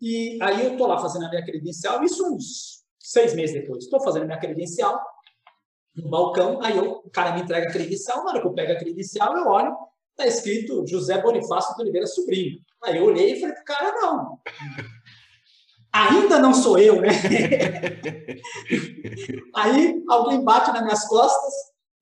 [0.00, 3.84] E aí eu estou lá fazendo a minha credencial, isso uns seis meses depois.
[3.84, 5.00] Estou fazendo a minha credencial
[5.96, 8.72] no balcão, aí eu, o cara me entrega a credencial, na hora que eu pego
[8.72, 9.76] a credencial, eu olho,
[10.10, 12.60] está escrito José Bonifácio de Oliveira Sobrinho.
[12.84, 14.38] Aí eu olhei e falei, cara, não.
[15.92, 17.08] Ainda não sou eu, né?
[19.54, 21.54] aí alguém bate nas minhas costas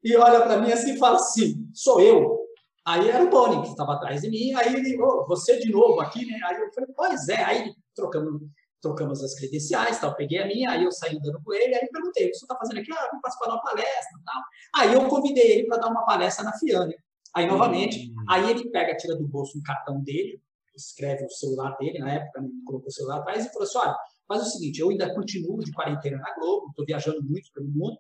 [0.03, 2.39] e olha para mim assim e fala assim, sou eu.
[2.85, 6.01] Aí era o Boni que estava atrás de mim, aí ele, oh, você de novo
[6.01, 6.39] aqui, né?
[6.45, 8.43] Aí eu falei, pois é, aí trocamos,
[8.81, 12.27] trocamos as credenciais, tal, peguei a minha, aí eu saí andando com ele, aí perguntei,
[12.27, 12.93] o que você está fazendo aqui?
[12.93, 14.43] Ah, vou participar de uma palestra, tal.
[14.77, 16.95] Aí eu convidei ele para dar uma palestra na Fiane.
[17.35, 18.25] Aí, novamente, uhum.
[18.31, 20.41] aí ele pega, tira do bolso um cartão dele,
[20.77, 23.97] escreve o celular dele, na época, ele colocou o celular atrás e falou assim, olha,
[24.29, 27.99] faz o seguinte, eu ainda continuo de quarentena na Globo, estou viajando muito pelo mundo,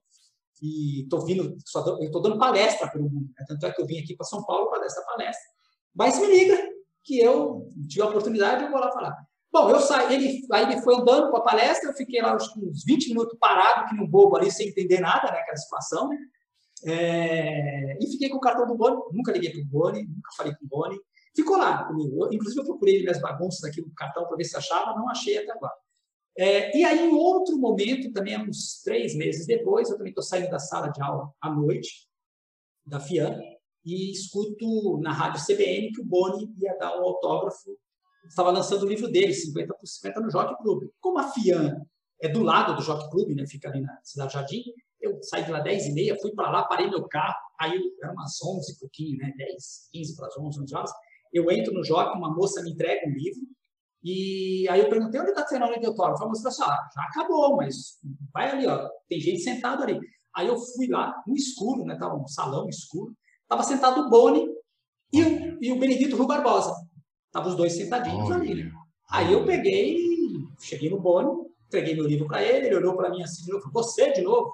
[0.62, 3.28] e estou vindo, só estou dando palestra pelo mundo.
[3.38, 3.44] Né?
[3.46, 5.44] Tanto é que eu vim aqui para São Paulo para dar essa palestra.
[5.94, 6.56] Mas me liga,
[7.04, 9.16] que eu tive a oportunidade, eu vou lá falar.
[9.52, 12.54] Bom, eu saí, ele, aí ele foi andando com a palestra, eu fiquei lá uns,
[12.56, 16.16] uns 20 minutos parado, que no bobo ali, sem entender nada, né, aquela situação, né?
[16.84, 20.54] É, e fiquei com o cartão do Boni, nunca liguei para o Boni, nunca falei
[20.54, 20.98] com o Boni.
[21.36, 22.24] Ficou lá comigo.
[22.24, 25.36] Eu, inclusive, eu procurei minhas bagunças aqui no cartão para ver se achava, não achei
[25.36, 25.74] até agora.
[26.38, 30.50] É, e aí, em outro momento, também uns três meses depois, eu também estou saindo
[30.50, 32.08] da sala de aula à noite,
[32.86, 33.38] da FIAN,
[33.84, 37.78] e escuto na rádio CBN que o Boni ia dar um autógrafo,
[38.26, 40.90] estava lançando o livro dele, 50 por 50, no Jockey Club.
[41.00, 41.80] Como a FIAN
[42.20, 44.64] é do lado do Jockey Club, né, fica ali na Cidade Jardim,
[45.00, 48.12] eu saí de lá 10 e meia, fui para lá, parei meu carro, aí era
[48.12, 50.92] umas 11 e pouquinho, né, 10, 15 para as 11, 11 horas,
[51.32, 53.42] eu entro no Jockey, uma moça me entrega um livro,
[54.02, 56.22] e aí eu perguntei, onde está tendo aula de autógrafo?
[56.22, 57.98] A moça falou assim, ah, já acabou, mas
[58.32, 59.98] vai ali, ó, tem gente sentada ali.
[60.34, 63.12] Aí eu fui lá, no escuro, né, tava um salão escuro,
[63.48, 64.46] tava sentado o Boni
[65.12, 66.72] e o, e o Benedito Rui Barbosa.
[67.26, 68.70] Estavam os dois sentadinhos ali.
[69.10, 69.98] Aí eu peguei,
[70.60, 71.30] cheguei no Boni,
[71.66, 74.52] entreguei meu livro para ele, ele olhou para mim assim de novo, você de novo?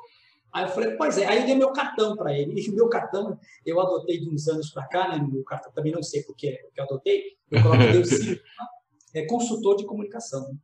[0.53, 2.61] Aí eu falei, pois é, aí eu dei meu cartão para ele.
[2.61, 5.27] E o meu cartão eu adotei de uns anos para cá, né?
[5.27, 7.25] Meu cartão também não sei porque que eu adotei.
[7.51, 8.41] Eu coloquei o
[9.15, 10.55] é, consultor de comunicação.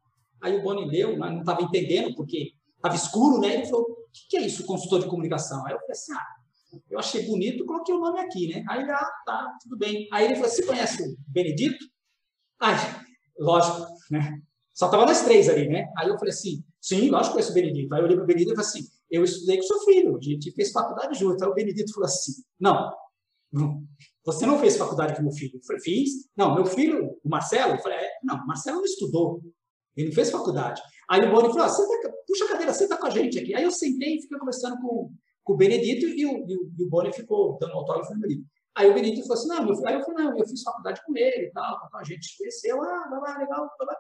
[0.41, 3.55] Aí o Boni leu, não estava entendendo, porque estava escuro, né?
[3.55, 5.65] Ele falou, o que, que é isso, consultor de comunicação?
[5.67, 6.27] Aí eu falei assim, ah,
[6.91, 8.65] eu achei bonito, coloquei o nome aqui, né?
[8.69, 10.07] Aí ele, ah, tá, tudo bem.
[10.13, 11.85] Aí ele falou, você conhece o Benedito?
[12.61, 12.77] Aí,
[13.39, 14.41] lógico, né?
[14.75, 15.91] Só estava nós três ali, né?
[15.97, 17.95] Aí eu falei assim, sim, lógico que conheço o Benedito.
[17.95, 20.21] Aí eu olhei para o Benedito e falei assim, eu estudei com seu filho, a
[20.21, 21.43] gente fez faculdade junto.
[21.43, 22.93] Aí o Benedito falou assim, não,
[24.25, 25.57] você não fez faculdade com meu filho?
[25.57, 26.11] Eu falei, fiz.
[26.37, 29.43] Não, meu filho, o Marcelo, eu falei, é, não, o Marcelo não estudou.
[29.97, 30.81] Ele não fez faculdade.
[31.09, 33.55] Aí o Boni falou, ah, senta, puxa a cadeira, senta com a gente aqui.
[33.55, 35.13] Aí eu sentei e fiquei conversando com,
[35.43, 38.45] com o Benedito e o, e o, e o Boni ficou dando autógrafo no livro.
[38.77, 39.89] Aí o Benedito falou assim, não, meu filho.
[39.89, 42.83] Aí eu falei, não, eu fiz faculdade com ele e tal, a gente se conheceu,
[42.83, 43.97] ah, vai lá, legal, vai lá.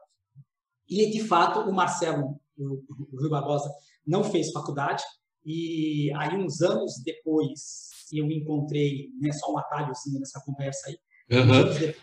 [0.89, 2.82] E, de fato, o Marcelo, o,
[3.12, 3.70] o Rio Barbosa,
[4.09, 5.05] não fez faculdade.
[5.44, 10.98] E aí, uns anos depois, eu encontrei, né, só um atalho assim, nessa conversa aí.
[11.30, 11.94] Uhum.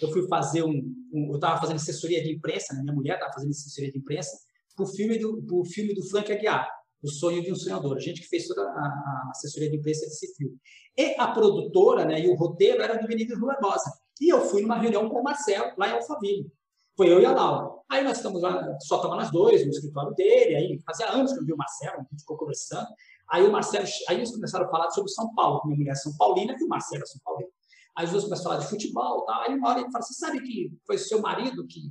[0.00, 3.32] Eu fui fazer um, um eu estava fazendo assessoria de imprensa, né, minha mulher estava
[3.32, 4.30] fazendo assessoria de imprensa
[4.76, 6.68] para o filme do pro filme do Frank Aguiar,
[7.02, 7.96] O Sonho de um Sonhador.
[7.96, 10.56] A gente que fez toda a, a assessoria de imprensa desse filme.
[10.96, 13.90] E a produtora, né, e o roteiro era do Rua Barbosa.
[14.20, 16.50] E eu fui numa reunião com o Marcelo lá em Alphaville.
[16.98, 17.70] Foi eu e a Laura.
[17.88, 21.38] Aí nós estamos lá, só estavam nós dois no escritório dele, aí fazia anos que
[21.38, 22.88] eu vi o Marcelo, a gente ficou conversando.
[23.30, 26.12] Aí o Marcelo, aí eles começaram a falar sobre São Paulo, minha mulher é São
[26.16, 27.50] Paulina e o Marcelo é São Paulino.
[27.96, 29.44] Aí os dois começaram a falar de futebol, tá?
[29.46, 31.88] aí uma hora ele fala, você sabe que foi seu marido que,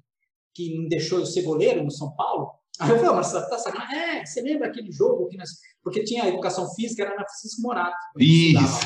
[0.53, 2.51] que me deixou eu ser goleiro no São Paulo?
[2.79, 3.83] Aí eu falei, Marcelo, tá sabendo?
[3.91, 5.49] É, você lembra aquele jogo que nós...
[5.83, 7.95] Porque tinha educação física, era na Francisco Morato.
[8.19, 8.79] Isso.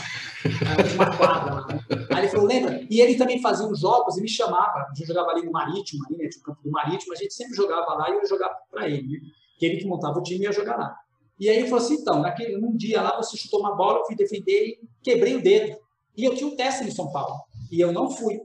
[0.96, 1.68] Uma quadra lá.
[1.68, 1.80] Né?
[2.12, 2.86] Aí ele falou, lembra?
[2.90, 4.88] E ele também fazia uns jogos e me chamava.
[4.90, 6.30] A gente jogava ali no Marítimo, ali, né?
[6.30, 9.08] Tinha o campo do Marítimo, a gente sempre jogava lá e eu jogava para ele,
[9.08, 9.20] né?
[9.58, 10.96] Que ele que montava o time ia jogar lá.
[11.40, 14.06] E aí ele falou assim, então, naquele, num dia lá você chutou uma bola, eu
[14.06, 15.76] fui defender e quebrei o dedo.
[16.16, 17.36] E eu tinha um teste em São Paulo.
[17.72, 18.40] E eu não fui.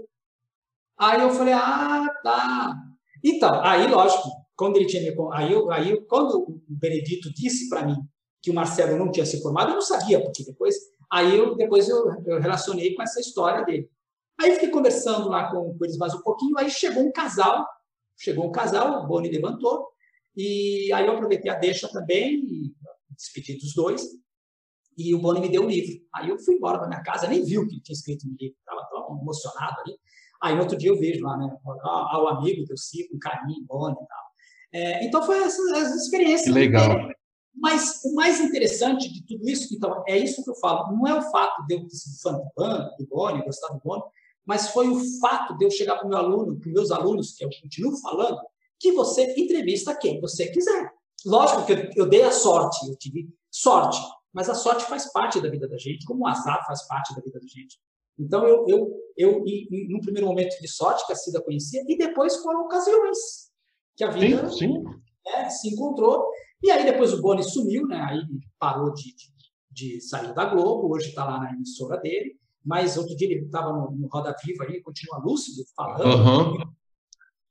[0.98, 2.74] Aí eu falei, ah, tá.
[3.23, 5.15] Então, aí, lógico, quando ele tinha me...
[5.33, 7.97] Aí, eu, aí quando o Benedito disse para mim
[8.43, 10.74] que o Marcelo não tinha se formado, eu não sabia, porque depois...
[11.12, 13.89] Aí eu, depois eu, eu relacionei com essa história dele.
[14.41, 17.66] Aí fiquei conversando lá com, com eles mais um pouquinho, aí chegou um casal,
[18.16, 19.89] chegou um casal, o Boni levantou,
[20.37, 22.74] e aí eu aproveitei a deixa também, e
[23.11, 24.05] despedi dos dois,
[24.97, 26.05] e o Boni me deu o livro.
[26.15, 28.57] Aí eu fui embora para minha casa, nem vi o que tinha escrito no livro,
[28.59, 29.99] estava tão emocionado ali.
[30.43, 33.65] Aí no outro dia eu vejo lá, né, ao amigo que eu sigo, com carinho,
[33.65, 34.26] Boni e tal.
[34.77, 36.55] É, então, foi essas, essas experiências.
[36.55, 37.09] Legal.
[37.55, 41.19] Mas o mais interessante de tudo isso, então, é isso que eu falo, não é
[41.19, 44.03] o fato de eu ter sido fã do Bano, do Boni, gostar do Boni,
[44.44, 47.35] mas foi o fato de eu chegar para o meu aluno, para os meus alunos,
[47.35, 48.39] que eu continuo falando,
[48.78, 50.93] que você entrevista quem você quiser.
[51.24, 53.98] Lógico que eu, eu dei a sorte, eu tive sorte,
[54.35, 57.23] mas a sorte faz parte da vida da gente, como o azar faz parte da
[57.23, 57.78] vida da gente.
[58.19, 61.97] Então, eu, eu, eu e, num primeiro momento de sorte, que a Cida conhecia, e
[61.97, 63.45] depois foram ocasiões
[63.97, 64.85] que a vida sim, sim.
[65.24, 66.28] Né, se encontrou.
[66.62, 68.01] E aí depois o Boni sumiu, né?
[68.01, 68.20] aí
[68.59, 69.31] parou de, de,
[69.70, 73.73] de sair da Globo, hoje está lá na emissora dele, mas outro dia ele estava
[73.73, 76.73] no, no, Roda Viva aí, continua lúcido, falando uhum.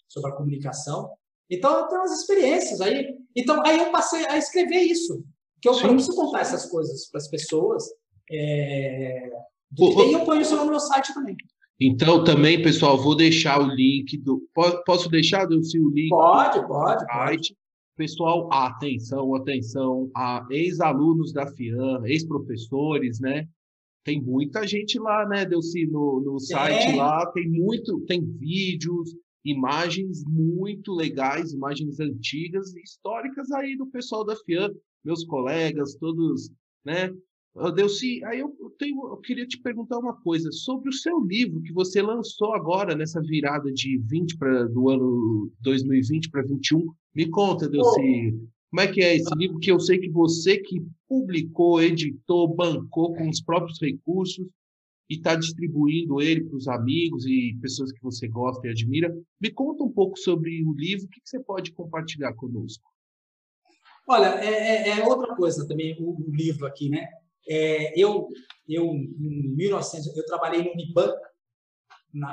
[0.08, 1.10] sobre a comunicação.
[1.50, 3.16] Então, tem umas experiências aí.
[3.36, 5.24] Então, aí eu passei a escrever isso,
[5.62, 7.84] que eu, eu preciso contar essas coisas para as pessoas.
[8.32, 9.30] É...
[9.78, 11.36] E eu ponho isso no meu site também.
[11.80, 14.42] Então, também, pessoal, vou deixar o link do.
[14.86, 16.10] Posso deixar, Dulce, o link?
[16.10, 17.04] Pode, pode.
[17.06, 17.56] Site.
[17.98, 23.48] Pessoal, atenção, atenção, a ex-alunos da FIAN, ex-professores, né?
[24.04, 26.96] Tem muita gente lá, né, Delci, no, no site é.
[26.96, 29.16] lá, tem muito, tem vídeos,
[29.46, 34.70] imagens muito legais, imagens antigas e históricas aí do pessoal da FIAN,
[35.04, 36.52] meus colegas, todos,
[36.84, 37.10] né?
[37.74, 41.72] Delci, aí eu, tenho, eu queria te perguntar uma coisa sobre o seu livro que
[41.72, 46.86] você lançou agora nessa virada de 20 para do ano 2020 para 21.
[47.16, 48.48] Me conta, Delci, oh.
[48.70, 53.14] como é que é esse livro que eu sei que você que publicou, editou, bancou
[53.16, 54.46] com os próprios recursos
[55.10, 59.16] e está distribuindo ele para os amigos e pessoas que você gosta e admira.
[59.40, 62.84] Me conta um pouco sobre o livro, o que, que você pode compartilhar conosco?
[64.10, 67.08] Olha, é, é, é outra coisa também o, o livro aqui, né?
[67.48, 68.28] É, eu,
[68.68, 71.20] eu, em 1900, eu trabalhei no Unibanco,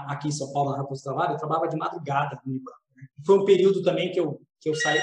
[0.06, 2.78] aqui em São Paulo, na Raposo Trabalho, eu trabalhava de madrugada no Unibanco.
[2.97, 3.05] Né?
[3.26, 5.01] Foi um período também que eu, que eu saí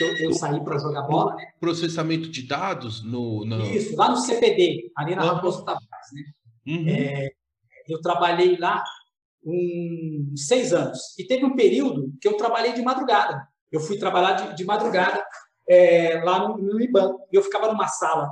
[0.00, 1.44] que eu, eu saí para jogar bola, né?
[1.60, 3.60] Processamento de dados no, no...
[3.66, 6.22] Isso, lá no CPD, ali na Raposo Tavares, né?
[6.66, 6.88] Uhum.
[6.88, 7.28] É,
[7.86, 8.82] eu trabalhei lá
[9.44, 10.98] uns seis anos.
[11.18, 13.46] E teve um período que eu trabalhei de madrugada.
[13.70, 15.22] Eu fui trabalhar de, de madrugada
[15.68, 17.16] é, lá no, no IBAN.
[17.30, 18.30] E eu ficava numa sala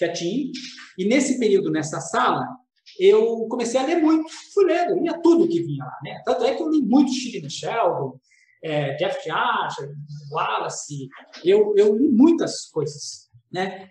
[0.00, 0.50] quietinho.
[0.98, 2.46] E nesse período, nessa sala,
[2.98, 4.30] eu comecei a ler muito.
[4.52, 5.98] Fui lendo, lia tudo que vinha lá.
[6.02, 6.22] Né?
[6.24, 8.18] Tanto é que eu li muito Stephen Sheldon,
[8.64, 9.94] é, Jeff Asher,
[10.32, 11.08] Wallace.
[11.44, 13.28] Eu, eu li muitas coisas.
[13.52, 13.90] Né?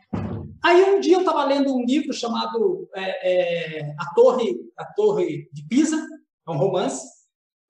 [0.64, 5.50] Aí um dia eu estava lendo um livro chamado é, é, a, Torre, a Torre
[5.54, 7.08] de Pisa, é um romance,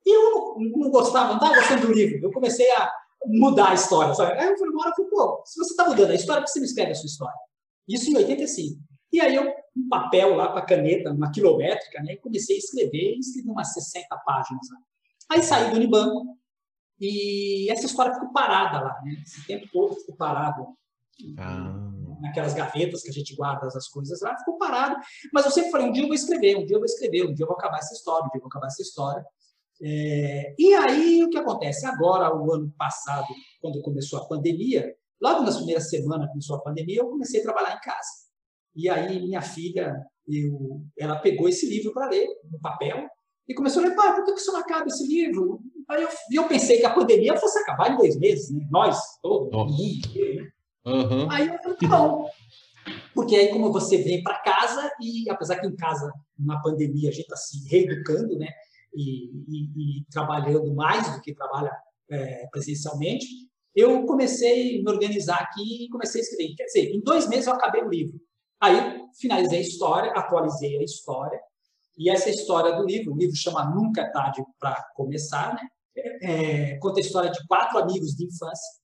[0.05, 2.19] e eu não, não gostava, não estava gostando do livro.
[2.23, 2.91] Eu comecei a
[3.25, 4.13] mudar a história.
[4.13, 4.39] Sabe?
[4.39, 6.65] Aí eu falei, bora, pô, se você está mudando a história, por que você não
[6.65, 7.48] escreve a sua história?
[7.89, 8.79] Isso em 85.
[9.11, 12.59] E aí eu, um papel lá com a caneta, uma quilométrica, né, e comecei a
[12.59, 14.67] escrever, escrevi umas 60 páginas.
[14.71, 14.77] Lá.
[15.31, 16.39] Aí saí do Unibanco,
[16.99, 19.13] e essa história ficou parada lá, né?
[19.23, 20.67] Esse tempo todo ficou parado.
[21.37, 21.89] Ah.
[22.21, 24.97] Naquelas gavetas que a gente guarda as coisas lá, ficou parado.
[25.33, 27.33] Mas eu sempre falei: um dia eu vou escrever, um dia eu vou escrever, um
[27.33, 29.25] dia eu vou acabar essa história, um dia eu vou acabar essa história.
[29.81, 30.53] É...
[30.59, 31.85] e aí o que acontece?
[31.85, 33.27] Agora, o ano passado,
[33.61, 37.43] quando começou a pandemia, logo nas primeiras semanas que começou a pandemia, eu comecei a
[37.43, 38.09] trabalhar em casa.
[38.75, 39.95] E aí minha filha,
[40.27, 43.07] eu, ela pegou esse livro para ler no papel
[43.47, 45.59] e começou a ler, pai, por que isso não acaba esse livro?
[45.89, 48.67] Aí eu, eu pensei que a pandemia fosse acabar em dois meses, né?
[48.69, 49.73] nós, todo Nossa.
[49.73, 50.49] mundo né?
[50.85, 51.31] Uhum.
[51.31, 52.29] Aí eu falei, tá bom.
[53.13, 57.11] Porque aí, como você vem para casa, e apesar que em casa, na pandemia, a
[57.11, 58.47] gente está se reeducando, né?
[58.95, 61.71] E, e, e, trabalhando mais do que trabalha
[62.09, 63.25] é, presencialmente,
[63.79, 66.55] eu comecei a me organizar aqui e comecei a escrever.
[66.55, 68.19] Quer dizer, em dois meses eu acabei o livro.
[68.59, 71.39] Aí finalizei a história, atualizei a história,
[71.99, 75.61] e essa história do livro, o livro chama Nunca é Tarde para Começar, né?
[76.21, 78.79] É, conta a história de quatro amigos de infância.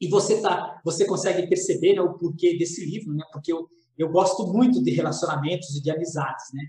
[0.00, 3.24] E você tá, você consegue perceber né, o porquê desse livro, né?
[3.32, 6.62] Porque eu, eu gosto muito de relacionamentos e de amizades, né?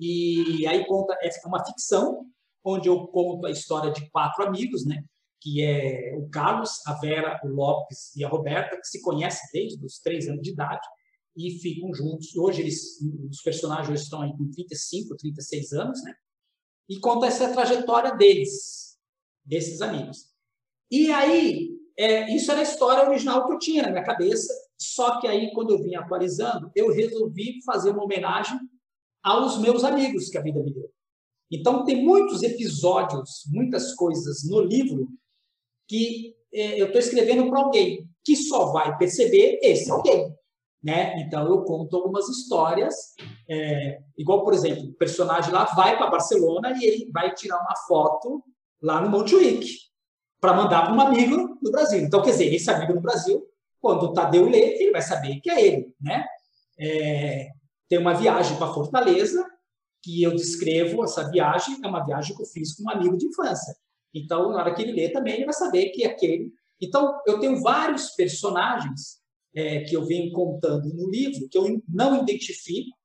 [0.00, 2.26] E aí conta é uma ficção
[2.64, 5.04] onde eu conto a história de quatro amigos, né?
[5.40, 9.84] Que é o Carlos, a Vera, o Lopes e a Roberta, que se conhecem desde
[9.84, 10.86] os três anos de idade
[11.36, 12.36] e ficam juntos.
[12.36, 12.98] Hoje eles,
[13.30, 16.14] os personagens estão aí com 35, 36 anos, né?
[16.88, 18.98] E conta essa trajetória deles,
[19.44, 20.30] desses amigos.
[20.90, 25.20] E aí, é, isso era a história original que eu tinha na minha cabeça, só
[25.20, 28.58] que aí, quando eu vim atualizando, eu resolvi fazer uma homenagem
[29.22, 30.90] aos meus amigos que a vida me deu.
[31.50, 35.08] Então, tem muitos episódios, muitas coisas no livro
[35.90, 40.32] que é, eu estou escrevendo para alguém que só vai perceber esse alguém.
[40.82, 41.20] Né?
[41.20, 42.94] Então, eu conto algumas histórias,
[43.48, 47.76] é, igual, por exemplo, o personagem lá vai para Barcelona e ele vai tirar uma
[47.88, 48.42] foto
[48.80, 49.66] lá no Montjuic.
[50.40, 51.98] para mandar para um amigo no Brasil.
[51.98, 53.44] Então, quer dizer, esse amigo no Brasil,
[53.80, 55.94] quando o Tadeu lê, ele vai saber que é ele.
[56.00, 56.24] Né?
[56.78, 57.48] É,
[57.88, 59.44] tem uma viagem para Fortaleza,
[60.02, 63.26] que eu descrevo essa viagem, é uma viagem que eu fiz com um amigo de
[63.26, 63.74] infância.
[64.14, 66.52] Então, na hora que ele lê também, ele vai saber que é aquele.
[66.80, 69.20] Então, eu tenho vários personagens
[69.54, 72.96] é, que eu venho contando no livro, que eu não identifico,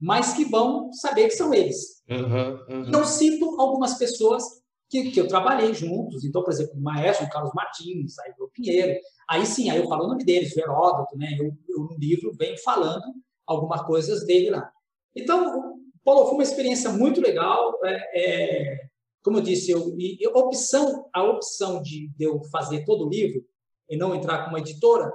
[0.00, 2.02] mas que vão saber que são eles.
[2.08, 2.90] Uhum, uhum.
[2.92, 4.42] Eu cito algumas pessoas
[4.88, 6.24] que, que, eu trabalhei juntos.
[6.24, 9.00] Então, por exemplo, o maestro Carlos Martins, aí o Pinheiro.
[9.28, 11.36] Aí sim, aí eu falo o nome deles, o Heródoto, né?
[11.38, 13.04] Eu, eu no livro venho falando
[13.46, 14.70] algumas coisas dele lá.
[15.14, 17.72] Então, Paulo, foi uma experiência muito legal.
[17.84, 18.88] É, é,
[19.26, 23.44] como eu disse, eu, eu, opção, a opção de, de eu fazer todo o livro
[23.90, 25.12] e não entrar com uma editora,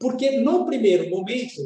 [0.00, 1.60] porque no primeiro momento,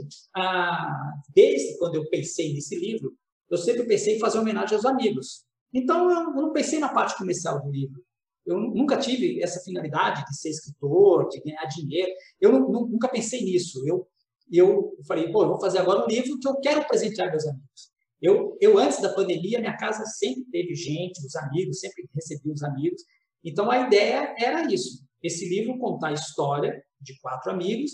[1.33, 3.15] desde quando eu pensei nesse livro,
[3.49, 5.45] eu sempre pensei em fazer homenagem aos amigos.
[5.73, 8.03] Então, eu não pensei na parte comercial do livro.
[8.45, 12.11] Eu nunca tive essa finalidade de ser escritor, de ganhar dinheiro.
[12.41, 13.81] Eu nunca pensei nisso.
[13.87, 14.09] Eu,
[14.51, 17.96] eu falei, pô, eu vou fazer agora um livro que eu quero presentear meus amigos.
[18.21, 22.63] Eu, eu antes da pandemia, minha casa sempre teve gente, os amigos, sempre recebi os
[22.63, 23.03] amigos.
[23.45, 25.05] Então, a ideia era isso.
[25.23, 27.91] Esse livro contar a história de quatro amigos,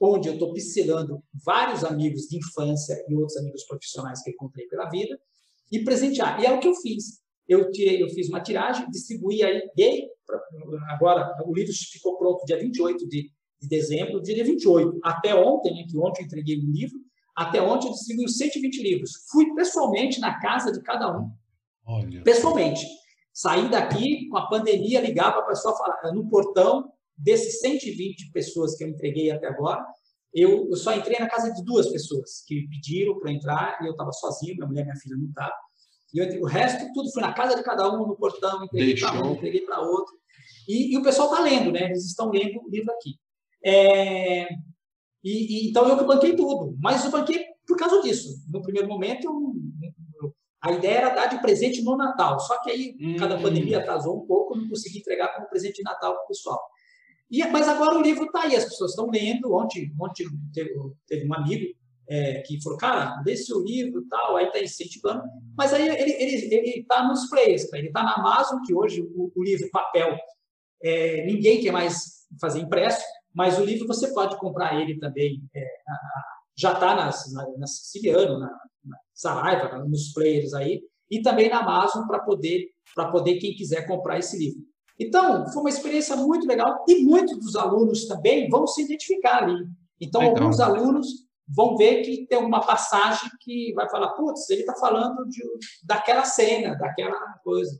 [0.00, 4.88] onde eu estou pincelando vários amigos de infância e outros amigos profissionais que encontrei pela
[4.88, 5.18] vida,
[5.70, 6.40] e presentear.
[6.40, 7.22] E é o que eu fiz.
[7.48, 10.08] Eu tirei, eu fiz uma tiragem, distribuí aí,
[10.88, 13.30] agora o livro ficou pronto dia 28 de,
[13.60, 16.98] de dezembro, dia 28, até ontem, né, que ontem eu entreguei o livro,
[17.36, 19.12] até ontem eu distribuí 120 livros.
[19.30, 21.30] Fui pessoalmente na casa de cada um.
[21.86, 22.22] Olha.
[22.22, 22.86] Pessoalmente.
[23.32, 28.76] Saí daqui, com a pandemia, ligava para a pessoa falar, no portão, desses 120 pessoas
[28.76, 29.84] que eu entreguei até agora,
[30.32, 33.86] eu, eu só entrei na casa de duas pessoas que me pediram para entrar e
[33.86, 35.52] eu estava sozinho, minha mulher e minha filha não estavam.
[36.12, 39.24] E eu, o resto, tudo foi na casa de cada um, no portão, entreguei para
[39.24, 40.14] um, entreguei para outro.
[40.68, 41.84] E, e, o pessoal está lendo, né?
[41.84, 43.16] Eles estão lendo o livro aqui.
[43.64, 44.48] É,
[45.24, 45.30] e,
[45.66, 48.28] e, então eu que banquei tudo, mas eu banquei por causa disso.
[48.48, 52.96] No primeiro momento, eu, a ideia era dar de presente no Natal, só que aí,
[53.00, 53.16] hum.
[53.16, 56.60] cada pandemia atrasou um pouco, não consegui entregar como presente de Natal para o pessoal.
[57.30, 59.52] E, mas agora o livro está aí, as pessoas estão lendo.
[59.54, 60.70] Ontem, ontem teve,
[61.06, 61.74] teve um amigo
[62.08, 65.22] é, que falou, cara, lê seu livro e tal, aí está incentivando.
[65.56, 69.68] Mas aí ele está nos players, ele está na Amazon, que hoje o, o livro
[69.70, 70.16] papel,
[70.82, 73.02] é, ninguém quer mais fazer impresso,
[73.34, 75.66] mas o livro você pode comprar ele também, é,
[76.56, 77.10] já está na,
[77.58, 78.48] na Siciliano, na,
[78.84, 82.68] na Saraiva, nos players aí, e também na Amazon para poder,
[83.10, 84.60] poder quem quiser comprar esse livro.
[84.98, 89.66] Então, foi uma experiência muito legal e muitos dos alunos também vão se identificar ali.
[90.00, 90.36] Então, Legal.
[90.36, 91.08] alguns alunos
[91.48, 95.42] vão ver que tem uma passagem que vai falar, putz, ele está falando de,
[95.84, 97.76] daquela cena, daquela coisa.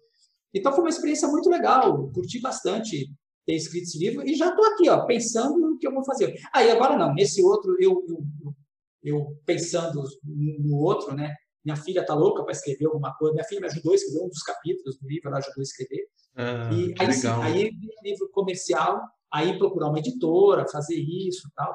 [0.53, 3.09] Então, foi uma experiência muito legal, curti bastante
[3.45, 6.35] ter escrito esse livro e já estou aqui, ó, pensando no que eu vou fazer.
[6.53, 8.55] Aí, ah, agora não, nesse outro, eu, eu,
[9.03, 11.35] eu pensando no outro, né?
[11.65, 13.35] Minha filha está louca para escrever alguma coisa.
[13.35, 16.07] Minha filha me ajudou a escrever um dos capítulos do livro, ela ajudou a escrever.
[16.37, 17.71] Ah, e aí, sim, aí
[18.03, 19.01] livro comercial,
[19.33, 21.75] aí procurar uma editora, fazer isso tal,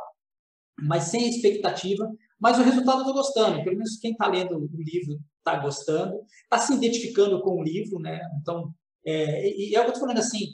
[0.82, 2.08] mas sem expectativa.
[2.40, 6.22] Mas o resultado eu estou gostando, pelo menos quem está lendo o livro está gostando,
[6.44, 8.22] está se identificando com o livro, né?
[8.42, 8.74] Então,
[9.06, 10.46] é, e é o que eu estou falando assim,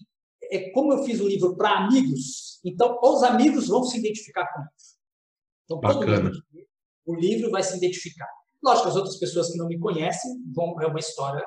[0.51, 4.61] é como eu fiz o livro para amigos, então os amigos vão se identificar com
[4.61, 4.95] isso.
[5.65, 6.17] Então, Bacana.
[6.17, 6.45] todo mundo
[7.05, 8.27] o livro vai se identificar.
[8.63, 11.43] Lógico, as outras pessoas que não me conhecem vão é uma história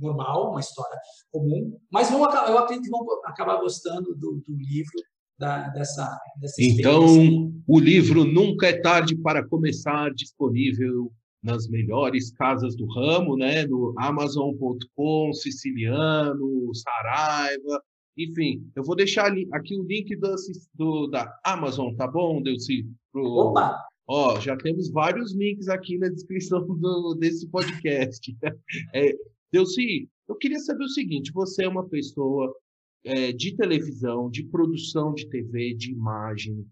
[0.00, 0.98] normal, uma história
[1.30, 4.92] comum, mas vão, eu acredito que vão acabar gostando do, do livro,
[5.38, 11.10] da, dessa, dessa Então, o livro Nunca é Tarde para Começar, disponível
[11.42, 13.64] nas melhores casas do ramo, né?
[13.66, 17.82] no Amazon.com, Siciliano, Saraiva,
[18.16, 20.34] enfim, eu vou deixar aqui o link do,
[20.74, 22.86] do da Amazon, tá bom, Delci?
[23.12, 23.24] Pro...
[23.24, 23.86] Opa!
[24.08, 28.36] Ó, já temos vários links aqui na descrição do, desse podcast.
[28.94, 29.12] É,
[29.52, 32.54] Delci, eu queria saber o seguinte: você é uma pessoa
[33.04, 36.64] é, de televisão, de produção de TV, de imagem,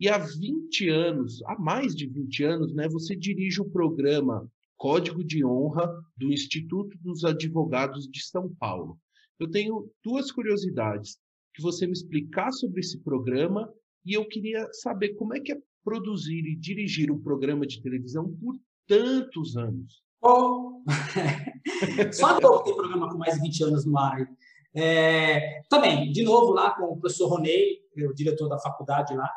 [0.00, 5.24] e há 20 anos, há mais de 20 anos, né, você dirige o programa Código
[5.24, 8.96] de Honra do Instituto dos Advogados de São Paulo.
[9.38, 11.18] Eu tenho duas curiosidades.
[11.54, 13.72] Que você me explicar sobre esse programa
[14.04, 18.32] e eu queria saber como é que é produzir e dirigir um programa de televisão
[18.40, 18.54] por
[18.86, 20.02] tantos anos.
[20.22, 20.82] Oh.
[22.12, 24.28] Só eu tenho programa com mais de 20 anos no ar.
[24.74, 29.30] É, também, de novo, lá com o professor Ronei, o diretor da faculdade lá,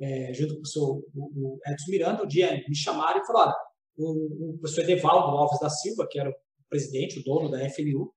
[0.00, 3.56] é, junto com o professor o, Edson Miranda, um dia me chamaram e falaram: olha,
[3.98, 6.34] o, o professor Edevaldo Alves da Silva, que era o
[6.68, 8.12] presidente, o dono da FNU,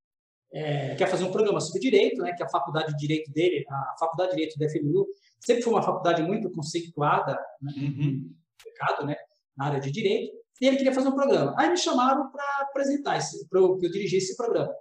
[0.52, 3.96] é, quer fazer um programa sobre direito, né, que a faculdade de direito dele, a
[4.00, 5.08] faculdade de direito da FMU,
[5.40, 8.34] sempre foi uma faculdade muito conceituada né, uhum.
[8.66, 9.16] mercado, né,
[9.56, 11.54] na área de direito, e ele queria fazer um programa.
[11.58, 13.20] Aí me chamaram para apresentar,
[13.50, 14.74] para eu, eu dirigir esse programa.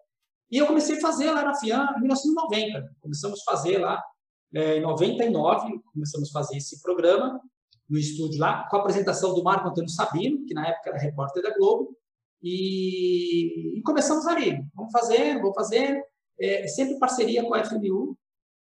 [0.51, 2.97] E eu comecei a fazer lá na FIAN em 1990.
[3.01, 4.03] Começamos a fazer lá
[4.55, 7.41] é, em 99, começamos a fazer esse programa
[7.89, 11.43] no estúdio lá, com a apresentação do Marco Antônio Sabino, que na época era repórter
[11.43, 11.97] da Globo,
[12.43, 14.59] e, e começamos ali.
[14.75, 16.03] Vamos fazer, vamos fazer,
[16.41, 18.17] é, sempre parceria com a FMU.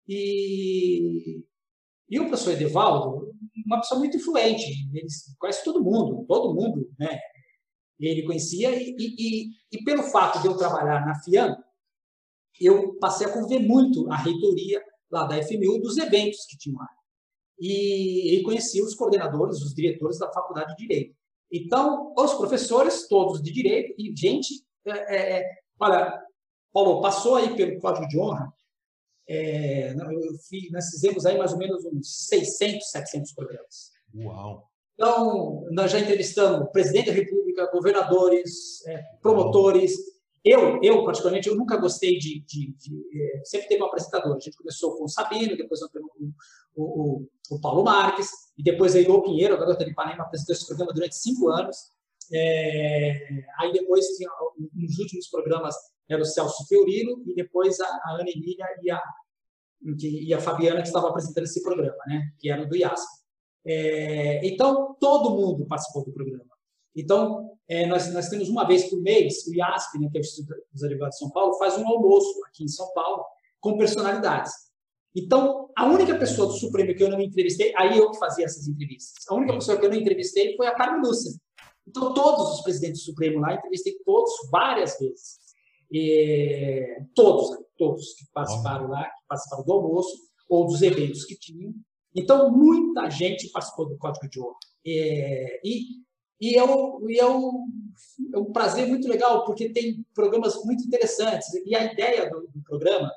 [0.06, 1.42] E,
[2.08, 3.32] e o professor Edevaldo,
[3.66, 5.06] uma pessoa muito influente, ele
[5.38, 7.18] conhece todo mundo, todo mundo, né?
[7.98, 11.56] Ele conhecia, e, e, e pelo fato de eu trabalhar na FIAN,
[12.60, 16.88] eu passei a conviver muito a reitoria lá da FMU dos eventos que tinham lá.
[17.58, 21.16] E, e conhecia os coordenadores, os diretores da faculdade de Direito.
[21.56, 26.20] Então, os professores, todos de Direito, e gente, é, é, é olha,
[26.72, 28.52] Paulo, passou aí pelo Código de Honra,
[29.28, 29.94] é,
[30.48, 33.92] fiz, nós fizemos aí mais ou menos uns 600, 700 programas.
[34.12, 34.68] Uau!
[34.94, 39.96] Então, nós já entrevistamos presidente da República, governadores, é, promotores,
[40.44, 42.40] eu, eu, particularmente, eu nunca gostei de.
[42.40, 44.36] de, de é, sempre teve um apresentador.
[44.36, 45.80] A gente começou com o Sabino, depois
[46.74, 50.54] o, o, o, Paulo Marques, e depois a Ilô Pinheiro, a garota de Ipanema, apresentou
[50.54, 51.76] esse programa durante cinco anos.
[52.32, 54.06] É, aí depois,
[54.74, 55.74] nos últimos programas,
[56.08, 59.02] era o Celso Fiorino, e depois a, a Ana Emília e a,
[60.00, 63.24] e a Fabiana, que estavam apresentando esse programa, né, que era do IASP.
[63.66, 66.44] É, então, todo mundo participou do programa.
[66.94, 70.22] Então, é, nós, nós temos uma vez por mês, o IASP, né, que é o
[70.22, 73.24] Instituto dos Advogados de São Paulo, faz um almoço aqui em São Paulo
[73.60, 74.52] com personalidades.
[75.14, 78.66] Então, a única pessoa do Supremo que eu não entrevistei, aí eu que fazia essas
[78.66, 81.30] entrevistas, a única pessoa que eu não entrevistei foi a Carmen Lúcia.
[81.86, 85.38] Então, todos os presidentes do Supremo lá, entrevistei todos várias vezes.
[85.92, 90.16] E, todos, todos que participaram lá, que participaram do almoço
[90.48, 91.72] ou dos eventos que tinham.
[92.14, 94.56] Então, muita gente participou do Código de Honra.
[94.86, 96.04] É, e
[96.40, 97.66] e é, um, e é, um,
[98.34, 101.46] é um prazer muito legal, porque tem programas muito interessantes.
[101.64, 103.10] E a ideia do, do programa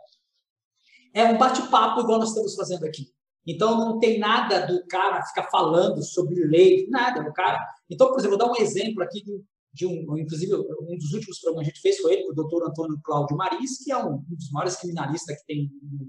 [1.14, 3.08] é um bate-papo igual nós estamos fazendo aqui.
[3.46, 7.22] Então, não tem nada do cara ficar falando sobre lei, nada.
[7.22, 7.58] O cara...
[7.90, 9.42] Então, por exemplo, vou dar um exemplo aqui de,
[9.74, 12.68] de um, inclusive, um dos últimos programas que a gente fez foi ele, o doutor
[12.68, 16.08] Antônio Cláudio Maris, que é um, um dos maiores criminalistas que tem no,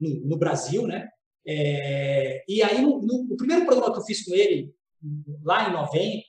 [0.00, 1.08] no, no Brasil, né?
[1.46, 4.74] É, e aí, no, no, o primeiro programa que eu fiz com ele,
[5.42, 6.24] lá em 90,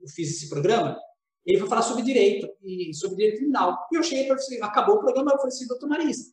[0.00, 0.98] eu fiz esse programa,
[1.44, 3.76] ele foi falar sobre direito, e sobre direito criminal.
[3.92, 4.36] E eu cheguei para
[4.66, 6.30] acabou o programa, eu falei assim, doutor Marisa,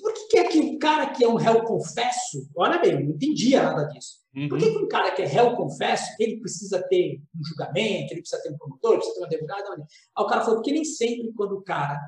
[0.00, 3.00] por que, que é que um cara que é um réu confesso, olha bem, eu
[3.00, 4.18] não entendia nada disso.
[4.34, 4.48] Uhum.
[4.48, 8.20] Por que, que um cara que é réu confesso, ele precisa ter um julgamento, ele
[8.20, 9.72] precisa ter um promotor, precisa ter um advogado?
[9.72, 11.98] Aí o cara falou, porque nem sempre quando o cara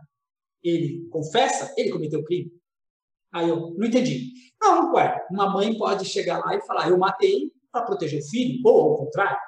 [0.62, 2.52] ele confessa, ele cometeu o crime.
[3.32, 4.32] Aí eu não entendi.
[4.60, 5.26] Não, não é.
[5.30, 8.96] Uma mãe pode chegar lá e falar, eu matei para proteger o filho, ou ao
[8.96, 9.38] contrário.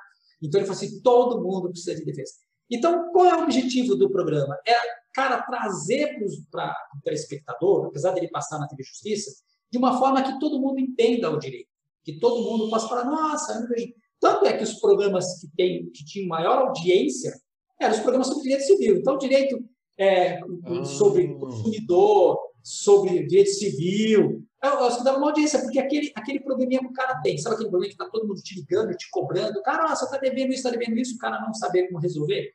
[0.43, 2.33] Então ele falou assim: todo mundo precisa de defesa.
[2.71, 4.59] Então, qual é o objetivo do programa?
[4.67, 4.75] É,
[5.19, 6.17] cara, trazer
[6.49, 9.33] para o telespectador, apesar dele passar na TV Justiça,
[9.71, 11.69] de uma forma que todo mundo entenda o direito.
[12.05, 13.93] Que todo mundo possa falar, nossa, eu não vejo.
[14.21, 17.33] Tanto é que os programas que, tem, que tinham maior audiência
[17.81, 18.97] eram os programas sobre direito civil.
[18.97, 19.59] Então, direito
[19.99, 20.41] é,
[20.85, 21.39] sobre ah.
[21.39, 26.87] consumidor, sobre direito civil, eu acho que dava uma audiência, porque aquele, aquele probleminha que
[26.87, 29.85] o cara tem, sabe aquele problema que está todo mundo te ligando, te cobrando, cara,
[29.85, 32.53] ah, você está devendo isso, está devendo isso, o cara não saber como resolver.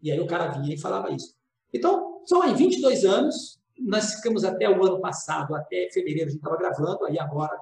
[0.00, 1.35] E aí o cara vinha e falava isso.
[1.76, 6.38] Então, são aí 22 anos, nós ficamos até o ano passado, até fevereiro a gente
[6.38, 7.56] estava gravando, aí agora,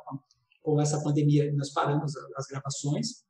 [0.63, 3.25] com, essa pandemia, nós paramos as gravações,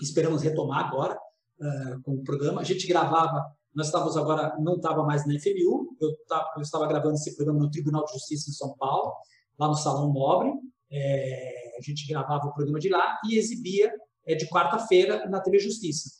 [0.00, 2.60] esperamos retomar agora uh, com o programa.
[2.60, 3.44] A gente gravava,
[3.74, 7.60] nós estávamos agora, não estava mais na FMU, eu, tava, eu estava gravando esse programa
[7.60, 9.14] no Tribunal de Justiça em São Paulo,
[9.58, 10.52] lá no Salão Nobre.
[10.90, 13.92] É, a gente gravava o programa de lá e exibia
[14.26, 16.10] é, de quarta-feira na TV Justiça.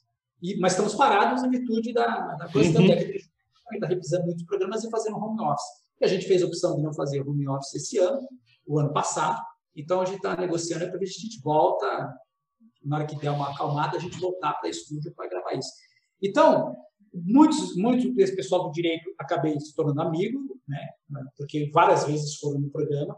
[0.43, 2.89] E, mas estamos parados em virtude da, da questão uhum.
[2.89, 3.20] que
[3.75, 5.87] está revisando muitos programas e fazendo home office.
[6.01, 8.27] E a gente fez a opção de não fazer home office esse ano,
[8.67, 9.41] o ano passado.
[9.75, 12.15] Então a gente está negociando para ver se a gente volta,
[12.85, 15.71] na hora que der uma acalmada, a gente voltar para estúdio para gravar isso.
[16.23, 16.75] Então,
[17.13, 20.39] muitos, muitos desse pessoal do direito acabei se tornando amigo,
[20.69, 20.79] né?
[21.37, 23.17] Porque várias vezes foram no programa.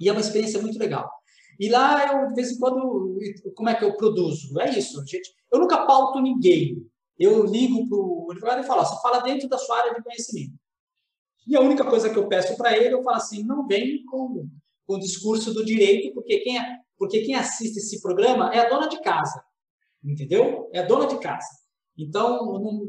[0.00, 1.10] E é uma experiência muito legal.
[1.58, 3.18] E lá, eu, de vez em quando,
[3.54, 4.60] como é que eu produzo?
[4.60, 5.34] É isso, gente.
[5.50, 6.86] Eu nunca pauto ninguém.
[7.18, 10.54] Eu ligo para o advogado e falo, você fala dentro da sua área de conhecimento.
[11.46, 14.48] E a única coisa que eu peço para ele, eu falo assim, não vem com,
[14.86, 16.58] com o discurso do direito, porque quem,
[16.98, 19.42] porque quem assiste esse programa é a dona de casa.
[20.04, 20.68] Entendeu?
[20.72, 21.46] É a dona de casa.
[21.96, 22.84] Então, não,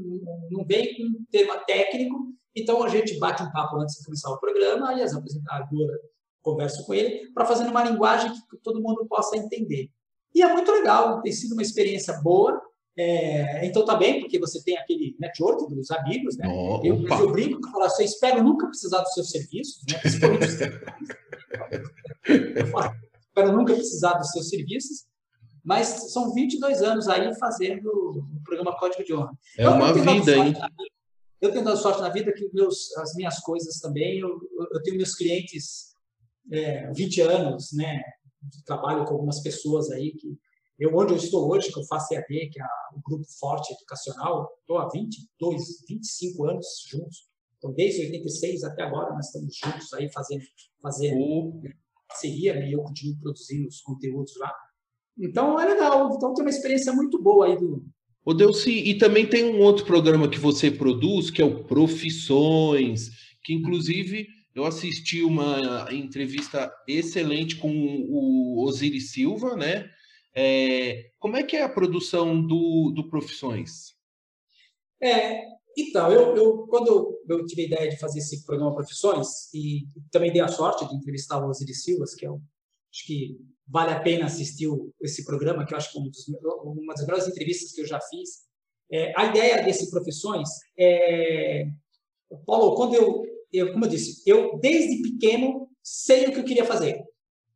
[0.52, 4.30] não vem com um tema técnico Então a gente bate um papo antes de começar
[4.30, 6.02] o programa e as apresentadoras
[6.42, 9.90] conversam com ele para fazer uma linguagem que todo mundo possa entender.
[10.34, 12.62] E é muito legal, tem sido uma experiência boa.
[13.00, 16.48] É, então tá bem, porque você tem aquele network dos amigos, né?
[16.48, 20.00] Oh, eu, eu brinco que eu falo, você espero nunca precisar dos seus serviços, né?
[20.00, 20.56] principalmente os
[23.28, 25.06] espero nunca precisar dos seus serviços,
[25.64, 29.38] mas são 22 anos aí fazendo o programa Código de Honra.
[29.60, 30.56] É eu uma vida, hein?
[31.40, 34.42] Eu tenho dado sorte na vida que meus, as minhas coisas também, eu,
[34.74, 35.94] eu tenho meus clientes
[36.52, 38.02] é, 20 anos, né?
[38.66, 40.36] Trabalho com algumas pessoas aí que
[40.80, 44.50] eu, onde eu estou hoje, que eu faço EAD, que é o Grupo Forte Educacional,
[44.62, 47.28] estou há 22, 25 anos juntos.
[47.58, 50.44] Então, desde 86 até agora, nós estamos juntos aí fazendo,
[50.82, 51.62] fazendo uhum.
[52.08, 52.70] parceria, né?
[52.70, 54.54] E eu continuo produzindo os conteúdos lá.
[55.18, 56.14] Então, é legal.
[56.16, 57.84] Então, tem uma experiência muito boa aí do,
[58.28, 63.10] Ô Delci, e também tem um outro programa que você produz, que é o Profissões,
[63.42, 69.90] que inclusive eu assisti uma entrevista excelente com o Osiris Silva, né?
[70.40, 73.96] É, como é que é a produção do, do Profissões?
[75.02, 79.88] É, então, eu, eu quando eu, tive a ideia de fazer esse programa Profissões, e
[80.12, 82.40] também dei a sorte de entrevistar o Osiris Silva, que é um,
[82.94, 83.36] acho que
[83.68, 84.70] vale a pena assistir
[85.02, 87.88] esse programa, que eu acho que é um dos, uma das melhores entrevistas que eu
[87.88, 88.46] já fiz.
[88.92, 90.48] É, a ideia desse Profissões
[90.78, 91.66] é...
[92.46, 96.64] Paulo, quando eu, eu, como eu disse, eu desde pequeno sei o que eu queria
[96.64, 97.04] fazer.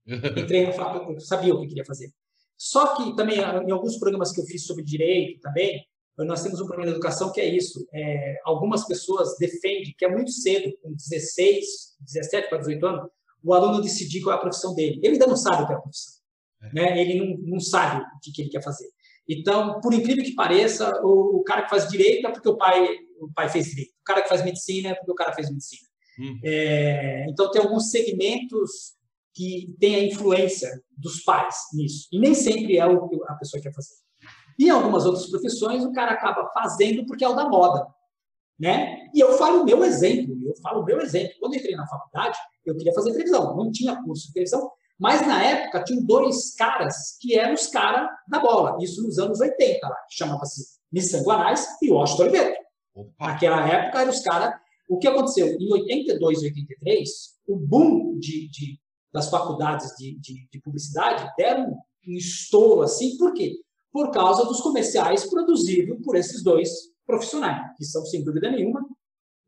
[0.36, 2.12] Entrei no eu sabia o que eu queria fazer.
[2.64, 5.84] Só que também, em alguns programas que eu fiz sobre direito também,
[6.16, 7.84] nós temos um programa de educação que é isso.
[7.92, 11.66] É, algumas pessoas defendem que é muito cedo, com 16,
[12.02, 13.10] 17 para 18 anos,
[13.44, 15.00] o aluno decidir qual é a profissão dele.
[15.02, 16.14] Ele ainda não sabe o que é a profissão.
[16.62, 16.74] É.
[16.76, 17.02] Né?
[17.02, 18.88] Ele não, não sabe o que, que, ele quer fazer.
[19.28, 22.96] Então, por incrível que pareça, o, o, cara que faz direito é porque o pai,
[23.20, 23.94] o pai fez direito.
[24.02, 25.88] O cara que faz medicina é porque o cara fez medicina.
[26.20, 26.40] Hum.
[26.44, 29.01] É, então, tem alguns segmentos
[29.34, 32.08] que têm a influência dos pais nisso.
[32.12, 33.96] E nem sempre é o que a pessoa quer fazer.
[34.60, 37.86] E em algumas outras profissões, o cara acaba fazendo porque é o da moda.
[38.60, 39.10] Né?
[39.14, 41.34] E eu falo o meu exemplo, eu falo o meu exemplo.
[41.40, 45.26] Quando eu entrei na faculdade, eu queria fazer televisão, não tinha curso de televisão, mas
[45.26, 49.88] na época tinham dois caras que eram os caras da bola, isso nos anos 80,
[49.88, 52.56] lá, que chamava-se Nissan Guanais e Washington Oliveira.
[53.20, 54.54] Naquela época eram os caras.
[54.88, 55.48] O que aconteceu?
[55.60, 57.10] Em 82 e 83,
[57.48, 58.80] o boom de, de
[59.14, 61.78] das faculdades de, de, de, publicidade deram
[62.08, 63.56] um estouro assim, por quê?
[63.92, 66.70] Por causa dos comerciais produzidos por esses dois
[67.06, 68.82] profissionais, que são, sem dúvida nenhuma,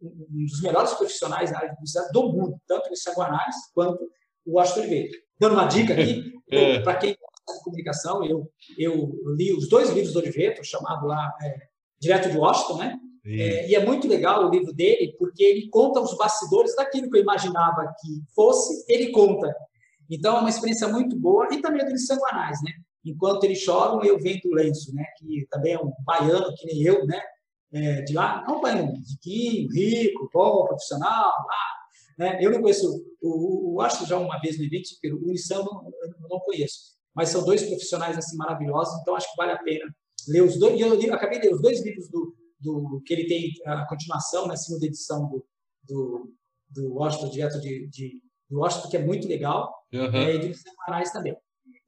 [0.02, 4.04] um dos melhores profissionais na área de publicidade do mundo, tanto o Saguanais quanto
[4.46, 5.18] o Washington Oliveira.
[5.40, 6.80] Dando uma dica aqui, é.
[6.82, 11.32] para quem gosta de comunicação, eu, eu li os dois livros do Oliveira, chamado lá
[11.42, 11.56] é,
[12.00, 13.00] Direto de Washington, né?
[13.26, 17.18] É, e é muito legal o livro dele, porque ele conta os bastidores daquilo que
[17.18, 19.56] eu imaginava que fosse, ele conta.
[20.10, 22.72] Então, é uma experiência muito boa, e também do Sanguanais, né?
[23.06, 25.06] Enquanto eles choram, eu vendo o lenço, né?
[25.18, 27.22] Que também é um baiano, que nem eu, né?
[27.74, 31.74] é, de lá, não um riquinho, rico, bom, profissional, lá.
[32.20, 32.38] Né?
[32.40, 35.92] Eu não conheço, o, o, acho já uma vez no evento, o eu não,
[36.22, 39.86] eu não conheço, mas são dois profissionais assim maravilhosos, então acho que vale a pena
[40.28, 40.80] ler os dois.
[40.80, 42.36] E eu, eu acabei de ler os dois livros do,
[42.72, 45.46] do que ele tem a continuação, na né, segunda edição do,
[45.84, 46.34] do,
[46.70, 50.14] do Washington, direto de, de, do Washington, que é muito legal, uhum.
[50.14, 51.36] é, e de semanais também.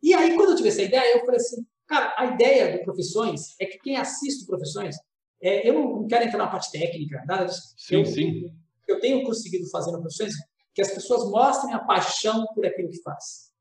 [0.04, 3.56] E aí, quando eu tive essa ideia, eu falei assim, cara, a ideia do Profissões
[3.60, 4.96] é que quem assiste Profissões
[5.42, 7.74] é, eu não quero entrar na parte técnica, nada disso.
[7.78, 8.54] Sim, eu, sim.
[8.88, 10.34] Eu tenho conseguido fazer no profissões
[10.74, 13.52] que as pessoas mostrem a paixão por aquilo que faz.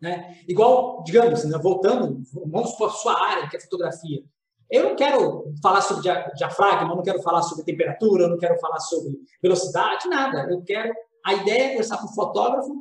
[0.00, 0.40] Né?
[0.46, 4.22] Igual, digamos, né, voltando, vamos para a sua área, que é fotografia.
[4.70, 6.02] Eu não quero falar sobre
[6.34, 9.12] diafragma, eu não quero falar sobre temperatura, eu não quero falar sobre
[9.42, 10.48] velocidade, nada.
[10.50, 10.92] Eu quero.
[11.24, 12.72] A ideia é conversar com o fotógrafo,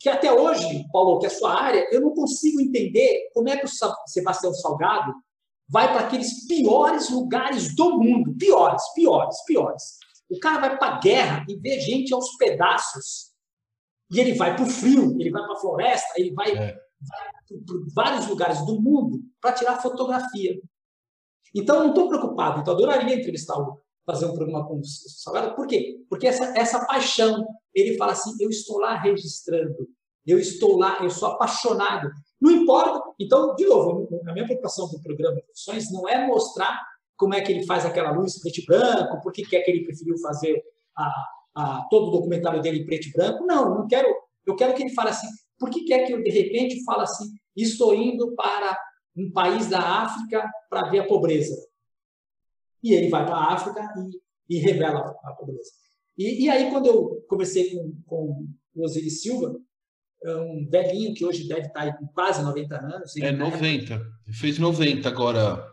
[0.00, 3.56] que até hoje, Paulo, que é a sua área, eu não consigo entender como é
[3.56, 3.70] que o
[4.06, 5.12] Sebastião Salgado
[5.68, 9.98] vai para aqueles piores lugares do mundo, piores, piores, piores.
[10.28, 13.32] O cara vai para a guerra e vê gente aos pedaços.
[14.10, 16.56] E ele vai para o frio, ele vai para a floresta, ele vai, é.
[16.56, 20.60] vai para vários lugares do mundo para tirar fotografia.
[21.54, 22.60] Então, não estou preocupado.
[22.60, 25.54] Então, adoraria entrevistar o fazer um programa com o Salgado.
[25.54, 26.04] Por quê?
[26.08, 29.88] Porque essa, essa paixão, ele fala assim, eu estou lá registrando,
[30.26, 32.10] eu estou lá, eu sou apaixonado.
[32.40, 33.02] Não importa.
[33.18, 36.78] Então, de novo, a minha preocupação com o programa profissões não é mostrar
[37.16, 39.84] como é que ele faz aquela luz preto e branco, por que é que ele
[39.84, 40.62] preferiu fazer
[40.96, 41.10] a,
[41.54, 43.46] a, todo o documentário dele preto e branco.
[43.46, 44.08] Não, não quero.
[44.46, 45.28] Eu quero que ele fale assim,
[45.58, 47.24] por que é que eu, de repente, fala assim,
[47.56, 48.76] estou indo para
[49.16, 51.54] um país da África para ver a pobreza?
[52.82, 53.80] E ele vai para a África
[54.48, 55.70] e revela a pobreza.
[56.16, 59.56] E, e aí, quando eu conversei com, com o Osiris Silva,
[60.24, 63.16] é um velhinho que hoje deve estar com quase 90 anos.
[63.16, 65.70] É 90, época, fez 90 agora.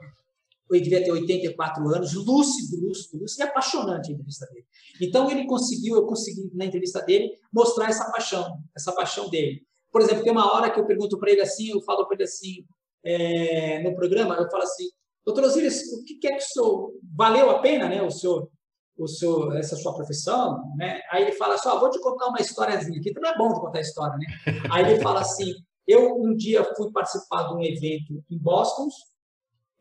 [0.69, 4.65] Ele devia ter 84 anos, lúcido, lúcido, lúcido, e apaixonante a entrevista dele.
[5.01, 9.65] Então, ele conseguiu, eu consegui, na entrevista dele, mostrar essa paixão, essa paixão dele.
[9.91, 12.23] Por exemplo, tem uma hora que eu pergunto para ele assim, eu falo para ele
[12.23, 12.65] assim,
[13.03, 14.90] é, no programa, eu falo assim,
[15.26, 18.49] doutor Osiris, o que é que o senhor, valeu a pena, né, o senhor,
[18.98, 21.02] o senhor, essa sua profissão, né?
[21.10, 23.60] Aí ele fala assim, ó, vou te contar uma historiazinha aqui, também é bom de
[23.60, 24.26] contar história, né?
[24.72, 25.53] Aí ele fala assim,
[25.88, 28.88] eu um dia fui participar de um evento em Boston,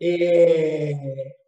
[0.01, 0.94] é,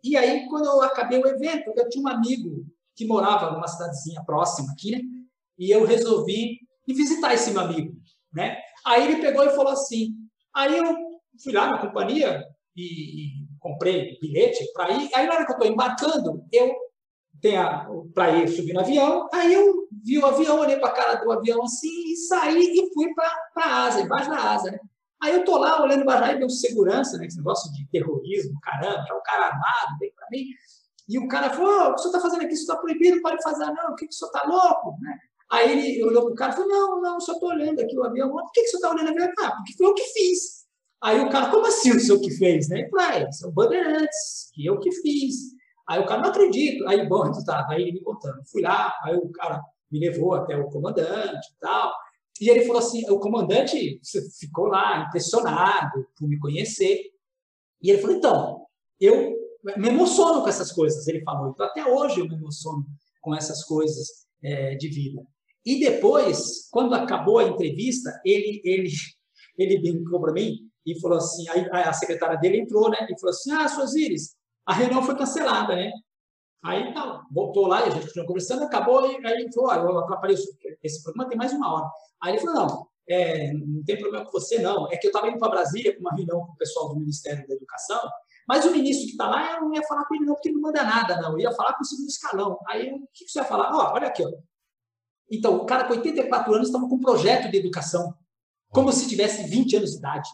[0.05, 4.23] e aí quando eu acabei o evento, eu tinha um amigo que morava numa cidadezinha
[4.27, 5.01] próxima aqui, né?
[5.59, 7.95] E eu resolvi ir visitar esse meu amigo,
[8.33, 8.59] né?
[8.85, 10.15] Aí ele pegou e falou assim,
[10.55, 11.02] aí eu
[11.43, 12.45] fui lá na companhia
[12.77, 15.11] e, e comprei bilhete para ir.
[15.15, 16.75] Aí na hora que eu estou embarcando, eu
[17.41, 17.73] tenho
[18.15, 21.33] para ir subir no avião, aí eu vi o avião, olhei para a cara do
[21.33, 24.79] avião assim e saí e fui para a asa, embaixo da asa, né?
[25.21, 27.27] Aí eu tô lá olhando embaixo, aí um segurança, né?
[27.27, 30.47] Esse negócio de terrorismo, caramba, é um cara armado, vem para mim.
[31.09, 32.55] E o cara falou, oh, o que você está fazendo aqui?
[32.55, 33.93] Isso está proibido, não pode fazer, não.
[33.93, 34.97] O que, que o senhor está louco?
[35.01, 35.19] Né?
[35.51, 38.05] Aí ele olhou para o cara e falou, não, não, só estou olhando aqui o
[38.05, 38.31] avião.
[38.31, 39.33] Por que, que o senhor está olhando o avião?
[39.41, 40.62] Ah, porque foi eu que fiz.
[41.03, 42.69] Aí o cara, como assim o senhor que fez?
[42.69, 42.89] Né?
[42.89, 45.35] Falou, é, são bandeirantes, que eu que fiz.
[45.89, 46.87] Aí o cara, não acredito.
[46.87, 48.41] Aí, bom, resultado, aí ele me contando.
[48.47, 49.61] Fui lá, aí o cara
[49.91, 51.93] me levou até o comandante e tal.
[52.41, 54.01] E ele falou assim, o comandante
[54.39, 57.01] ficou lá impressionado por me conhecer.
[57.83, 58.67] E ele falou, então,
[59.01, 59.35] eu
[59.77, 61.07] me emociono com essas coisas.
[61.09, 62.87] Ele falou, então até hoje eu me emociono
[63.21, 65.21] com essas coisas é, de vida.
[65.67, 68.91] E depois, quando acabou a entrevista, ele, ele,
[69.59, 73.31] ele brincou para mim e falou assim, aí a secretária dele entrou, né, e falou
[73.31, 74.35] assim, ah, suas Iris,
[74.67, 75.91] a reunião foi cancelada, né?
[76.65, 79.81] Aí tá, voltou lá e a gente continuou conversando, acabou, e aí ele falou, olha,
[79.81, 80.37] eu atrapalhei,
[80.83, 81.91] esse programa tem mais uma hora.
[82.23, 85.29] Aí ele falou, não, é, não tem problema com você, não, é que eu estava
[85.29, 88.01] indo para Brasília para uma reunião com o pessoal do Ministério da Educação,
[88.49, 90.57] mas o ministro que está lá, eu não ia falar com ele não, porque ele
[90.57, 92.59] não manda nada, não, eu ia falar com o segundo escalão.
[92.69, 93.71] Aí, o que você ia falar?
[93.73, 94.31] Ó, olha aqui, ó.
[95.31, 98.15] Então, o cara com 84 anos estava com um projeto de educação,
[98.71, 100.29] como se tivesse 20 anos de idade.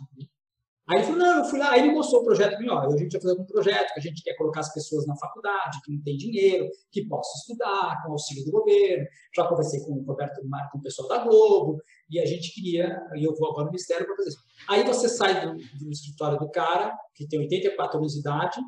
[0.89, 2.97] Aí ele falou, não, eu fui lá, aí ele mostrou o projeto para mim, a
[2.97, 5.93] gente vai fazer um projeto que a gente quer colocar as pessoas na faculdade, que
[5.93, 9.05] não tem dinheiro, que possam estudar, com auxílio do governo.
[9.37, 11.79] Já conversei com o Roberto Mar, com o pessoal da Globo,
[12.09, 14.39] e a gente queria, e eu vou agora no Ministério para fazer isso.
[14.67, 18.59] Aí você sai do, do escritório do cara, que tem 84 anos de idade,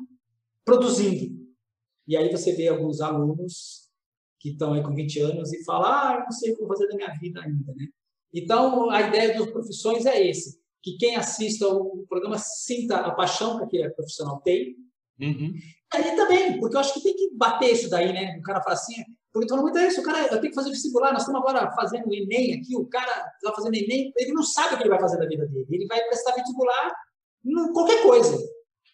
[0.63, 1.41] produzindo.
[2.07, 3.89] E aí você vê alguns alunos
[4.39, 6.87] que estão aí com 20 anos e falam, ah, não sei o que vou fazer
[6.87, 7.87] da minha vida ainda, né?
[8.31, 13.57] Então, a ideia das profissões é esse que quem assista o programa sinta a paixão
[13.57, 14.75] que aquele profissional tem.
[15.19, 15.53] Uhum.
[15.93, 18.37] Aí também, porque eu acho que tem que bater isso daí, né?
[18.39, 18.95] O cara fala assim,
[19.31, 22.07] porque falando muito isso, o cara, eu tenho que fazer vestibular, nós estamos agora fazendo
[22.07, 24.99] o Enem aqui, o cara está fazendo Enem, ele não sabe o que ele vai
[24.99, 25.67] fazer da vida dele.
[25.69, 26.91] Ele vai prestar vestibular
[27.45, 28.37] em qualquer coisa.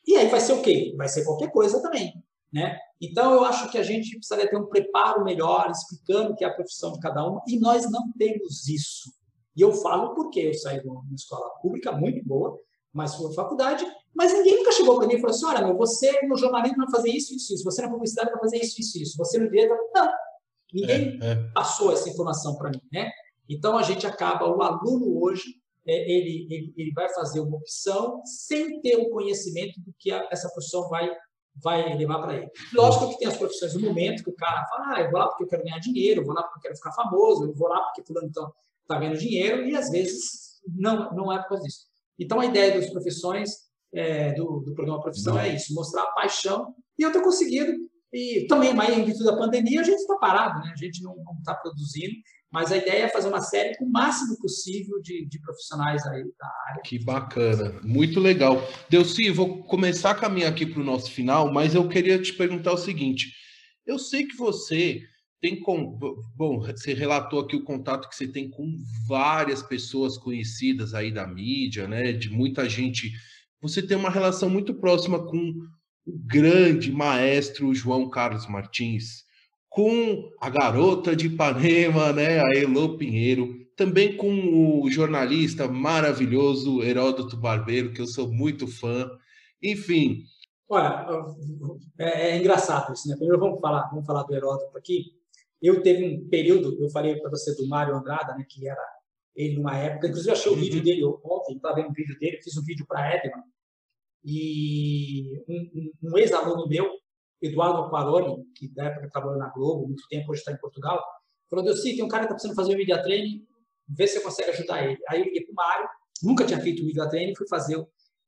[0.06, 0.94] E aí vai ser o quê?
[0.98, 2.14] Vai ser qualquer coisa também,
[2.52, 2.78] né?
[3.02, 6.48] Então, eu acho que a gente precisaria ter um preparo melhor, explicando o que é
[6.48, 9.12] a profissão de cada um, e nós não temos isso.
[9.58, 12.60] E eu falo porque eu saí de uma escola pública muito boa,
[12.94, 16.22] mas foi faculdade, mas ninguém nunca chegou para mim e falou assim: olha, meu, você
[16.28, 19.18] no jornalismo vai fazer isso, isso, isso, você na publicidade vai fazer isso, isso, isso,
[19.18, 19.74] você no direito.
[19.94, 20.12] Não.
[20.72, 21.36] Ninguém é, é.
[21.56, 23.10] passou essa informação para mim, né?
[23.50, 25.56] Então a gente acaba, o aluno hoje,
[25.88, 30.28] é, ele, ele, ele vai fazer uma opção sem ter o conhecimento do que a,
[30.32, 31.10] essa profissão vai
[31.64, 32.52] vai levar para ele.
[32.72, 35.28] Lógico que tem as profissões do momento que o cara fala, ah, eu vou lá
[35.28, 37.68] porque eu quero ganhar dinheiro, eu vou lá porque eu quero ficar famoso, eu vou
[37.68, 38.54] lá porque fulano então
[38.88, 41.86] está ganhando dinheiro e às vezes não, não é por causa disso.
[42.20, 43.52] Então a ideia das profissões,
[43.94, 47.72] é, do, do programa Profissão é isso, mostrar a paixão e eu estou conseguindo.
[48.14, 50.72] E também, mas em virtude da pandemia, a gente está parado, né?
[50.74, 52.14] a gente não está produzindo,
[52.50, 56.24] mas a ideia é fazer uma série com o máximo possível de, de profissionais aí
[56.24, 56.82] da área.
[56.84, 58.62] Que bacana, muito legal.
[58.90, 62.72] Delci, vou começar a caminhar aqui para o nosso final, mas eu queria te perguntar
[62.72, 63.34] o seguinte:
[63.86, 65.02] eu sei que você
[65.42, 65.98] tem com
[66.36, 68.76] bom, você relatou aqui o contato que você tem com
[69.08, 72.12] várias pessoas conhecidas aí da mídia, né?
[72.12, 73.12] De muita gente.
[73.62, 75.38] Você tem uma relação muito próxima com
[76.06, 79.26] o grande maestro João Carlos Martins,
[79.70, 82.40] com a garota de Ipanema, né?
[82.40, 89.08] A Elô Pinheiro, também com o jornalista maravilhoso Heródoto Barbeiro, que eu sou muito fã.
[89.62, 90.24] Enfim,
[90.70, 91.06] Olha,
[91.98, 93.16] é, é, engraçado isso, né?
[93.16, 95.18] Primeiro vamos falar, vamos falar do Heródoto aqui.
[95.62, 98.82] Eu teve um período, eu falei para você do Mário Andrada, né, que era
[99.36, 100.62] ele numa época, inclusive eu achei o uhum.
[100.62, 103.44] vídeo dele ontem, estava vendo um vídeo dele, fiz um vídeo para Edman,
[104.24, 106.90] e um, um, um ex-aluno meu
[107.42, 111.04] Eduardo Aquaroni, que na época trabalhou na Globo, muito tempo, hoje está em Portugal,
[111.50, 113.46] falou, Delci, tem um cara que está precisando fazer um media training,
[113.88, 114.98] vê se você consegue ajudar ele.
[115.08, 115.90] Aí eu liguei para o Mário,
[116.24, 117.78] nunca tinha feito media training, fui fazer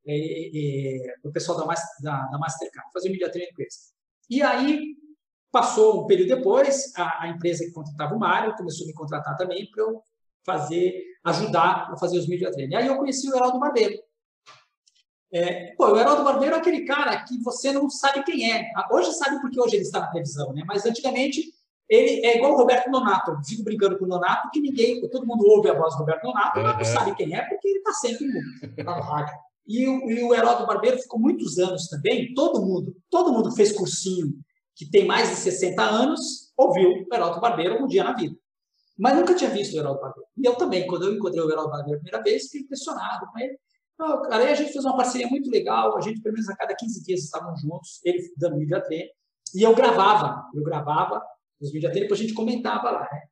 [0.08, 3.94] é, é, o pessoal da, da, da Mastercard, fazer o media training com eles.
[4.30, 4.96] E aí,
[5.52, 9.36] passou um período depois, a, a empresa que contratava o Mário começou a me contratar
[9.36, 10.02] também para eu
[10.46, 12.76] fazer, ajudar a fazer os media training.
[12.76, 13.98] Aí eu conheci o Heraldo Barbeiro.
[15.32, 18.72] É, pô, o Heraldo Barbeiro é aquele cara que você não sabe quem é.
[18.92, 20.64] Hoje sabe porque hoje ele está na televisão, né?
[20.66, 21.44] Mas antigamente
[21.88, 23.32] ele é igual o Roberto Nonato.
[23.32, 26.24] Eu fico brincando com o Nonato que ninguém, todo mundo ouve a voz do Roberto
[26.24, 28.28] Nonato, mas não sabe quem é porque ele está sempre
[28.84, 29.36] no, rádio.
[29.68, 33.72] E o, e o Heraldo Barbeiro ficou muitos anos também, todo mundo, todo mundo fez
[33.72, 34.34] cursinho
[34.80, 38.34] que tem mais de 60 anos, ouviu o Heraldo Barbeiro um dia na vida.
[38.98, 40.30] Mas nunca tinha visto o Heraldo Barbeiro.
[40.38, 43.40] E eu também, quando eu encontrei o Heraldo Barbeiro a primeira vez, fiquei impressionado com
[43.40, 43.60] ele.
[43.94, 46.74] Então, aí a gente fez uma parceria muito legal, a gente, pelo menos a cada
[46.74, 49.10] 15 dias, estavam juntos, ele dando mídia treino,
[49.54, 51.22] e eu gravava, eu gravava
[51.60, 53.24] os mídia treino, depois a gente comentava lá, né?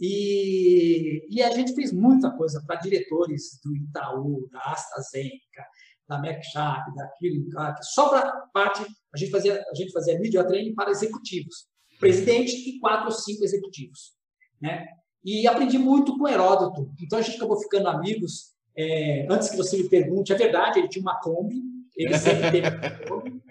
[0.00, 5.66] E, e a gente fez muita coisa para diretores do Itaú, da AstraZeneca,
[6.08, 7.48] da MacSharp, da Killing
[7.82, 11.66] só para parte, a gente fazia, a gente fazia media training para executivos,
[11.98, 14.12] presidente e quatro ou cinco executivos,
[14.60, 14.86] né?
[15.24, 18.52] E aprendi muito com Heródoto, então a gente acabou ficando amigos.
[18.76, 21.62] É, antes que você me pergunte, é verdade, ele tinha uma Kombi,
[21.96, 23.42] ele sempre teve uma Kombi,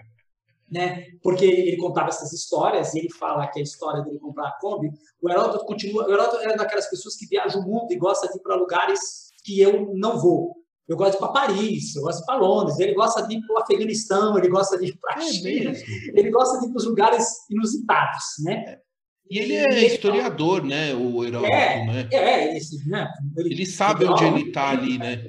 [0.70, 1.06] né?
[1.22, 4.92] Porque ele contava essas histórias e ele fala que a história dele comprar a Kombi,
[5.20, 8.38] o Heródoto continua, o Heródoto é daquelas pessoas que viajam o mundo e gosta de
[8.38, 10.63] ir para lugares que eu não vou.
[10.86, 13.36] Eu gosto de ir para Paris, eu gosto de ir para Londres, ele gosta de
[13.36, 15.72] ir para o Afeganistão, ele gosta de ir para a é China,
[16.14, 18.78] ele gosta de ir para os lugares inusitados, né?
[19.30, 20.68] E ele é e historiador, ele...
[20.68, 20.94] né?
[20.94, 22.08] O Heródoto, é, né?
[22.12, 23.10] É, esse, né?
[23.36, 25.24] Ele, ele sabe onde ele está ali, né?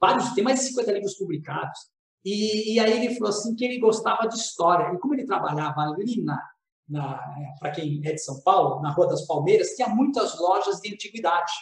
[0.00, 1.78] Vários, tem mais de 50 livros publicados.
[2.24, 4.94] E, e, aí ele falou assim que ele gostava de história.
[4.94, 6.40] E como ele trabalhava ali na,
[6.88, 7.20] na
[7.58, 11.52] para quem é de São Paulo, na Rua das Palmeiras, tinha muitas lojas de antiguidade.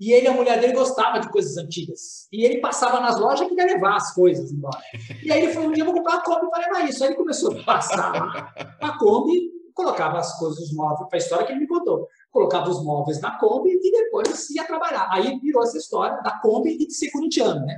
[0.00, 2.26] E ele, a mulher dele, gostava de coisas antigas.
[2.32, 4.80] E ele passava nas lojas e queria levar as coisas embora.
[5.22, 7.04] E aí ele falou: um dia eu vou comprar uma Kombi para levar isso.
[7.04, 11.44] Aí ele começou a passar a Kombi, colocava as coisas, os móveis, para a história
[11.44, 12.08] que ele me contou.
[12.30, 15.06] Colocava os móveis na Kombi e depois ia trabalhar.
[15.12, 17.76] Aí virou essa história da Kombi e de ser corintiano, né?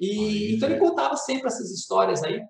[0.00, 2.40] E, então ele contava sempre essas histórias aí.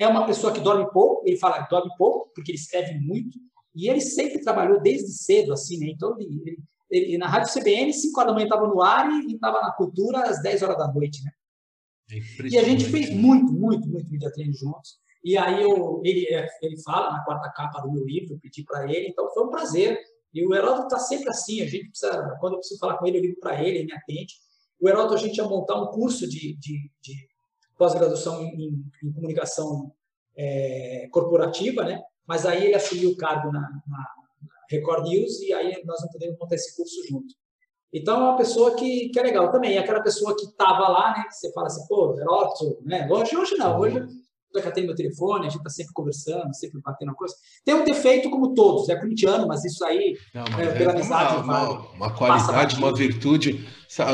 [0.00, 3.38] É uma pessoa que dorme pouco, ele fala que dorme pouco, porque ele escreve muito.
[3.72, 5.92] E ele sempre trabalhou desde cedo, assim, né?
[5.94, 6.58] Então ele, ele
[6.90, 10.22] ele, na Rádio CBN, 5 horas da manhã estava no ar e estava na cultura
[10.22, 11.30] às 10 horas da noite, né?
[12.10, 14.98] É e a gente fez muito, muito, muito media training juntos.
[15.22, 18.64] E aí eu, ele, é, ele fala na quarta capa do meu livro, eu pedi
[18.64, 20.00] para ele, então foi um prazer.
[20.32, 23.18] E o Heródoto está sempre assim, a gente precisa, quando eu preciso falar com ele,
[23.18, 24.34] eu ligo para ele, ele me atende.
[24.80, 27.28] O Heródoto, a gente ia montar um curso de, de, de
[27.76, 29.92] pós-graduação em, em, comunicação
[30.36, 32.00] é, corporativa, né?
[32.26, 34.06] Mas aí ele assumiu o cargo na, na
[34.70, 37.34] Record News, e aí nós não podemos montar esse curso junto.
[37.92, 39.76] Então, é uma pessoa que, que é legal também.
[39.76, 41.24] É aquela pessoa que estava lá, né?
[41.24, 43.08] Que você fala assim, pô, Heródoto, né?
[43.10, 43.80] Hoje, hoje não.
[43.80, 44.06] Hoje
[44.54, 47.34] eu já tenho meu telefone, a gente está sempre conversando, sempre batendo coisa.
[47.64, 50.94] Tem um defeito como todos, é corintiano, mas isso aí, não, mas é, pela é
[50.94, 53.66] amizade, uma, uma, uma qualidade, uma virtude.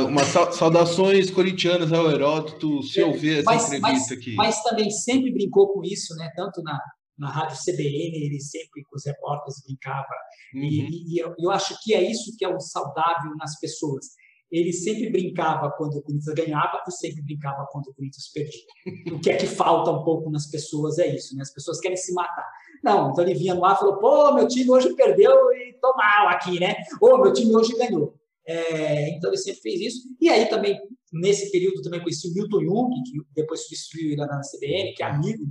[0.08, 4.34] Uma saudações corintianas ao Heródoto, se é, ouvir essa mas, entrevista mas, aqui.
[4.36, 6.30] Mas também sempre brincou com isso, né?
[6.36, 6.78] Tanto na,
[7.18, 10.14] na rádio CBN, ele sempre com os repórteres brincava.
[10.54, 10.62] Uhum.
[10.62, 14.06] E, e eu, eu, acho que é isso que é o saudável nas pessoas.
[14.50, 19.16] Ele sempre brincava quando o Corinthians ganhava e sempre brincava quando o Corinthians perdia.
[19.16, 21.42] o que é que falta um pouco nas pessoas é isso, né?
[21.42, 22.46] As pessoas querem se matar.
[22.82, 25.94] Não, então ele vinha no ar e falou, pô, meu time hoje perdeu e tô
[25.96, 26.76] mal aqui, né?
[27.00, 28.14] Ô, meu time hoje ganhou.
[28.46, 30.08] É, então ele sempre fez isso.
[30.20, 30.78] E aí também,
[31.12, 35.06] nesse período, também conheci o Milton Jung, que depois substituiu ele na CBN, que é
[35.06, 35.44] amigo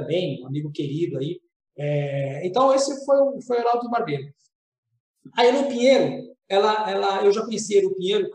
[0.00, 1.40] também, um amigo querido aí.
[1.76, 4.24] É, então, esse foi o, foi o Heraldo Barbeiro.
[5.36, 8.30] A Elo Pinheiro, ela, ela, eu já conhecia a Elo Pinheiro,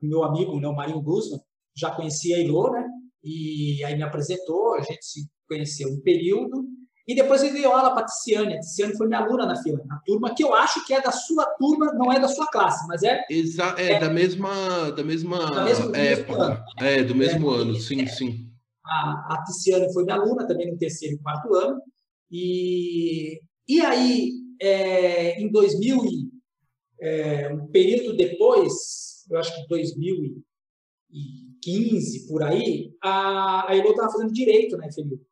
[0.00, 1.40] meu amigo, né, o Marinho Guzman,
[1.76, 2.86] já conhecia a Elo, né?
[3.22, 6.66] E aí me apresentou, a gente se conheceu um período,
[7.06, 8.54] e depois ele deu aula para a Ticiane.
[8.54, 11.12] A Ticiane foi minha aluna na fila, na turma, que eu acho que é da
[11.12, 13.24] sua turma, não é da sua classe, mas é.
[13.28, 16.48] Exa é, é da mesma, da mesma da mesma, época.
[16.48, 18.53] Mesmo é, do mesmo é, ano, sim, sim.
[18.84, 21.80] A, a Tiziane foi minha aluna também no terceiro e quarto ano.
[22.30, 24.30] E, e aí,
[24.60, 26.00] é, em 2000,
[27.00, 34.32] é, um período depois, eu acho que 2015, por aí, a, a Elô estava fazendo
[34.32, 35.24] direito né, Felipe.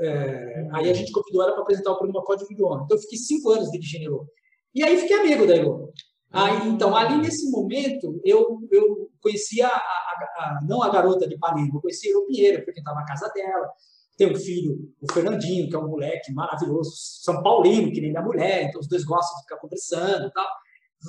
[0.00, 2.82] É, aí a gente convidou ela para apresentar o programa Código de Honra.
[2.84, 4.26] Então, eu fiquei cinco anos dirigindo Elô.
[4.74, 5.92] E aí fiquei amigo da Elô.
[6.30, 11.70] Aí, então, ali nesse momento, eu, eu conhecia, a, a, não a garota de Ipanema,
[11.74, 13.68] eu conhecia a Pinheiro, estava na casa dela.
[14.16, 18.22] tem um filho, o Fernandinho, que é um moleque maravilhoso, São Paulino, que nem minha
[18.22, 20.46] mulher, então os dois gostam de ficar conversando e tal.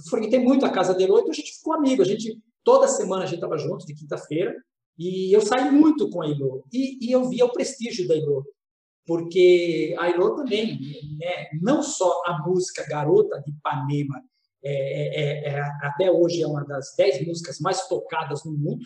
[0.09, 3.25] Frequentei muito a casa dele, então a gente ficou amigo, a gente, toda semana a
[3.25, 4.55] gente estava junto, de quinta-feira,
[4.97, 8.43] e eu saí muito com a Ilô, e, e eu via o prestígio da Ilô,
[9.05, 10.79] porque a Ilô também,
[11.19, 14.21] né, não só a música Garota de Ipanema,
[14.65, 18.85] é, é, é, até hoje é uma das dez músicas mais tocadas no mundo,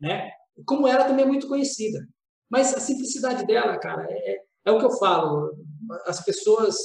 [0.00, 0.30] né?
[0.64, 2.06] como ela também é muito conhecida.
[2.50, 5.56] Mas a simplicidade dela, cara, é, é, é o que eu falo.
[6.06, 6.76] As pessoas.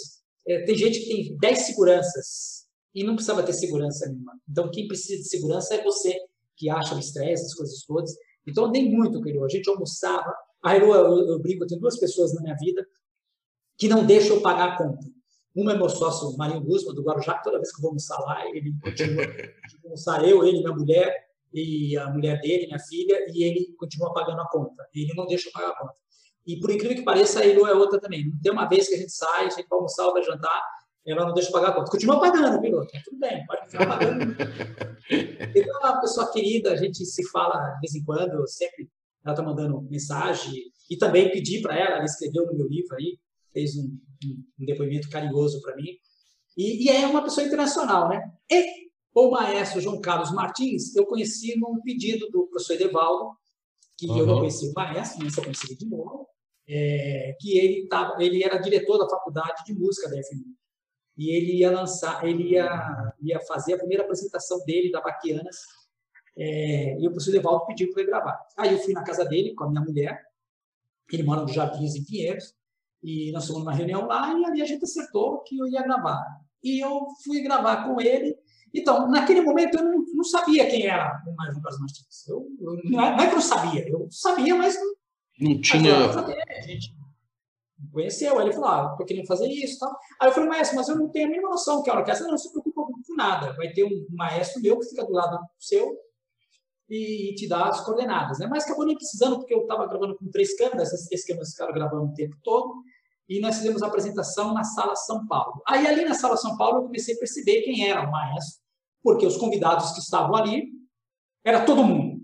[0.46, 4.34] É, tem gente que tem dez seguranças e não precisava ter segurança nenhuma.
[4.50, 6.18] Então, quem precisa de segurança é você,
[6.58, 8.14] que acha o estresse, as coisas todas.
[8.46, 10.36] Então, dei muito com A gente almoçava.
[10.62, 12.86] A Heru, eu, eu brinco, eu tenho duas pessoas na minha vida
[13.78, 15.06] que não deixam eu pagar a conta.
[15.56, 18.20] Uma é meu sócio, Marinho Guzman, do Guarujá, que toda vez que eu vou almoçar
[18.20, 19.24] lá, ele continua
[19.86, 24.42] almoçar eu, ele, minha mulher, e a mulher dele, minha filha, e ele continua pagando
[24.42, 24.84] a conta.
[24.94, 25.94] Ele não deixa eu pagar a conta.
[26.46, 28.30] E por incrível que pareça, a Elo é outra também.
[28.30, 30.62] Não tem uma vez que a gente sai, a gente vai almoçar ou vai jantar,
[31.06, 31.92] ela não deixa eu pagar a conta.
[31.92, 32.96] Continua pagando, piloto.
[32.96, 34.36] É tudo bem, pode continuar pagando.
[35.56, 38.90] então, é uma pessoa querida, a gente se fala de vez em quando, sempre
[39.24, 40.54] ela está mandando mensagem.
[40.90, 43.18] E também pedi para ela, ela escreveu no meu livro aí,
[43.52, 45.90] fez um, um, um depoimento carinhoso para mim.
[46.58, 48.22] E, e, é uma pessoa internacional, né?
[48.50, 53.38] E o maestro João Carlos Martins, eu conheci num pedido do professor Edevaldo,
[53.98, 54.18] que uhum.
[54.18, 56.28] eu não conhecia o maestro, mas eu conheci de novo,
[56.68, 60.56] é, que ele, tava, ele era diretor da faculdade de música da FMI.
[61.16, 65.58] E ele ia lançar, ele ia, ia fazer a primeira apresentação dele, da Baquianas,
[66.36, 68.40] é, e o professor Edevaldo pediu para ele gravar.
[68.58, 70.20] Aí eu fui na casa dele com a minha mulher,
[71.12, 72.56] ele mora no Jardins, em Pinheiros,
[73.04, 76.24] e nós fomos numa reunião lá, e ali a gente acertou que eu ia gravar.
[76.64, 78.36] E eu fui gravar com ele,
[78.74, 82.28] então, naquele momento, eu não, não sabia quem era o Mário Lucas Martins.
[82.28, 86.10] Eu, eu, não, é, não é que eu sabia, eu sabia, mas não, não tinha.
[86.10, 86.96] a gente
[87.92, 89.96] conheceu, aí ele falou: ah, eu queria fazer isso tal.
[90.20, 92.24] Aí eu falei, maestro, mas eu não tenho a mínima noção que é a orquestra.
[92.24, 93.54] Não, não se preocupa com nada.
[93.54, 95.96] Vai ter um maestro meu que fica do lado seu
[96.90, 98.40] e te dá as coordenadas.
[98.40, 98.48] Né?
[98.48, 101.74] Mas acabou nem precisando, porque eu estava gravando com três câmeras, essas três câmeras ficaram
[101.74, 102.84] gravando o tempo todo
[103.28, 105.62] e nós fizemos a apresentação na Sala São Paulo.
[105.68, 108.63] Aí, ali na Sala São Paulo, eu comecei a perceber quem era o maestro,
[109.04, 110.68] porque os convidados que estavam ali
[111.44, 112.22] era todo mundo.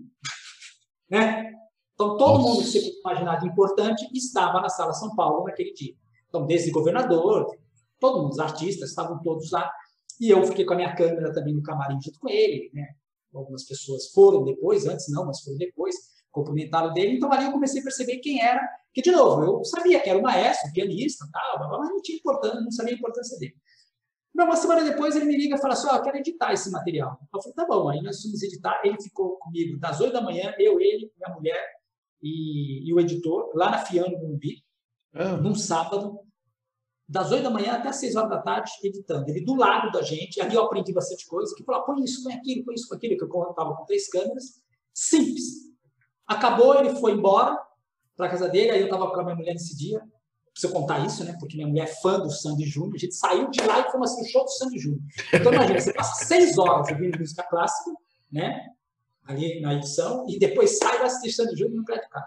[1.10, 1.50] Né?
[1.94, 2.48] Então, todo Nossa.
[2.48, 5.92] mundo que você imaginar de importante estava na Sala São Paulo naquele dia.
[6.28, 7.46] Então, desde governador,
[7.98, 9.68] todo mundo, os artistas, estavam todos lá.
[10.20, 12.70] E eu fiquei com a minha câmera também no camarim junto com ele.
[12.72, 12.86] Né?
[13.34, 15.96] Algumas pessoas foram depois, antes não, mas foram depois,
[16.30, 17.16] cumprimentaram dele.
[17.16, 18.60] Então, ali eu comecei a perceber quem era
[18.92, 22.60] que, de novo, eu sabia que era o maestro, pianista, tal, mas não tinha importância,
[22.60, 23.54] não sabia a importância dele.
[24.34, 26.70] Uma semana depois ele me liga e fala assim: Ó, oh, eu quero editar esse
[26.70, 27.18] material.
[27.32, 27.88] Eu falei: tá bom.
[27.88, 28.80] Aí nós fomos editar.
[28.84, 31.62] Ele ficou comigo das 8 da manhã, eu, ele, minha mulher
[32.22, 34.62] e, e o editor, lá na Fiano Bumbi,
[35.14, 35.36] ah.
[35.36, 36.20] num sábado,
[37.08, 39.28] das 8 da manhã até as 6 horas da tarde, editando.
[39.28, 42.34] Ele do lado da gente, ali eu aprendi bastante coisa, que falou: põe isso, põe
[42.34, 44.62] aquilo, põe isso, põe aquilo, que eu estava com três câmeras.
[44.94, 45.70] Simples.
[46.26, 47.60] Acabou, ele foi embora
[48.16, 50.00] para casa dele, aí eu estava com a minha mulher nesse dia,
[50.60, 51.34] preciso contar isso, né?
[51.40, 52.94] Porque minha mulher é fã do Sandy Júnior.
[52.94, 55.02] A gente saiu de lá e fomos assistir o show do Sandy Júnior.
[55.32, 57.90] Então, imagina, você passa seis horas ouvindo música clássica,
[58.30, 58.68] né?
[59.24, 62.26] Ali na edição, e depois sai e vai assistir Sandy Júnior no crédito carro.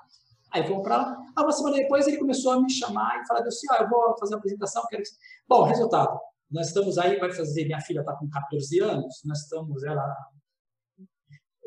[0.52, 1.18] Aí fomos para lá.
[1.36, 4.18] Aí, uma semana depois, ele começou a me chamar e falar assim: ah, eu vou
[4.20, 5.10] fazer uma apresentação, quero que...
[5.48, 6.20] Bom, resultado.
[6.50, 10.16] Nós estamos aí, vai fazer, minha filha está com 14 anos, nós estamos, ela.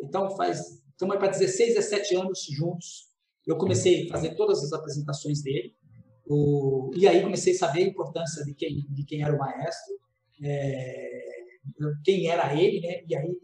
[0.00, 0.82] Então, faz.
[0.90, 3.08] Estamos aí para 16, 17 anos juntos.
[3.46, 5.76] Eu comecei a fazer todas as apresentações dele.
[6.28, 9.94] O, e aí comecei a saber a importância de quem, de quem era o maestro,
[10.42, 11.26] é,
[12.04, 13.04] quem era ele, né?
[13.08, 13.38] E aí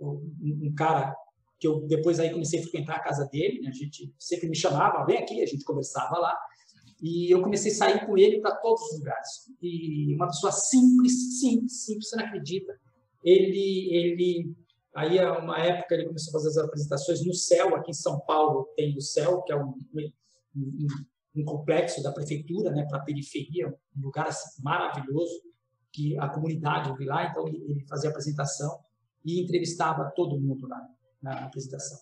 [0.00, 1.14] um, cara
[1.60, 3.68] que eu depois aí comecei a frequentar a casa dele, né?
[3.68, 6.36] a gente sempre me chamava, vem aqui, a gente conversava lá,
[7.00, 9.52] e eu comecei a sair com ele para todos os lugares.
[9.60, 12.78] E uma pessoa simples, simples, simples, você não acredita.
[13.24, 14.56] Ele, ele,
[14.94, 18.68] aí uma época ele começou a fazer as apresentações no Céu, aqui em São Paulo
[18.76, 20.12] tem o Céu, que é um, um,
[20.56, 20.86] um
[21.44, 25.40] complexo da prefeitura, né, para a periferia, um lugar assim, maravilhoso,
[25.90, 28.78] que a comunidade viu lá, então ele fazia a apresentação
[29.24, 30.80] e entrevistava todo mundo lá
[31.22, 31.98] na apresentação.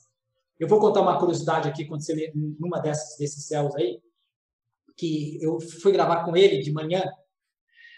[0.59, 2.17] Eu vou contar uma curiosidade aqui, aconteceu
[2.59, 4.01] numa dessas, desses céus aí,
[4.97, 7.03] que eu fui gravar com ele de manhã,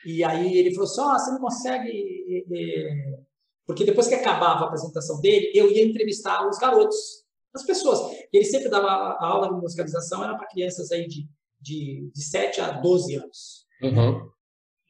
[0.05, 2.45] e aí ele falou assim, oh, você não consegue...
[2.53, 3.23] É...
[3.65, 7.22] Porque depois que acabava a apresentação dele, eu ia entrevistar os garotos
[7.55, 8.01] as pessoas.
[8.33, 11.29] Ele sempre dava a aula de musicalização, era para crianças aí de,
[11.61, 13.67] de, de 7 a 12 anos.
[13.83, 14.31] Uhum.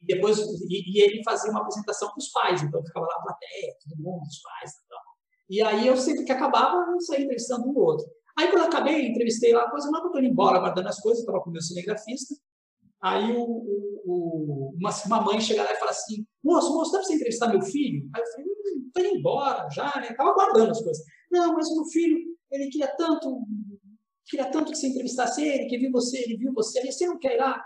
[0.01, 3.23] E depois, e, e, ele fazia uma apresentação com os pais, então ficava lá a
[3.23, 4.71] plateia, todo mundo, os pais.
[4.85, 4.99] Então.
[5.49, 8.05] E aí eu sempre que acabava, eu saía entrevistando um ou outro.
[8.37, 11.19] Aí, quando eu acabei, entrevistei lá, coisa, não, eu estou indo embora, guardando as coisas,
[11.19, 12.35] estava com o meu cinegrafista.
[13.01, 17.07] Aí o, o, uma, uma mãe chega lá e fala assim, moço, moço, dá para
[17.07, 18.09] você entrevistar meu filho?
[18.15, 20.07] Aí eu falei, hum, tô indo embora já, né?
[20.09, 21.03] Estava guardando as coisas.
[21.29, 22.17] Não, mas o meu filho,
[22.53, 23.45] ele queria tanto,
[24.25, 27.17] queria tanto que você entrevistasse ele, que viu você, ele viu você, aí você não
[27.17, 27.61] quer ir lá?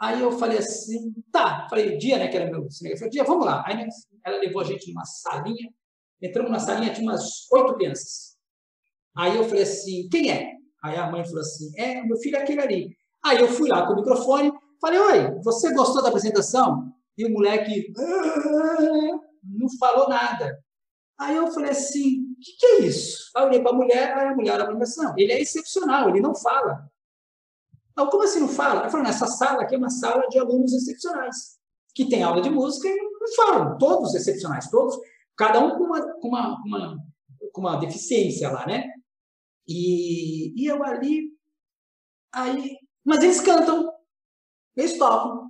[0.00, 1.68] Aí eu falei assim, tá.
[1.68, 2.96] Falei, dia, né, que era meu cinema.
[2.96, 3.62] Falei, dia, vamos lá.
[3.66, 3.86] Aí
[4.24, 5.70] ela levou a gente numa salinha,
[6.20, 8.36] entramos na salinha, tinha umas oito crianças.
[9.16, 10.52] Aí eu falei assim, quem é?
[10.82, 12.96] Aí a mãe falou assim, é, meu filho é aquele ali.
[13.24, 16.92] Aí eu fui lá com o microfone, falei, oi, você gostou da apresentação?
[17.16, 20.58] E o moleque ah", não falou nada.
[21.18, 23.30] Aí eu falei assim, que, que, é isso?
[23.34, 26.20] Aí eu olhei para a mulher, aí a mulher, a apresentação, ele é excepcional, ele
[26.20, 26.88] não fala.
[27.92, 28.84] Então, como assim não fala?
[28.84, 31.58] Eu falei, nessa sala aqui é uma sala de alunos excepcionais,
[31.94, 34.96] que tem aula de música e não falam, todos excepcionais, todos,
[35.36, 36.98] cada um com uma, com uma, uma,
[37.52, 38.84] com uma deficiência lá, né?
[39.66, 41.30] E, e eu ali,
[42.32, 43.92] aí, mas eles cantam,
[44.76, 45.48] eles tocam.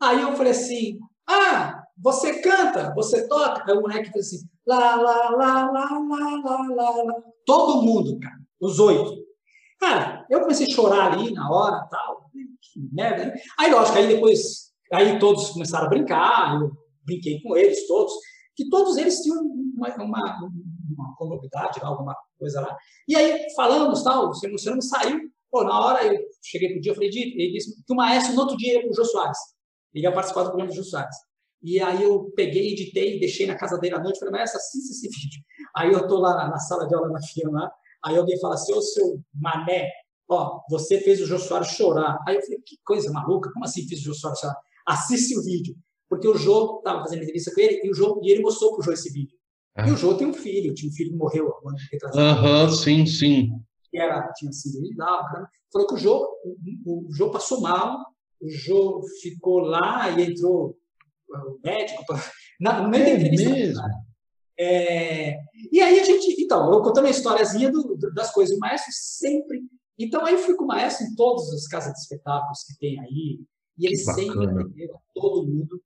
[0.00, 3.64] Aí eu falei assim, ah, você canta, você toca.
[3.70, 7.14] Aí o moleque fez assim, lá, lá, lá, lá, lá, lá, lá, lá.
[7.46, 9.24] Todo mundo, cara, os oito.
[9.80, 12.30] Cara, eu comecei a chorar ali na hora tal.
[12.32, 13.34] Que merda, né?
[13.58, 16.72] Aí, lógico, aí depois, aí todos começaram a brincar, eu
[17.04, 18.12] brinquei com eles todos,
[18.56, 19.40] que todos eles tinham
[19.76, 20.38] uma, uma,
[20.96, 22.76] uma comorbidade, alguma coisa lá.
[23.06, 26.94] E aí, falamos, tal, o Luciano saiu, pô, na hora eu cheguei pro dia, eu
[26.94, 29.38] falei, ele disse que o maestro no outro dia ia pro Jô Soares.
[29.92, 31.16] Ele ia participar do programa do Jô Soares.
[31.64, 35.08] E aí eu peguei, editei, deixei na casa dele à noite, falei, maestro, assista esse
[35.08, 35.42] vídeo.
[35.74, 37.18] Aí eu tô lá na, sala de aula na
[37.50, 37.72] lá,
[38.04, 39.88] Aí alguém fala assim, ô seu mané,
[40.28, 42.18] ó, você fez o Jô Soares chorar.
[42.28, 44.56] Aí eu falei, que coisa maluca, como assim fiz o Jô Soares chorar?
[44.86, 45.74] Assiste o vídeo.
[46.06, 48.80] Porque o Jô estava fazendo entrevista com ele e, o Jô, e ele mostrou para
[48.80, 49.34] o Jô esse vídeo.
[49.74, 49.88] Ah.
[49.88, 51.50] E o Jô tem um filho, tinha um filho que morreu
[52.14, 53.48] Aham, uhum, sim, sim.
[53.90, 55.22] Que era, tinha síndrome de Down.
[55.72, 56.28] Falou que o Jô,
[56.84, 57.96] o, o Jô passou mal,
[58.38, 60.76] o Jô ficou lá e entrou
[61.28, 62.16] o médico, pra,
[62.82, 63.50] no meio da é entrevista.
[63.50, 63.82] Mesmo?
[64.58, 65.36] É,
[65.72, 69.62] e aí a gente, então, eu contando a historiazinha do, das coisas, o maestro sempre.
[69.98, 73.00] Então aí eu fui com o maestro em todas as casas de espetáculos que tem
[73.00, 73.40] aí,
[73.78, 75.82] e ele sempre atendeu todo mundo.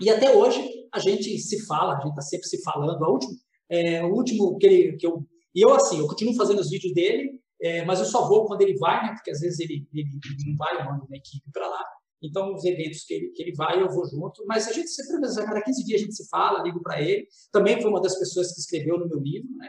[0.00, 3.04] E até hoje a gente se fala, a gente está sempre se falando.
[3.04, 3.32] A última,
[3.70, 5.24] é, o último que, ele, que eu.
[5.54, 8.62] E eu, assim, eu continuo fazendo os vídeos dele, é, mas eu só vou quando
[8.62, 9.14] ele vai, né?
[9.14, 11.84] Porque às vezes ele, ele, ele não vai, eu mando uma equipe para lá.
[12.24, 14.44] Então, os eventos que ele, que ele vai, eu vou junto.
[14.46, 17.26] Mas a gente sempre, a cada 15 dias, a gente se fala, ligo para ele.
[17.52, 19.68] Também foi uma das pessoas que escreveu no meu livro, né?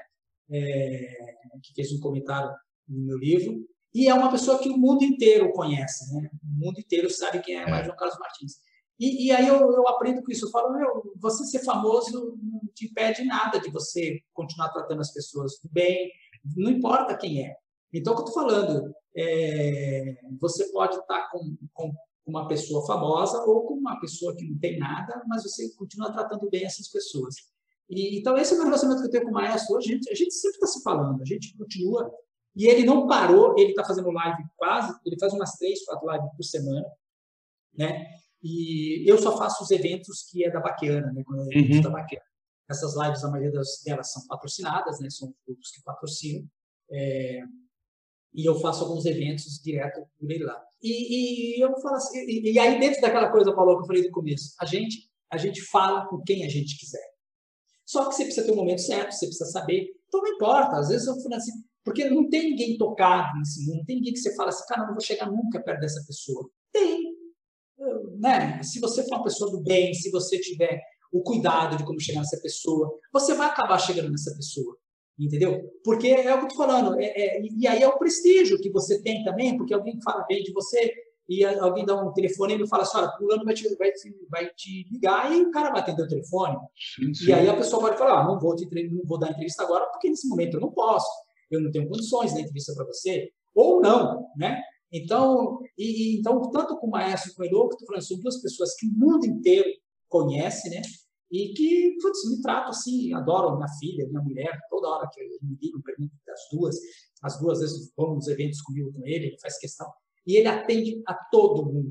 [0.52, 2.50] É, que fez um comentário
[2.88, 3.66] no meu livro.
[3.94, 6.30] E é uma pessoa que o mundo inteiro conhece, né?
[6.44, 7.70] O mundo inteiro sabe quem é, é.
[7.70, 8.54] mais João Carlos Martins.
[8.98, 10.46] E, e aí eu, eu, aprendo com isso.
[10.46, 15.12] Eu falo, meu, você ser famoso não te impede nada de você continuar tratando as
[15.12, 16.10] pessoas bem,
[16.56, 17.56] não importa quem é.
[17.94, 21.94] Então, o que eu estou falando, é, você pode estar tá com, com
[22.26, 26.50] uma pessoa famosa ou com uma pessoa que não tem nada, mas você continua tratando
[26.50, 27.36] bem essas pessoas.
[27.90, 29.92] E, então, esse é o meu relacionamento que eu tenho com o Maestro hoje.
[29.92, 32.12] A gente, a gente sempre está se falando, a gente continua.
[32.56, 36.32] E ele não parou, ele está fazendo live quase, ele faz umas três, quatro lives
[36.36, 36.88] por semana,
[37.78, 38.08] né?
[38.42, 41.22] E eu só faço os eventos que é da Baquiana, né?
[41.26, 41.82] Quando é uhum.
[41.82, 42.26] da Baquiana.
[42.70, 43.52] Essas lives, a maioria
[43.86, 45.10] delas são patrocinadas, né?
[45.10, 46.48] São grupos que patrocinam.
[46.90, 47.42] É,
[48.36, 50.62] e eu faço alguns eventos direto por ele lá.
[50.84, 54.04] E, e eu falo assim, e, e, aí dentro daquela coisa, Paulo, que eu falei
[54.04, 57.16] no começo, a gente, a gente fala com quem a gente quiser.
[57.86, 59.88] Só que você precisa ter o um momento certo, você precisa saber.
[60.08, 61.52] Então não importa, às vezes eu falo assim,
[61.84, 64.86] porque não tem ninguém tocado nesse mundo, não tem ninguém que você fala assim, cara,
[64.86, 66.50] não vou chegar nunca perto dessa pessoa.
[66.72, 67.16] Tem.
[68.20, 68.62] Né?
[68.64, 70.82] Se você for uma pessoa do bem, se você tiver
[71.12, 74.78] o cuidado de como chegar nessa pessoa, você vai acabar chegando nessa pessoa.
[75.18, 75.62] Entendeu?
[75.84, 77.00] Porque é o que eu estou falando.
[77.00, 80.44] É, é, e aí é o prestígio que você tem também, porque alguém fala bem
[80.44, 80.94] de você
[81.28, 84.50] e alguém dá um telefone e fala assim: olha, fulano vai te, vai, te, vai
[84.54, 86.58] te ligar e o cara vai atender o telefone.
[86.76, 87.26] Sim, sim.
[87.28, 89.86] E aí a pessoa pode falar: ah, não, vou te, não vou dar entrevista agora
[89.88, 91.10] porque nesse momento eu não posso,
[91.50, 93.30] eu não tenho condições de dar entrevista para você.
[93.56, 94.62] Ou não, né?
[94.92, 98.20] Então, e, então tanto com o Maestro e com o Elô, que estou falando, são
[98.20, 99.70] duas pessoas que o mundo inteiro
[100.08, 100.82] conhece, né?
[101.36, 105.38] E que, putz, me trato assim, adoro minha filha, minha mulher, toda hora que ele
[105.42, 106.78] me liga, pergunto das duas,
[107.22, 109.92] as duas vezes vão nos eventos comigo com ele, ele faz questão,
[110.26, 111.90] e ele atende a todo mundo.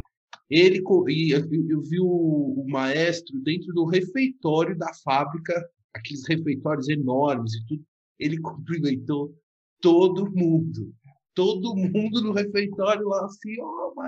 [0.48, 5.52] Ele, e eu vi o, maestro dentro do refeitório da fábrica,
[5.92, 7.84] aqueles refeitórios enormes e tudo,
[8.18, 9.36] ele cumprimentou
[9.78, 10.90] todo mundo,
[11.34, 14.02] todo mundo no refeitório lá, assim, ó, oh.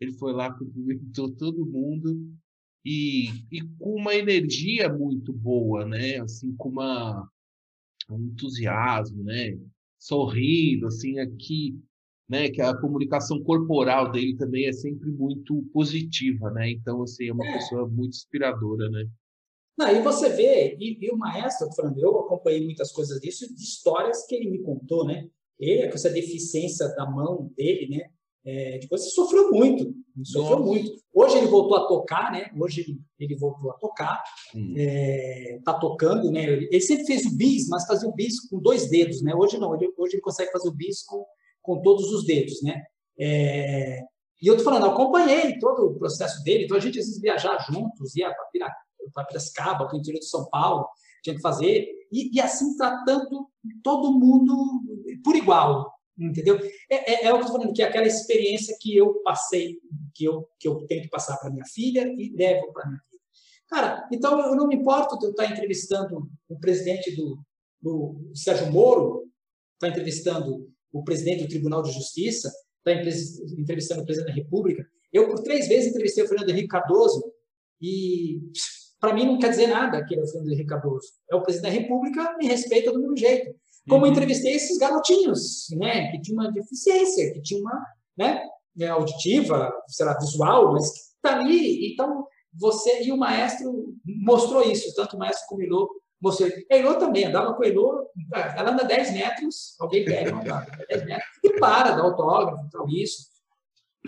[0.00, 2.32] Ele foi lá, cumprimentou todo mundo,
[2.88, 6.18] e, e com uma energia muito boa, né?
[6.20, 7.28] Assim, com uma,
[8.10, 9.58] um entusiasmo, né?
[9.98, 11.78] sorrindo, assim, aqui,
[12.28, 12.48] né?
[12.48, 16.70] Que a comunicação corporal dele também é sempre muito positiva, né?
[16.70, 17.52] Então, assim, é uma é.
[17.54, 19.04] pessoa muito inspiradora, né?
[19.76, 23.62] Não, e você vê, e, e o maestro, falando, eu acompanhei muitas coisas disso, de
[23.62, 25.28] histórias que ele me contou, né?
[25.58, 28.10] Ele, com essa deficiência da mão dele, né?
[28.48, 29.92] É, depois ele sofreu muito,
[30.24, 30.70] sofreu Nossa.
[30.70, 30.90] muito.
[31.12, 32.50] Hoje ele voltou a tocar, né?
[32.58, 34.72] Hoje ele, ele voltou a tocar, hum.
[34.74, 36.44] é, tá tocando, né?
[36.44, 39.34] Ele, sempre fez o bis, mas fazia o bis com dois dedos, né?
[39.34, 41.26] Hoje não, ele, hoje ele consegue fazer o bis com,
[41.60, 42.82] com todos os dedos, né?
[43.20, 44.00] É,
[44.40, 47.20] e eu tô falando, eu acompanhei todo o processo dele, então a gente às vezes
[47.20, 48.32] viajar juntos, ia
[49.12, 50.88] para Piracicaba, para o interior de São Paulo,
[51.22, 53.46] tinha que fazer, e, e assim tratando
[53.82, 54.82] todo mundo
[55.22, 56.58] por igual, entendeu?
[56.90, 59.78] É, é, é, o que eu estou falando, que é aquela experiência que eu passei,
[60.14, 63.22] que eu, que eu tenho que passar para minha filha e levo para minha filha.
[63.68, 67.38] Cara, então eu não me importo de eu estar entrevistando o presidente do,
[67.80, 69.30] do Sérgio Moro,
[69.74, 72.92] estar entrevistando o presidente do Tribunal de Justiça, está
[73.58, 74.84] entrevistando o presidente da República.
[75.12, 77.22] Eu, por três vezes, entrevistei o Fernando Henrique Cardoso
[77.80, 78.40] e,
[79.00, 81.08] para mim, não quer dizer nada que ele é o Fernando Henrique Cardoso.
[81.30, 83.54] É o presidente da República, me respeita do mesmo jeito.
[83.88, 84.10] Como uhum.
[84.10, 87.86] entrevistei esses garotinhos, né, que tinham uma deficiência, que tinha uma,
[88.16, 88.42] né,
[88.80, 91.92] é, auditiva, sei lá, visual, mas que está ali.
[91.92, 95.88] Então, você e o maestro mostrou isso, tanto o maestro como o Ilô
[96.20, 96.50] mostrou.
[96.70, 100.66] A Ilô também, andava com a Ilô, ela anda 10 metros, alguém pega, não dá,
[100.88, 103.28] 10 metros, e para, dá autógrafo, então isso,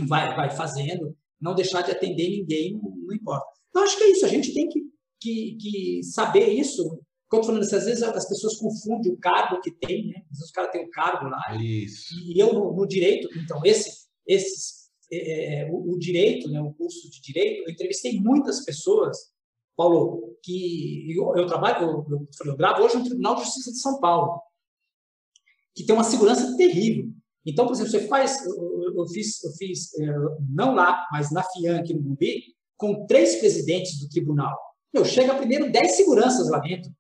[0.07, 3.47] vai, vai fazendo, não deixar de atender ninguém, não, não importa.
[3.70, 4.82] Então, acho que é isso, a gente tem que,
[5.20, 7.01] que, que saber isso,
[7.31, 10.23] quando falando isso, às vezes as pessoas confundem o cargo que tem, né?
[10.32, 11.40] Às vezes o cara tem um cargo lá.
[11.62, 12.12] Isso.
[12.27, 16.73] E eu, no, no direito, então, esse, esses, é, é, o, o, direito, né, o
[16.73, 19.16] curso de direito, eu entrevistei muitas pessoas,
[19.77, 23.81] Paulo, que eu, eu trabalho, eu, eu, eu, gravo hoje no Tribunal de Justiça de
[23.81, 24.43] São Paulo,
[25.73, 27.12] que tem uma segurança terrível.
[27.47, 30.07] Então, por exemplo, você faz, eu, eu fiz, eu fiz é,
[30.48, 32.43] não lá, mas na FIAN aqui no Mumbi,
[32.77, 34.59] com três presidentes do tribunal.
[34.93, 36.90] Eu chego primeiro dez seguranças lá dentro.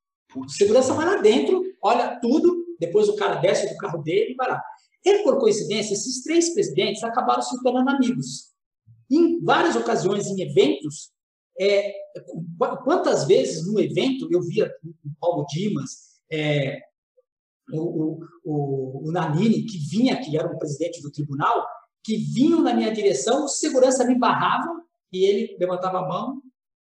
[0.48, 4.48] Segurança vai lá dentro, olha tudo, depois o cara desce do carro dele e vai
[4.48, 4.62] lá.
[5.04, 8.50] E, por coincidência, esses três presidentes acabaram se tornando amigos.
[9.10, 11.10] Em várias ocasiões, em eventos,
[11.58, 11.92] é,
[12.84, 16.80] quantas vezes no evento eu via o Paulo Dimas, é,
[17.72, 21.66] o, o, o, Nanini, que vinha, que era o presidente do tribunal,
[22.02, 24.82] que vinham na minha direção, segurança me barrava
[25.12, 26.42] e ele levantava a mão,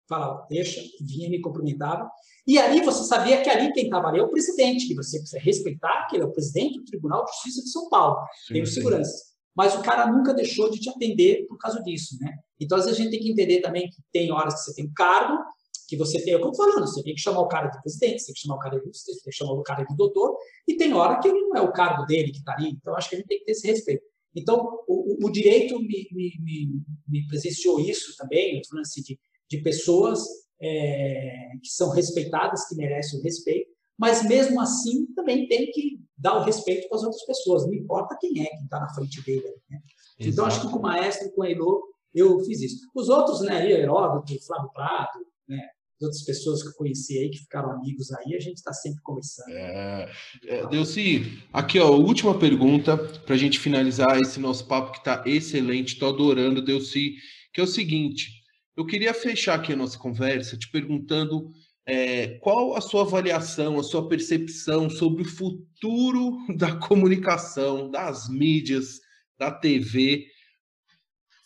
[0.07, 2.10] falava, deixa, vinha, me cumprimentava.
[2.48, 5.40] E ali você sabia que ali quem estava ali é o presidente, que você precisa
[5.40, 8.18] respeitar, que ele é o presidente do Tribunal de Justiça de São Paulo,
[8.48, 9.36] sim, tem o segurança.
[9.56, 12.34] Mas o cara nunca deixou de te atender por causa disso, né?
[12.60, 14.86] Então, às vezes, a gente tem que entender também que tem horas que você tem
[14.86, 15.41] um cargo,
[15.88, 18.19] que você tem, é eu estou falando, você tem que chamar o cara de presidente,
[18.19, 20.36] você tem que chamar o cara de você tem que chamar o cara de doutor,
[20.68, 22.69] e tem hora que ele não é o cargo dele que está ali.
[22.69, 24.03] Então, acho que a gente tem que ter esse respeito.
[24.36, 29.02] Então, o, o direito me, me, me, me, presenciou isso também, eu estou falando assim,
[29.02, 29.18] de,
[29.49, 30.23] de pessoas
[30.61, 36.38] é, que são respeitadas, que merecem o respeito, mas mesmo assim também tem que dar
[36.38, 39.43] o respeito para as outras pessoas, não importa quem é que está na frente dele.
[39.69, 39.80] Né?
[40.19, 42.88] Então, acho que com o maestro, com o Elô, eu fiz isso.
[42.95, 45.59] Os outros, né, Heródoto, Flávio Prado, né,
[45.97, 49.01] as outras pessoas que eu conheci aí, que ficaram amigos aí, a gente está sempre
[49.01, 49.49] conversando.
[49.49, 50.11] É,
[50.45, 55.23] é, Delci, aqui ó, última pergunta para a gente finalizar esse nosso papo que está
[55.26, 57.15] excelente, estou adorando, Delci,
[57.53, 58.35] que é o seguinte,
[58.76, 61.52] eu queria fechar aqui a nossa conversa te perguntando
[61.85, 68.99] é, qual a sua avaliação, a sua percepção sobre o futuro da comunicação, das mídias,
[69.38, 70.26] da TV.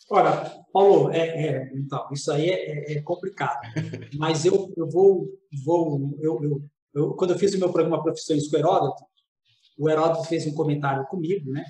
[0.08, 3.60] Olha, Paulo, é, é, então, isso aí é, é, é complicado,
[4.18, 5.28] mas eu, eu vou,
[5.64, 9.04] vou eu, eu, eu, quando eu fiz o meu programa Profissões com o Heródoto,
[9.78, 11.64] o Heródoto fez um comentário comigo, né,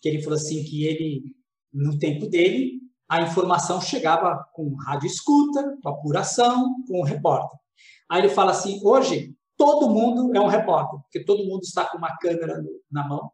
[0.00, 1.34] que ele falou assim que ele,
[1.72, 2.81] no tempo dele,
[3.12, 7.58] a informação chegava com rádio escuta, com apuração, com o repórter.
[8.08, 11.98] Aí ele fala assim: hoje todo mundo é um repórter, porque todo mundo está com
[11.98, 13.30] uma câmera na mão,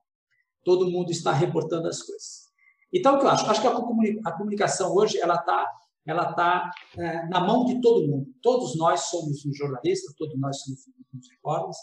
[0.65, 2.49] todo mundo está reportando as coisas.
[2.93, 3.49] Então, o que eu acho?
[3.49, 5.65] Acho que a comunicação hoje ela está
[6.05, 8.27] ela tá, é, na mão de todo mundo.
[8.43, 11.77] Todos nós somos um jornalista, todos nós somos um repórteres.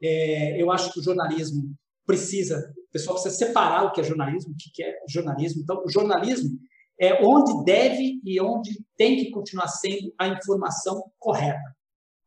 [0.00, 1.74] É, eu acho que o jornalismo
[2.06, 5.62] precisa, o pessoal precisa separar o que é jornalismo, o que é jornalismo.
[5.62, 6.56] Então, o jornalismo
[6.98, 11.76] é onde deve e onde tem que continuar sendo a informação correta.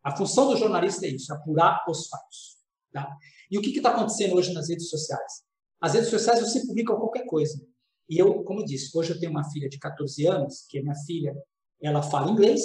[0.04, 2.58] A função do jornalista é isso, apurar os fatos.
[2.92, 3.10] Tá?
[3.50, 5.44] E o que está acontecendo hoje nas redes sociais?
[5.82, 7.60] As redes sociais você publica qualquer coisa.
[8.08, 10.96] E eu, como disse, hoje eu tenho uma filha de 14 anos, que a minha
[11.06, 11.36] filha,
[11.82, 12.62] ela fala inglês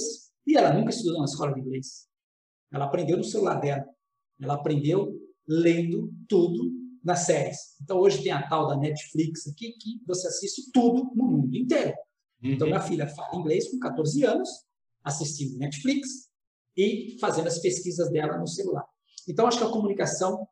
[0.46, 2.06] e ela nunca estudou na escola de inglês.
[2.72, 3.84] Ela aprendeu no celular dela.
[4.40, 5.12] Ela aprendeu
[5.46, 6.72] lendo tudo
[7.04, 7.58] nas séries.
[7.82, 11.94] Então, hoje tem a tal da Netflix aqui, que você assiste tudo no mundo inteiro.
[12.42, 14.48] Então, minha filha fala inglês com 14 anos,
[15.02, 16.28] assistindo Netflix
[16.76, 18.84] e fazendo as pesquisas dela no celular.
[19.28, 20.46] Então, acho que a comunicação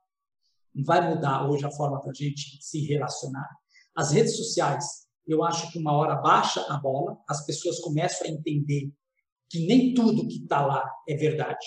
[0.75, 3.49] vai mudar hoje a forma da gente se relacionar.
[3.95, 8.31] As redes sociais, eu acho que uma hora baixa a bola, as pessoas começam a
[8.31, 8.91] entender
[9.51, 11.67] que nem tudo que está lá é verdade.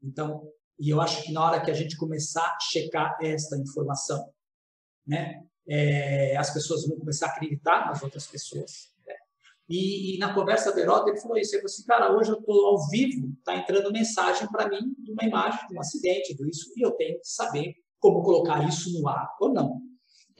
[0.00, 0.48] Então,
[0.78, 4.32] e eu acho que na hora que a gente começar a checar esta informação,
[5.06, 8.92] né, é, as pessoas vão começar a acreditar nas outras pessoas.
[9.06, 9.14] Né?
[9.68, 11.54] E, e, na conversa do Heródoto, ele falou isso.
[11.54, 15.12] Ele falou assim, cara, hoje eu estou ao vivo, está entrando mensagem para mim de
[15.12, 18.98] uma imagem de um acidente, do isso, e eu tenho que saber como colocar isso
[18.98, 19.72] no ar ou não.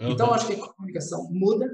[0.00, 0.10] Uhum.
[0.12, 1.68] Então, eu acho que a comunicação muda.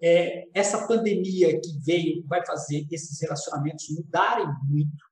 [0.00, 5.04] É, essa pandemia que veio vai fazer esses relacionamentos mudarem muito.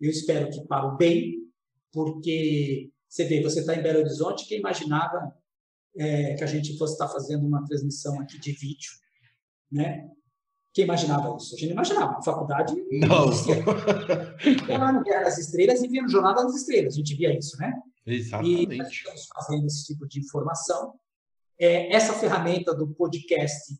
[0.00, 1.42] Eu espero que para o bem,
[1.92, 5.36] porque você vê, você está em Belo Horizonte, quem imaginava
[5.96, 8.90] é, que a gente fosse estar tá fazendo uma transmissão aqui de vídeo,
[9.70, 10.08] né?
[10.72, 11.54] Quem imaginava isso?
[11.54, 12.18] A gente não imaginava.
[12.18, 13.30] A faculdade não.
[14.66, 16.94] Ia lá no Guerra das Estrelas e via no Jornal das Estrelas.
[16.94, 17.74] A gente via isso, né?
[18.06, 18.74] Exatamente.
[18.74, 20.94] E nós estamos fazendo esse tipo de informação.
[21.58, 23.78] É, essa ferramenta do podcast,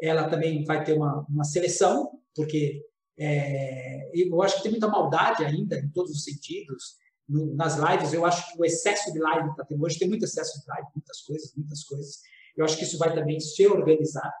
[0.00, 2.82] ela também vai ter uma, uma seleção, porque
[3.18, 6.98] é, eu acho que tem muita maldade ainda, em todos os sentidos
[7.30, 10.24] no, nas lives, eu acho que o excesso de live está tendo hoje, tem muito
[10.24, 12.20] excesso de live, muitas coisas, muitas coisas.
[12.56, 14.32] Eu acho que isso vai também se organizar.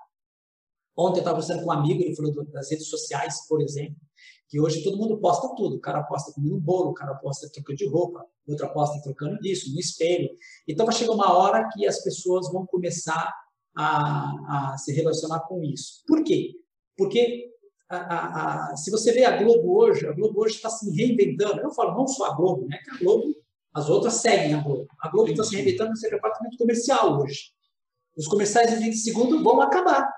[0.96, 3.96] Ontem eu estava conversando com um amigo, ele falou das redes sociais, por exemplo,
[4.48, 5.76] que hoje todo mundo posta tudo.
[5.76, 9.38] O cara posta comendo um bolo, o cara posta trocando de roupa, outra posta trocando
[9.38, 10.28] disso, no espelho.
[10.66, 13.32] Então vai chegar uma hora que as pessoas vão começar
[13.76, 16.02] a, a se relacionar com isso.
[16.06, 16.56] Por quê?
[16.96, 17.48] Porque
[17.96, 21.60] a, a, se você vê a Globo hoje, a Globo hoje está se reinventando.
[21.60, 22.78] Eu falo não só a Globo, né?
[22.84, 23.34] Que a Globo,
[23.74, 24.86] as outras seguem a Globo.
[25.00, 27.52] A Globo está se reinventando no seu departamento comercial hoje.
[28.16, 30.08] Os comerciais de 20 segundos vão acabar.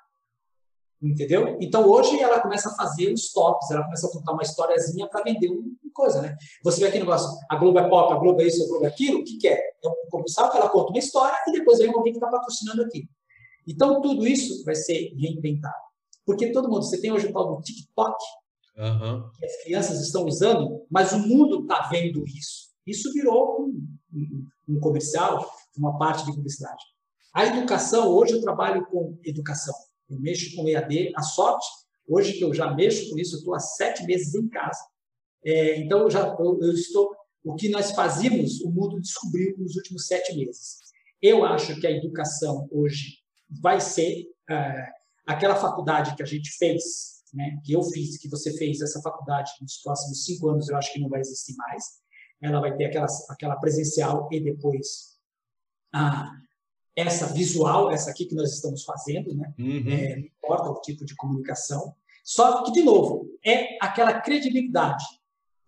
[1.01, 1.57] Entendeu?
[1.61, 5.23] Então hoje ela começa a fazer os tops, ela começa a contar uma historiazinha para
[5.25, 6.37] vender uma coisa, né?
[6.63, 8.85] Você vê aqui no negócio, a Globo é pop, a Globo é isso, a Globo
[8.85, 9.55] é aquilo, o que, que é?
[9.55, 12.83] É um comercial que ela conta uma história e depois vem alguém que está patrocinando
[12.83, 13.09] aqui.
[13.67, 15.92] Então tudo isso vai ser reinventado.
[16.25, 18.17] Porque todo mundo, você tem hoje o tal do TikTok,
[18.77, 19.31] uhum.
[19.39, 22.71] que as crianças estão usando, mas o mundo está vendo isso.
[22.87, 26.83] Isso virou um, um, um comercial, uma parte de publicidade.
[27.35, 29.75] A educação, hoje eu trabalho com educação.
[30.09, 31.13] Eu mexo com EAD.
[31.17, 31.67] A sorte,
[32.07, 34.81] hoje que eu já mexo com isso, eu estou há sete meses em casa.
[35.45, 37.11] É, então, eu, já, eu, eu, estou.
[37.45, 40.79] O que nós fazíamos, o mundo descobriu nos últimos sete meses.
[41.21, 43.19] Eu acho que a educação hoje
[43.49, 44.89] vai ser é,
[45.27, 49.51] aquela faculdade que a gente fez, né, que eu fiz, que você fez, essa faculdade
[49.61, 52.03] nos próximos cinco anos eu acho que não vai existir mais.
[52.41, 55.17] Ela vai ter aquela, aquela presencial e depois
[55.95, 56.29] a,
[56.97, 59.55] essa visual, essa aqui que nós estamos fazendo, né?
[59.59, 59.89] Uhum.
[59.89, 61.95] É, não importa o tipo de comunicação.
[62.25, 65.05] Só que, de novo, é aquela credibilidade.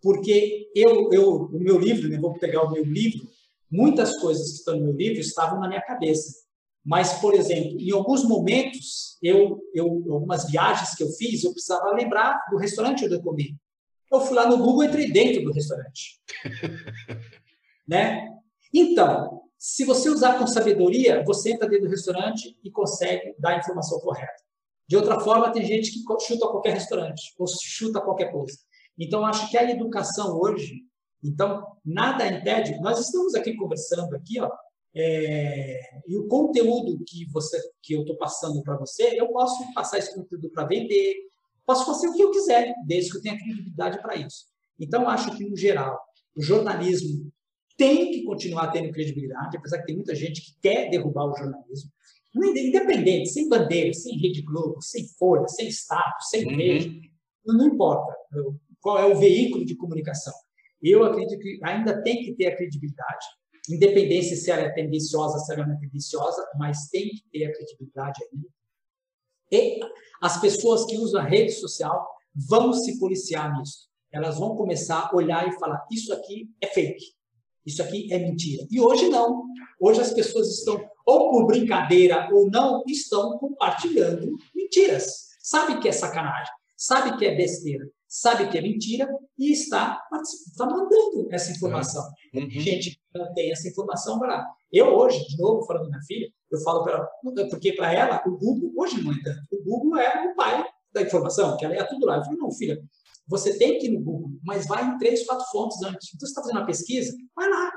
[0.01, 3.27] Porque eu, eu o meu livro, né, vou pegar o meu livro,
[3.71, 6.44] muitas coisas que estão no meu livro estavam na minha cabeça.
[6.85, 11.91] Mas, por exemplo, em alguns momentos, eu, eu, algumas viagens que eu fiz, eu precisava
[11.95, 13.57] lembrar do restaurante onde eu comi.
[14.11, 16.21] Eu fui lá no Google e entrei dentro do restaurante.
[17.87, 18.29] né?
[18.71, 23.57] Então, se você usar com sabedoria, você entra dentro do restaurante e consegue dar a
[23.57, 24.43] informação correta.
[24.87, 28.59] De outra forma, tem gente que chuta qualquer restaurante ou chuta qualquer coisa.
[28.97, 30.83] Então, acho que a educação hoje,
[31.23, 32.79] então, nada impede.
[32.79, 34.51] Nós estamos aqui conversando aqui, ó,
[34.95, 39.97] é, e o conteúdo que você que eu estou passando para você, eu posso passar
[39.97, 41.15] esse conteúdo para vender,
[41.65, 44.45] posso fazer o que eu quiser, desde que eu tenha credibilidade para isso.
[44.79, 45.99] Então, acho que, no geral,
[46.35, 47.29] o jornalismo
[47.77, 51.91] tem que continuar tendo credibilidade, apesar que tem muita gente que quer derrubar o jornalismo.
[52.33, 57.01] Independente, sem bandeira, sem Rede Globo, sem Folha, sem status, sem uhum.
[57.45, 58.13] não importa
[58.81, 60.33] qual é o veículo de comunicação.
[60.81, 63.25] Eu acredito que ainda tem que ter a credibilidade
[63.69, 67.53] independência se ela é tendenciosa, se ela não é tendenciosa, mas tem que ter a
[67.53, 68.47] credibilidade ainda.
[69.51, 69.79] E
[70.21, 73.87] as pessoas que usam a rede social vão se policiar nisso.
[74.11, 77.05] Elas vão começar a olhar e falar: isso aqui é fake,
[77.65, 78.65] isso aqui é mentira.
[78.69, 79.43] E hoje não.
[79.79, 85.25] Hoje as pessoas estão, ou por brincadeira ou não, estão compartilhando mentiras.
[85.39, 89.07] Sabe que é sacanagem, sabe que é besteira, sabe que é mentira
[89.37, 92.03] e está, está mandando essa informação.
[92.33, 92.49] Uhum.
[92.49, 96.29] Gente que não tem essa informação para Eu hoje, de novo, falando da minha filha,
[96.51, 97.09] eu falo para ela,
[97.49, 101.01] porque para ela, o Google, hoje não é tanto, o Google é o pai da
[101.01, 102.17] informação, que ela é tudo lá.
[102.17, 102.81] Eu falei, não, filha,
[103.27, 106.09] você tem que ir no Google, mas vai em três, quatro fontes antes.
[106.13, 107.71] Então, você está fazendo uma pesquisa, vai lá.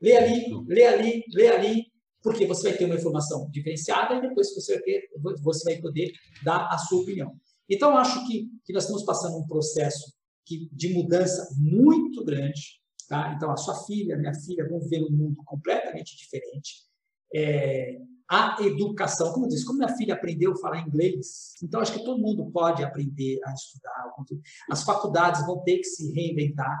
[0.00, 1.86] Lê ali, lê ali, lê ali.
[2.22, 5.08] porque você vai ter uma informação diferenciada e depois você vai, ter,
[5.42, 6.12] você vai poder
[6.44, 7.34] dar a sua opinião.
[7.68, 10.12] Então, acho que, que nós estamos passando um processo
[10.44, 12.80] que, de mudança muito grande.
[13.08, 13.32] Tá?
[13.34, 16.84] Então, a sua filha, minha filha, vão ver um mundo completamente diferente.
[17.34, 21.94] É, a educação, como eu disse, como minha filha aprendeu a falar inglês, então acho
[21.94, 24.14] que todo mundo pode aprender a estudar.
[24.70, 26.76] As faculdades vão ter que se reinventar.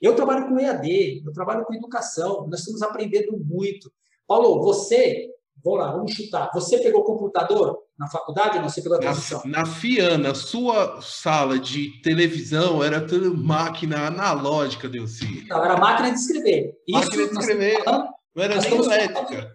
[0.00, 3.92] Eu trabalho com EAD, eu trabalho com educação, nós estamos aprendendo muito.
[4.26, 5.28] Paulo, você,
[5.64, 6.50] vamos lá, vamos chutar.
[6.54, 8.68] Você pegou computador na faculdade ou não?
[8.68, 9.42] Você pegou a transição?
[9.44, 15.46] Na, na FIANA, sua sala de televisão era tudo máquina analógica, Delci.
[15.48, 16.74] Não, era máquina de escrever.
[16.86, 17.84] Isso, máquina de escrever.
[17.84, 19.52] Falando, não era nem elétrica.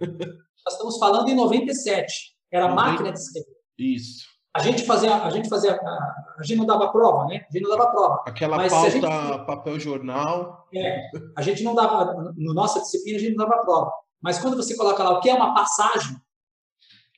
[0.65, 2.36] Nós estamos falando em 97.
[2.52, 3.56] Era máquina de escrever.
[3.77, 4.36] Isso.
[4.56, 7.45] A gente fazia, a gente fazia, a, gente não dava prova, né?
[7.49, 8.23] A gente não dava prova.
[8.26, 9.06] Aquela Mas pauta, gente,
[9.45, 10.65] papel jornal.
[10.73, 13.91] É, a gente não dava, na nossa disciplina a gente não dava prova.
[14.26, 16.18] Mas quando você coloca lá o que é uma passagem,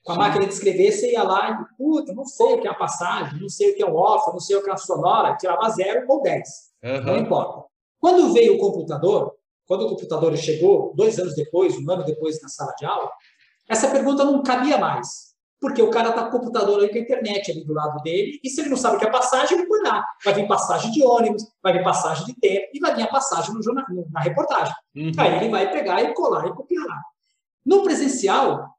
[0.04, 0.20] com a Sim.
[0.20, 3.40] máquina de escrever, você ia lá e, puta, não sei o que é a passagem,
[3.40, 5.70] não sei o que é um off, não sei o que é a sonora, tirava
[5.70, 6.50] zero ou dez.
[6.84, 7.06] Uhum.
[7.06, 7.64] Não importa.
[7.98, 9.34] Quando veio o computador,
[9.66, 13.10] quando o computador chegou, dois anos depois, um ano depois na sala de aula,
[13.70, 15.27] essa pergunta não cabia mais.
[15.60, 18.40] Porque o cara está com o computador ali com a internet ali do lado dele,
[18.44, 20.04] e se ele não sabe o que é passagem, ele põe lá.
[20.24, 23.54] Vai vir passagem de ônibus, vai vir passagem de tempo, e vai vir a passagem
[23.54, 24.74] no jornal, na reportagem.
[24.96, 25.12] Uhum.
[25.18, 27.02] Aí ele vai pegar e colar e copiar lá.
[27.66, 28.70] No presencial,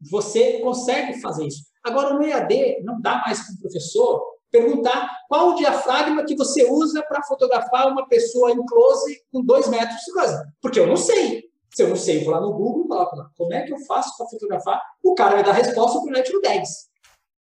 [0.00, 1.64] você consegue fazer isso.
[1.84, 6.70] Agora, no EAD, não dá mais para o professor perguntar qual o diafragma que você
[6.70, 10.46] usa para fotografar uma pessoa em close com dois metros de coisa.
[10.60, 11.44] Porque eu não sei.
[11.74, 13.72] Se eu não sei, eu vou lá no Google e coloco lá, como é que
[13.72, 14.82] eu faço para fotografar?
[15.02, 16.68] O cara vai dar a resposta para o tiro 10.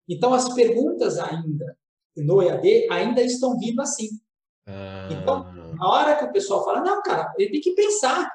[0.08, 1.76] Então, as perguntas ainda
[2.16, 4.08] no EAD ainda estão vindo assim.
[4.66, 5.08] Ah.
[5.10, 5.46] Então,
[5.80, 8.30] a hora que o pessoal fala, não, cara, ele tem que pensar.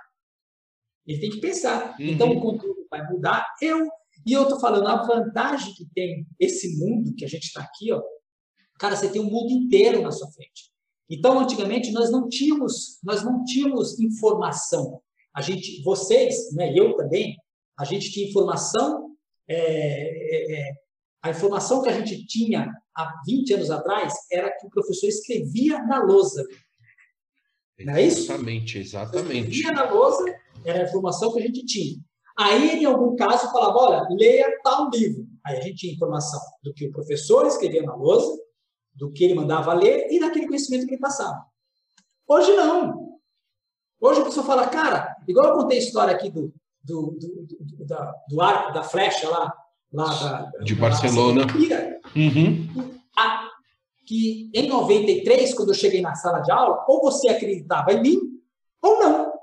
[1.05, 1.95] Ele tem que pensar.
[1.99, 2.05] Uhum.
[2.07, 3.45] Então, o conteúdo vai mudar.
[3.61, 3.87] Eu,
[4.25, 7.91] e eu estou falando, a vantagem que tem esse mundo que a gente está aqui,
[7.91, 8.01] ó,
[8.79, 10.71] cara, você tem um mundo inteiro na sua frente.
[11.09, 15.02] Então, antigamente, nós não tínhamos, nós não tínhamos informação.
[15.33, 17.35] A gente, vocês, né, eu também,
[17.77, 19.15] a gente tinha informação,
[19.47, 20.73] é, é, é,
[21.21, 25.81] a informação que a gente tinha há 20 anos atrás era que o professor escrevia
[25.83, 26.45] na lousa.
[27.79, 28.31] Não é isso?
[28.31, 29.49] Exatamente, exatamente.
[29.49, 30.23] Escrevia na lousa,
[30.63, 31.97] era a informação que a gente tinha.
[32.37, 35.27] Aí, em algum caso, falava, olha, leia tal livro.
[35.45, 38.41] Aí a gente tinha informação do que o professor escrevia na lousa,
[38.93, 41.45] do que ele mandava ler e daquele conhecimento que ele passava.
[42.27, 43.12] Hoje não.
[44.03, 46.53] Hoje a pessoa fala, cara, igual eu contei a história aqui do,
[46.83, 49.53] do, do, do, da, do arco, da flecha lá,
[49.93, 51.45] lá da, de Barcelona.
[52.13, 52.99] uhum.
[53.17, 53.47] a,
[54.05, 58.19] que em 93, quando eu cheguei na sala de aula, ou você acreditava em mim,
[58.81, 59.33] ou não.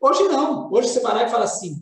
[0.00, 0.68] Hoje não.
[0.72, 1.80] Hoje você vai lá e fala assim,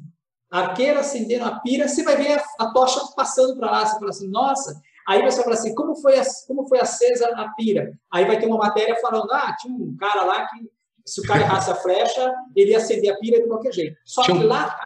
[0.51, 4.11] arqueiro acendendo a pira, você vai ver a, a tocha passando para lá, você fala
[4.11, 4.78] assim, nossa.
[5.09, 6.12] Aí você vai falar assim, como foi,
[6.47, 7.99] como foi acesa a pira?
[8.12, 10.74] Aí vai ter uma matéria falando, ah, tinha um cara lá que
[11.05, 13.97] se o cara errasse a flecha, ele ia acender a pira de qualquer jeito.
[14.05, 14.81] Só tinha que lá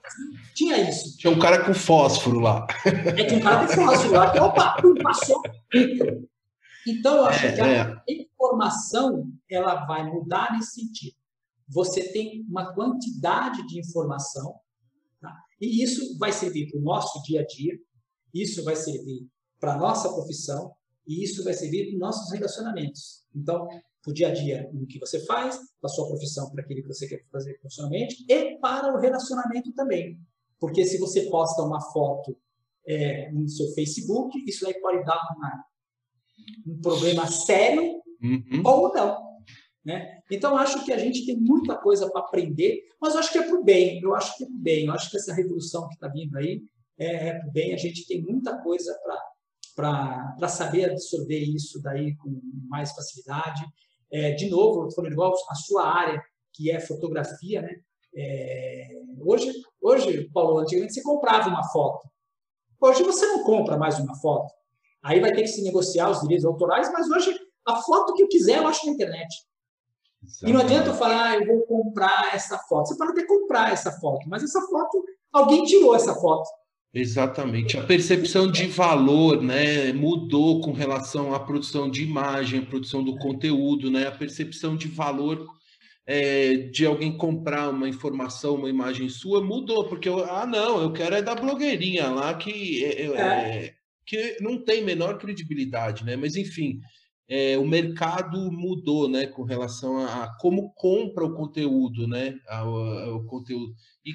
[0.54, 1.16] tinha isso.
[1.16, 2.66] Tinha um cara com fósforo lá.
[2.84, 5.40] É, tinha um cara com fósforo lá, que opa, passou.
[6.86, 8.02] Então, eu acho é, que a é.
[8.08, 11.16] informação ela vai mudar nesse sentido.
[11.68, 14.54] Você tem uma quantidade de informação,
[15.20, 15.32] tá?
[15.60, 17.78] e isso vai servir para o nosso dia a dia,
[18.32, 19.28] isso vai servir
[19.60, 20.72] para a nossa profissão,
[21.06, 23.24] e isso vai servir para os nossos relacionamentos.
[23.34, 23.68] Então,
[24.08, 26.88] o dia a dia no que você faz, para a sua profissão, para aquilo que
[26.88, 30.18] você quer fazer profissionalmente, e para o relacionamento também.
[30.58, 32.36] Porque se você posta uma foto
[32.86, 35.64] é, no seu Facebook, isso aí pode dar uma,
[36.66, 37.82] um problema sério
[38.22, 38.62] uhum.
[38.64, 39.28] ou não.
[39.84, 40.20] Né?
[40.30, 43.58] Então, acho que a gente tem muita coisa para aprender, mas acho que é para
[43.58, 44.00] o bem.
[44.02, 44.86] Eu acho que é para o bem.
[44.86, 46.62] Eu acho que essa revolução que está vindo aí
[46.98, 47.74] é, é para o bem.
[47.74, 48.98] A gente tem muita coisa
[49.74, 53.64] para saber absorver isso daí com mais facilidade.
[54.10, 56.22] É, de novo, falando igual a sua área,
[56.52, 57.76] que é fotografia, né?
[58.16, 58.88] É,
[59.20, 62.08] hoje, hoje, Paulo, antigamente você comprava uma foto.
[62.80, 64.52] Hoje você não compra mais uma foto.
[65.02, 68.28] Aí vai ter que se negociar os direitos autorais, mas hoje a foto que eu
[68.28, 69.46] quiser eu acho na internet.
[70.22, 70.50] Exatamente.
[70.50, 72.88] E não adianta eu falar, ah, eu vou comprar essa foto.
[72.88, 76.48] Você pode até comprar essa foto, mas essa foto, alguém tirou essa foto.
[76.92, 77.76] Exatamente.
[77.76, 83.16] A percepção de valor né, mudou com relação à produção de imagem, à produção do
[83.16, 84.06] conteúdo, né?
[84.06, 85.46] A percepção de valor
[86.06, 90.90] é, de alguém comprar uma informação, uma imagem sua, mudou, porque eu, ah, não, eu
[90.90, 93.66] quero é da blogueirinha lá que, é, é.
[93.66, 93.74] é.
[94.06, 96.16] que não tem menor credibilidade, né?
[96.16, 96.80] Mas enfim,
[97.28, 102.74] é, o mercado mudou, né, com relação a, a como compra o conteúdo, né, ao,
[102.74, 103.74] ao, conteúdo.
[104.02, 104.14] E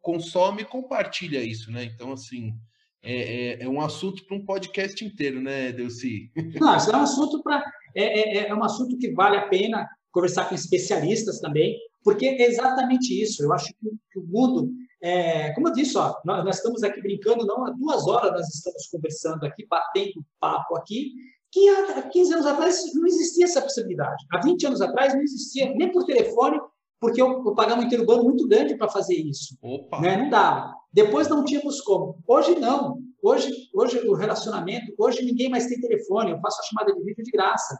[0.00, 1.84] consome e compartilha isso, né?
[1.84, 2.54] Então, assim,
[3.02, 6.30] é, é, é um assunto para um podcast inteiro, né, Delci?
[6.60, 7.64] Não, isso é um assunto para.
[7.94, 12.46] É, é, é um assunto que vale a pena conversar com especialistas também, porque é
[12.46, 13.42] exatamente isso.
[13.42, 14.70] Eu acho que, que o mundo,
[15.02, 18.48] é, como eu disse, ó, nós, nós, estamos aqui brincando, não há duas horas nós
[18.48, 21.12] estamos conversando aqui, batendo papo aqui,
[21.50, 24.24] que há 15 anos atrás não existia essa possibilidade.
[24.32, 26.60] Há 20 anos atrás não existia, nem por telefone,
[27.00, 29.56] porque eu, eu pagava um interurbano muito grande para fazer isso.
[30.00, 30.18] Né?
[30.18, 30.74] Não dava.
[30.92, 32.22] Depois não tínhamos como.
[32.26, 33.00] Hoje não.
[33.22, 37.24] Hoje, hoje o relacionamento, hoje ninguém mais tem telefone, eu faço a chamada de vídeo
[37.24, 37.78] de graça.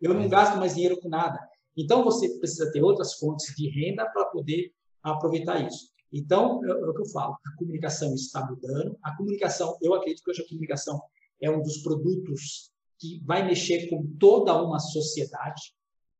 [0.00, 1.38] Eu não gasto mais dinheiro com nada.
[1.76, 4.72] Então, você precisa ter outras fontes de renda para poder
[5.02, 5.90] aproveitar isso.
[6.12, 8.98] Então, é, é o que eu falo, a comunicação está mudando.
[9.02, 11.00] A comunicação, eu acredito que hoje a comunicação
[11.40, 15.74] é um dos produtos que vai mexer com toda uma sociedade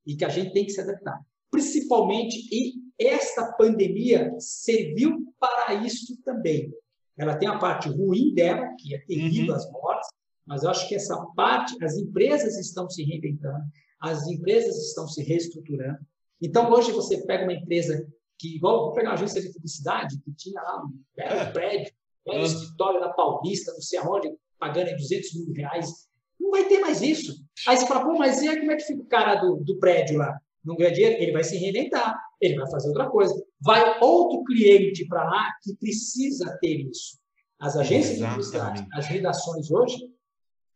[0.06, 1.20] e que a gente tem que se adaptar.
[1.60, 6.72] Principalmente, e esta pandemia serviu para isso também.
[7.18, 9.56] Ela tem a parte ruim dela, que é terrível uhum.
[9.56, 10.08] as mortes,
[10.46, 13.62] mas eu acho que essa parte, as empresas estão se reinventando,
[14.00, 15.98] as empresas estão se reestruturando.
[16.40, 18.06] Então, hoje você pega uma empresa
[18.38, 21.52] que, igual, vou pegar uma agência de publicidade, que tinha lá um belo é.
[21.52, 21.92] prédio,
[22.26, 22.42] um uhum.
[22.42, 26.08] escritório da Paulista, não sei aonde, pagando 200 mil reais.
[26.40, 27.34] Não vai ter mais isso.
[27.68, 30.16] Aí você fala, pô, mas e como é que fica o cara do, do prédio
[30.16, 30.40] lá?
[30.64, 31.22] Não ganha dinheiro?
[31.22, 33.34] Ele vai se reinventar, ele vai fazer outra coisa.
[33.60, 37.18] Vai outro cliente para lá que precisa ter isso.
[37.58, 39.98] As agências de publicidade, as redações hoje,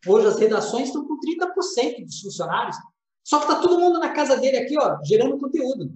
[0.07, 2.77] hoje as redações estão com 30% dos funcionários
[3.25, 5.91] só que está todo mundo na casa dele aqui, ó, gerando conteúdo.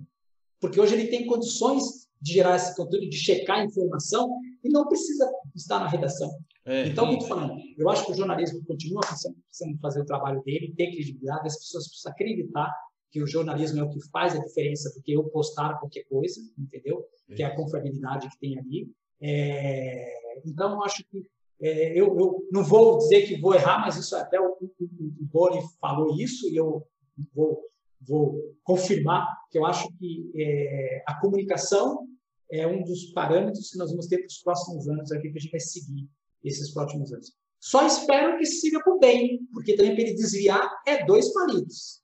[0.59, 4.89] Porque hoje ele tem condições de gerar esse conteúdo, de checar a informação, e não
[4.89, 6.29] precisa estar na redação.
[6.65, 10.75] É, então, muito falando, eu acho que o jornalismo continua precisando fazer o trabalho dele,
[10.77, 12.71] ter credibilidade, as pessoas precisam acreditar
[13.11, 16.41] que o jornalismo é o que faz a diferença do que eu postar qualquer coisa,
[16.59, 17.05] entendeu?
[17.29, 17.35] É.
[17.35, 18.91] Que é a confiabilidade que tem ali.
[19.21, 21.27] É, então, acho que
[21.61, 25.25] é, eu, eu, não vou dizer que vou errar, mas isso até o, o, o
[25.33, 26.87] Boni falou isso e eu
[27.35, 27.65] vou,
[28.01, 32.07] vou confirmar que eu acho que é, a comunicação
[32.51, 35.41] é um dos parâmetros que nós vamos ter para os próximos anos aqui, que a
[35.41, 36.09] gente vai seguir
[36.45, 37.33] esses próximos anos.
[37.61, 42.03] Só espero que siga por bem, porque também para ele desviar é dois palitos.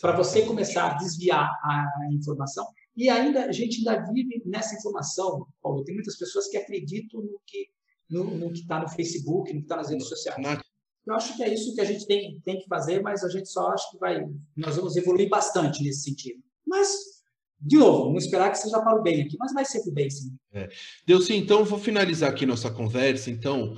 [0.00, 2.66] Para você começar a desviar a informação.
[2.96, 5.84] E ainda, a gente ainda vive nessa informação, Paulo.
[5.84, 7.68] Tem muitas pessoas que acreditam no que
[8.08, 10.38] no, no que está no Facebook, no que está nas redes sociais.
[11.06, 13.48] Eu acho que é isso que a gente tem, tem que fazer, mas a gente
[13.48, 14.24] só acha que vai,
[14.56, 16.42] nós vamos evoluir bastante nesse sentido.
[16.66, 16.88] Mas,
[17.60, 19.94] de novo, vamos esperar que seja para o bem aqui, mas vai ser para o
[19.94, 20.36] bem, sim.
[20.52, 20.68] É.
[21.06, 23.30] Delci, então, vou finalizar aqui nossa conversa.
[23.30, 23.76] Então,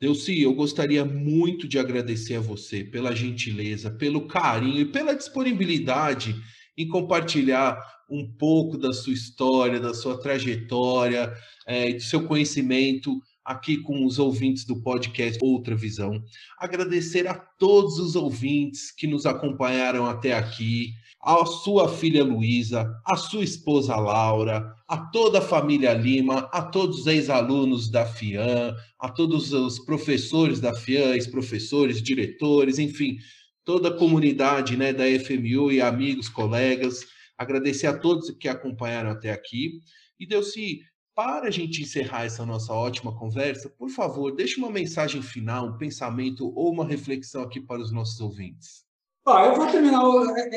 [0.00, 6.34] Delci, eu gostaria muito de agradecer a você pela gentileza, pelo carinho e pela disponibilidade
[6.74, 7.78] em compartilhar
[8.08, 11.30] um pouco da sua história, da sua trajetória,
[11.66, 16.22] é, do seu conhecimento aqui com os ouvintes do podcast Outra Visão.
[16.58, 23.14] Agradecer a todos os ouvintes que nos acompanharam até aqui, a sua filha Luísa, a
[23.14, 29.08] sua esposa Laura, a toda a família Lima, a todos os ex-alunos da FIAN, a
[29.08, 33.18] todos os professores da FIAN, ex-professores, diretores, enfim,
[33.64, 37.06] toda a comunidade né, da FMU e amigos, colegas.
[37.36, 39.80] Agradecer a todos que acompanharam até aqui.
[40.18, 40.80] E Delci,
[41.14, 45.76] para a gente encerrar essa nossa ótima conversa, por favor, deixe uma mensagem final, um
[45.76, 48.89] pensamento ou uma reflexão aqui para os nossos ouvintes.
[49.26, 50.02] Ó, eu vou terminar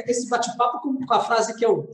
[0.08, 1.90] esse bate-papo com a frase que eu,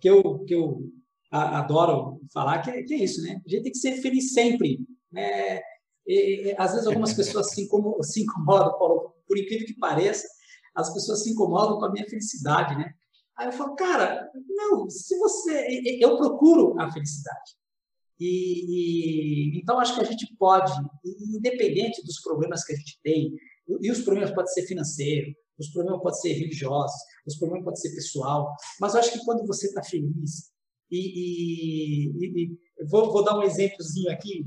[0.00, 0.90] que eu, que eu
[1.30, 3.40] adoro falar, que é, que é isso, né?
[3.44, 4.78] A gente tem que ser feliz sempre.
[5.12, 5.60] Né?
[6.06, 10.26] E, às vezes algumas pessoas se incomodam, se incomodam Paulo, por incrível que pareça,
[10.74, 12.92] as pessoas se incomodam com a minha felicidade, né?
[13.36, 15.82] Aí eu falo, cara, não, se você.
[16.00, 17.52] Eu procuro a felicidade.
[18.18, 20.72] E, e, então, acho que a gente pode,
[21.04, 23.32] independente dos problemas que a gente tem,
[23.80, 27.94] e os problemas podem ser financeiros, os problemas podem ser religiosos, os problemas podem ser
[27.94, 30.52] pessoal, mas eu acho que quando você está feliz,
[30.90, 34.46] e, e, e vou, vou, dar um exemplozinho aqui,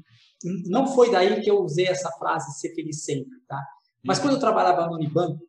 [0.66, 3.62] não foi daí que eu usei essa frase, ser feliz sempre, tá?
[4.06, 5.46] Mas quando eu trabalhava no Unibanco,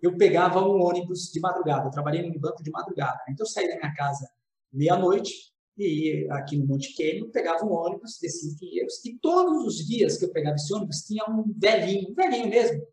[0.00, 3.68] eu pegava um ônibus de madrugada, eu trabalhei no Unibanco de madrugada, então eu saía
[3.68, 4.28] da minha casa
[4.72, 5.32] meia-noite,
[5.76, 10.24] e aqui no Monte Quêmio, pegava um ônibus, descia em e todos os dias que
[10.24, 12.84] eu pegava esse ônibus, tinha um velhinho, um velhinho mesmo,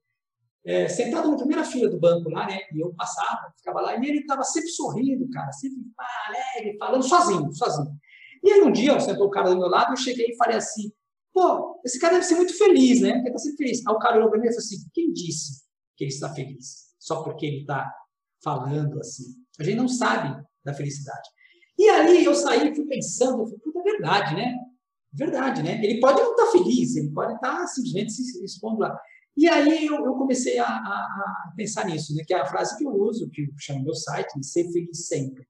[0.65, 2.59] é, sentado na primeira fila do banco lá, né?
[2.73, 5.77] E eu passava, ficava lá, e ele estava sempre sorrindo, cara, sempre
[6.27, 7.95] alegre, falando sozinho, sozinho.
[8.43, 10.91] E aí um dia, sentou o cara do meu lado, eu cheguei e falei assim,
[11.31, 13.13] pô, esse cara deve ser muito feliz, né?
[13.13, 13.85] Porque está sempre feliz.
[13.85, 15.63] Aí o cara olhou para mim e falou assim, quem disse
[15.95, 16.85] que ele está feliz?
[16.99, 17.91] Só porque ele está
[18.43, 19.25] falando assim.
[19.59, 21.29] A gente não sabe da felicidade.
[21.77, 24.55] E aí eu saí fui pensando, puta, é verdade, né?
[25.13, 25.83] Verdade, né?
[25.83, 28.99] Ele pode não estar tá feliz, ele pode estar tá simplesmente se expondo lá.
[29.37, 32.23] E aí eu, eu comecei a, a, a, pensar nisso, né?
[32.25, 35.45] que é a frase que eu uso, que chama meu site, ser feliz sempre.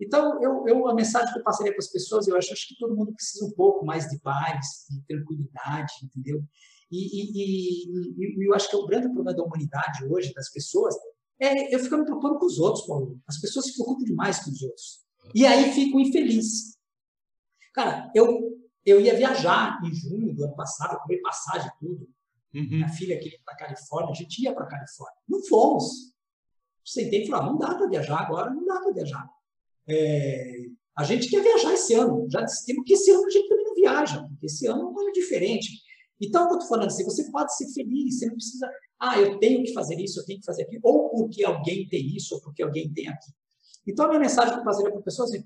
[0.00, 2.78] Então, eu, eu, a mensagem que eu passaria para as pessoas, eu acho, acho que
[2.78, 6.42] todo mundo precisa um pouco mais de paz, de tranquilidade, entendeu?
[6.90, 10.94] E, e, e, e eu acho que o grande problema da humanidade hoje, das pessoas,
[11.40, 13.18] é eu ficar me preocupando com os outros, Paulo.
[13.26, 15.06] As pessoas se preocupam demais com os outros.
[15.34, 16.76] E aí ficam infelizes.
[17.74, 22.08] Cara, eu, eu ia viajar em junho do ano passado, eu comprei passagem e tudo.
[22.54, 22.68] Uhum.
[22.70, 25.18] Minha filha queria ir para Califórnia, a gente ia para Califórnia.
[25.28, 26.14] Não fomos.
[26.84, 29.28] Sentei e falei, ah, não dá para viajar agora, não dá para viajar.
[29.88, 30.66] É,
[30.96, 33.74] a gente quer viajar esse ano, já decidimos que esse ano a gente também não
[33.74, 35.68] viaja, porque esse ano é um ano diferente.
[36.20, 39.62] Então, eu estou falando assim, você pode ser feliz, você não precisa, ah, eu tenho
[39.62, 42.62] que fazer isso, eu tenho que fazer aquilo, ou porque alguém tem isso, ou porque
[42.62, 43.36] alguém tem aquilo.
[43.86, 45.44] Então, a minha mensagem que eu passaria para a pessoa é assim,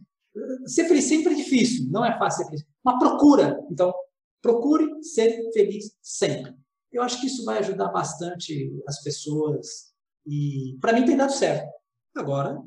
[0.66, 3.66] ser feliz sempre é difícil, não é fácil ser feliz, mas procura.
[3.70, 3.93] Então,
[4.40, 6.55] procure ser feliz sempre.
[6.92, 9.90] Eu acho que isso vai ajudar bastante as pessoas
[10.26, 11.68] e, para mim, tem dado certo.
[12.16, 12.58] Agora,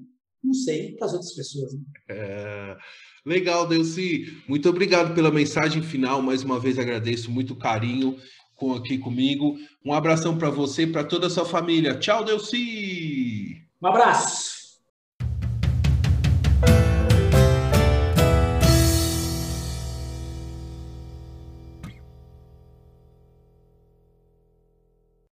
[0.43, 1.73] não sei para as outras pessoas.
[1.73, 1.79] Né?
[2.09, 2.77] É...
[3.25, 4.43] Legal, Delci.
[4.47, 6.21] Muito obrigado pela mensagem final.
[6.21, 8.17] Mais uma vez agradeço muito carinho
[8.55, 9.55] com, aqui comigo.
[9.85, 11.97] Um abração para você e para toda a sua família.
[11.97, 13.61] Tchau, Delci.
[13.81, 14.52] Um abraço.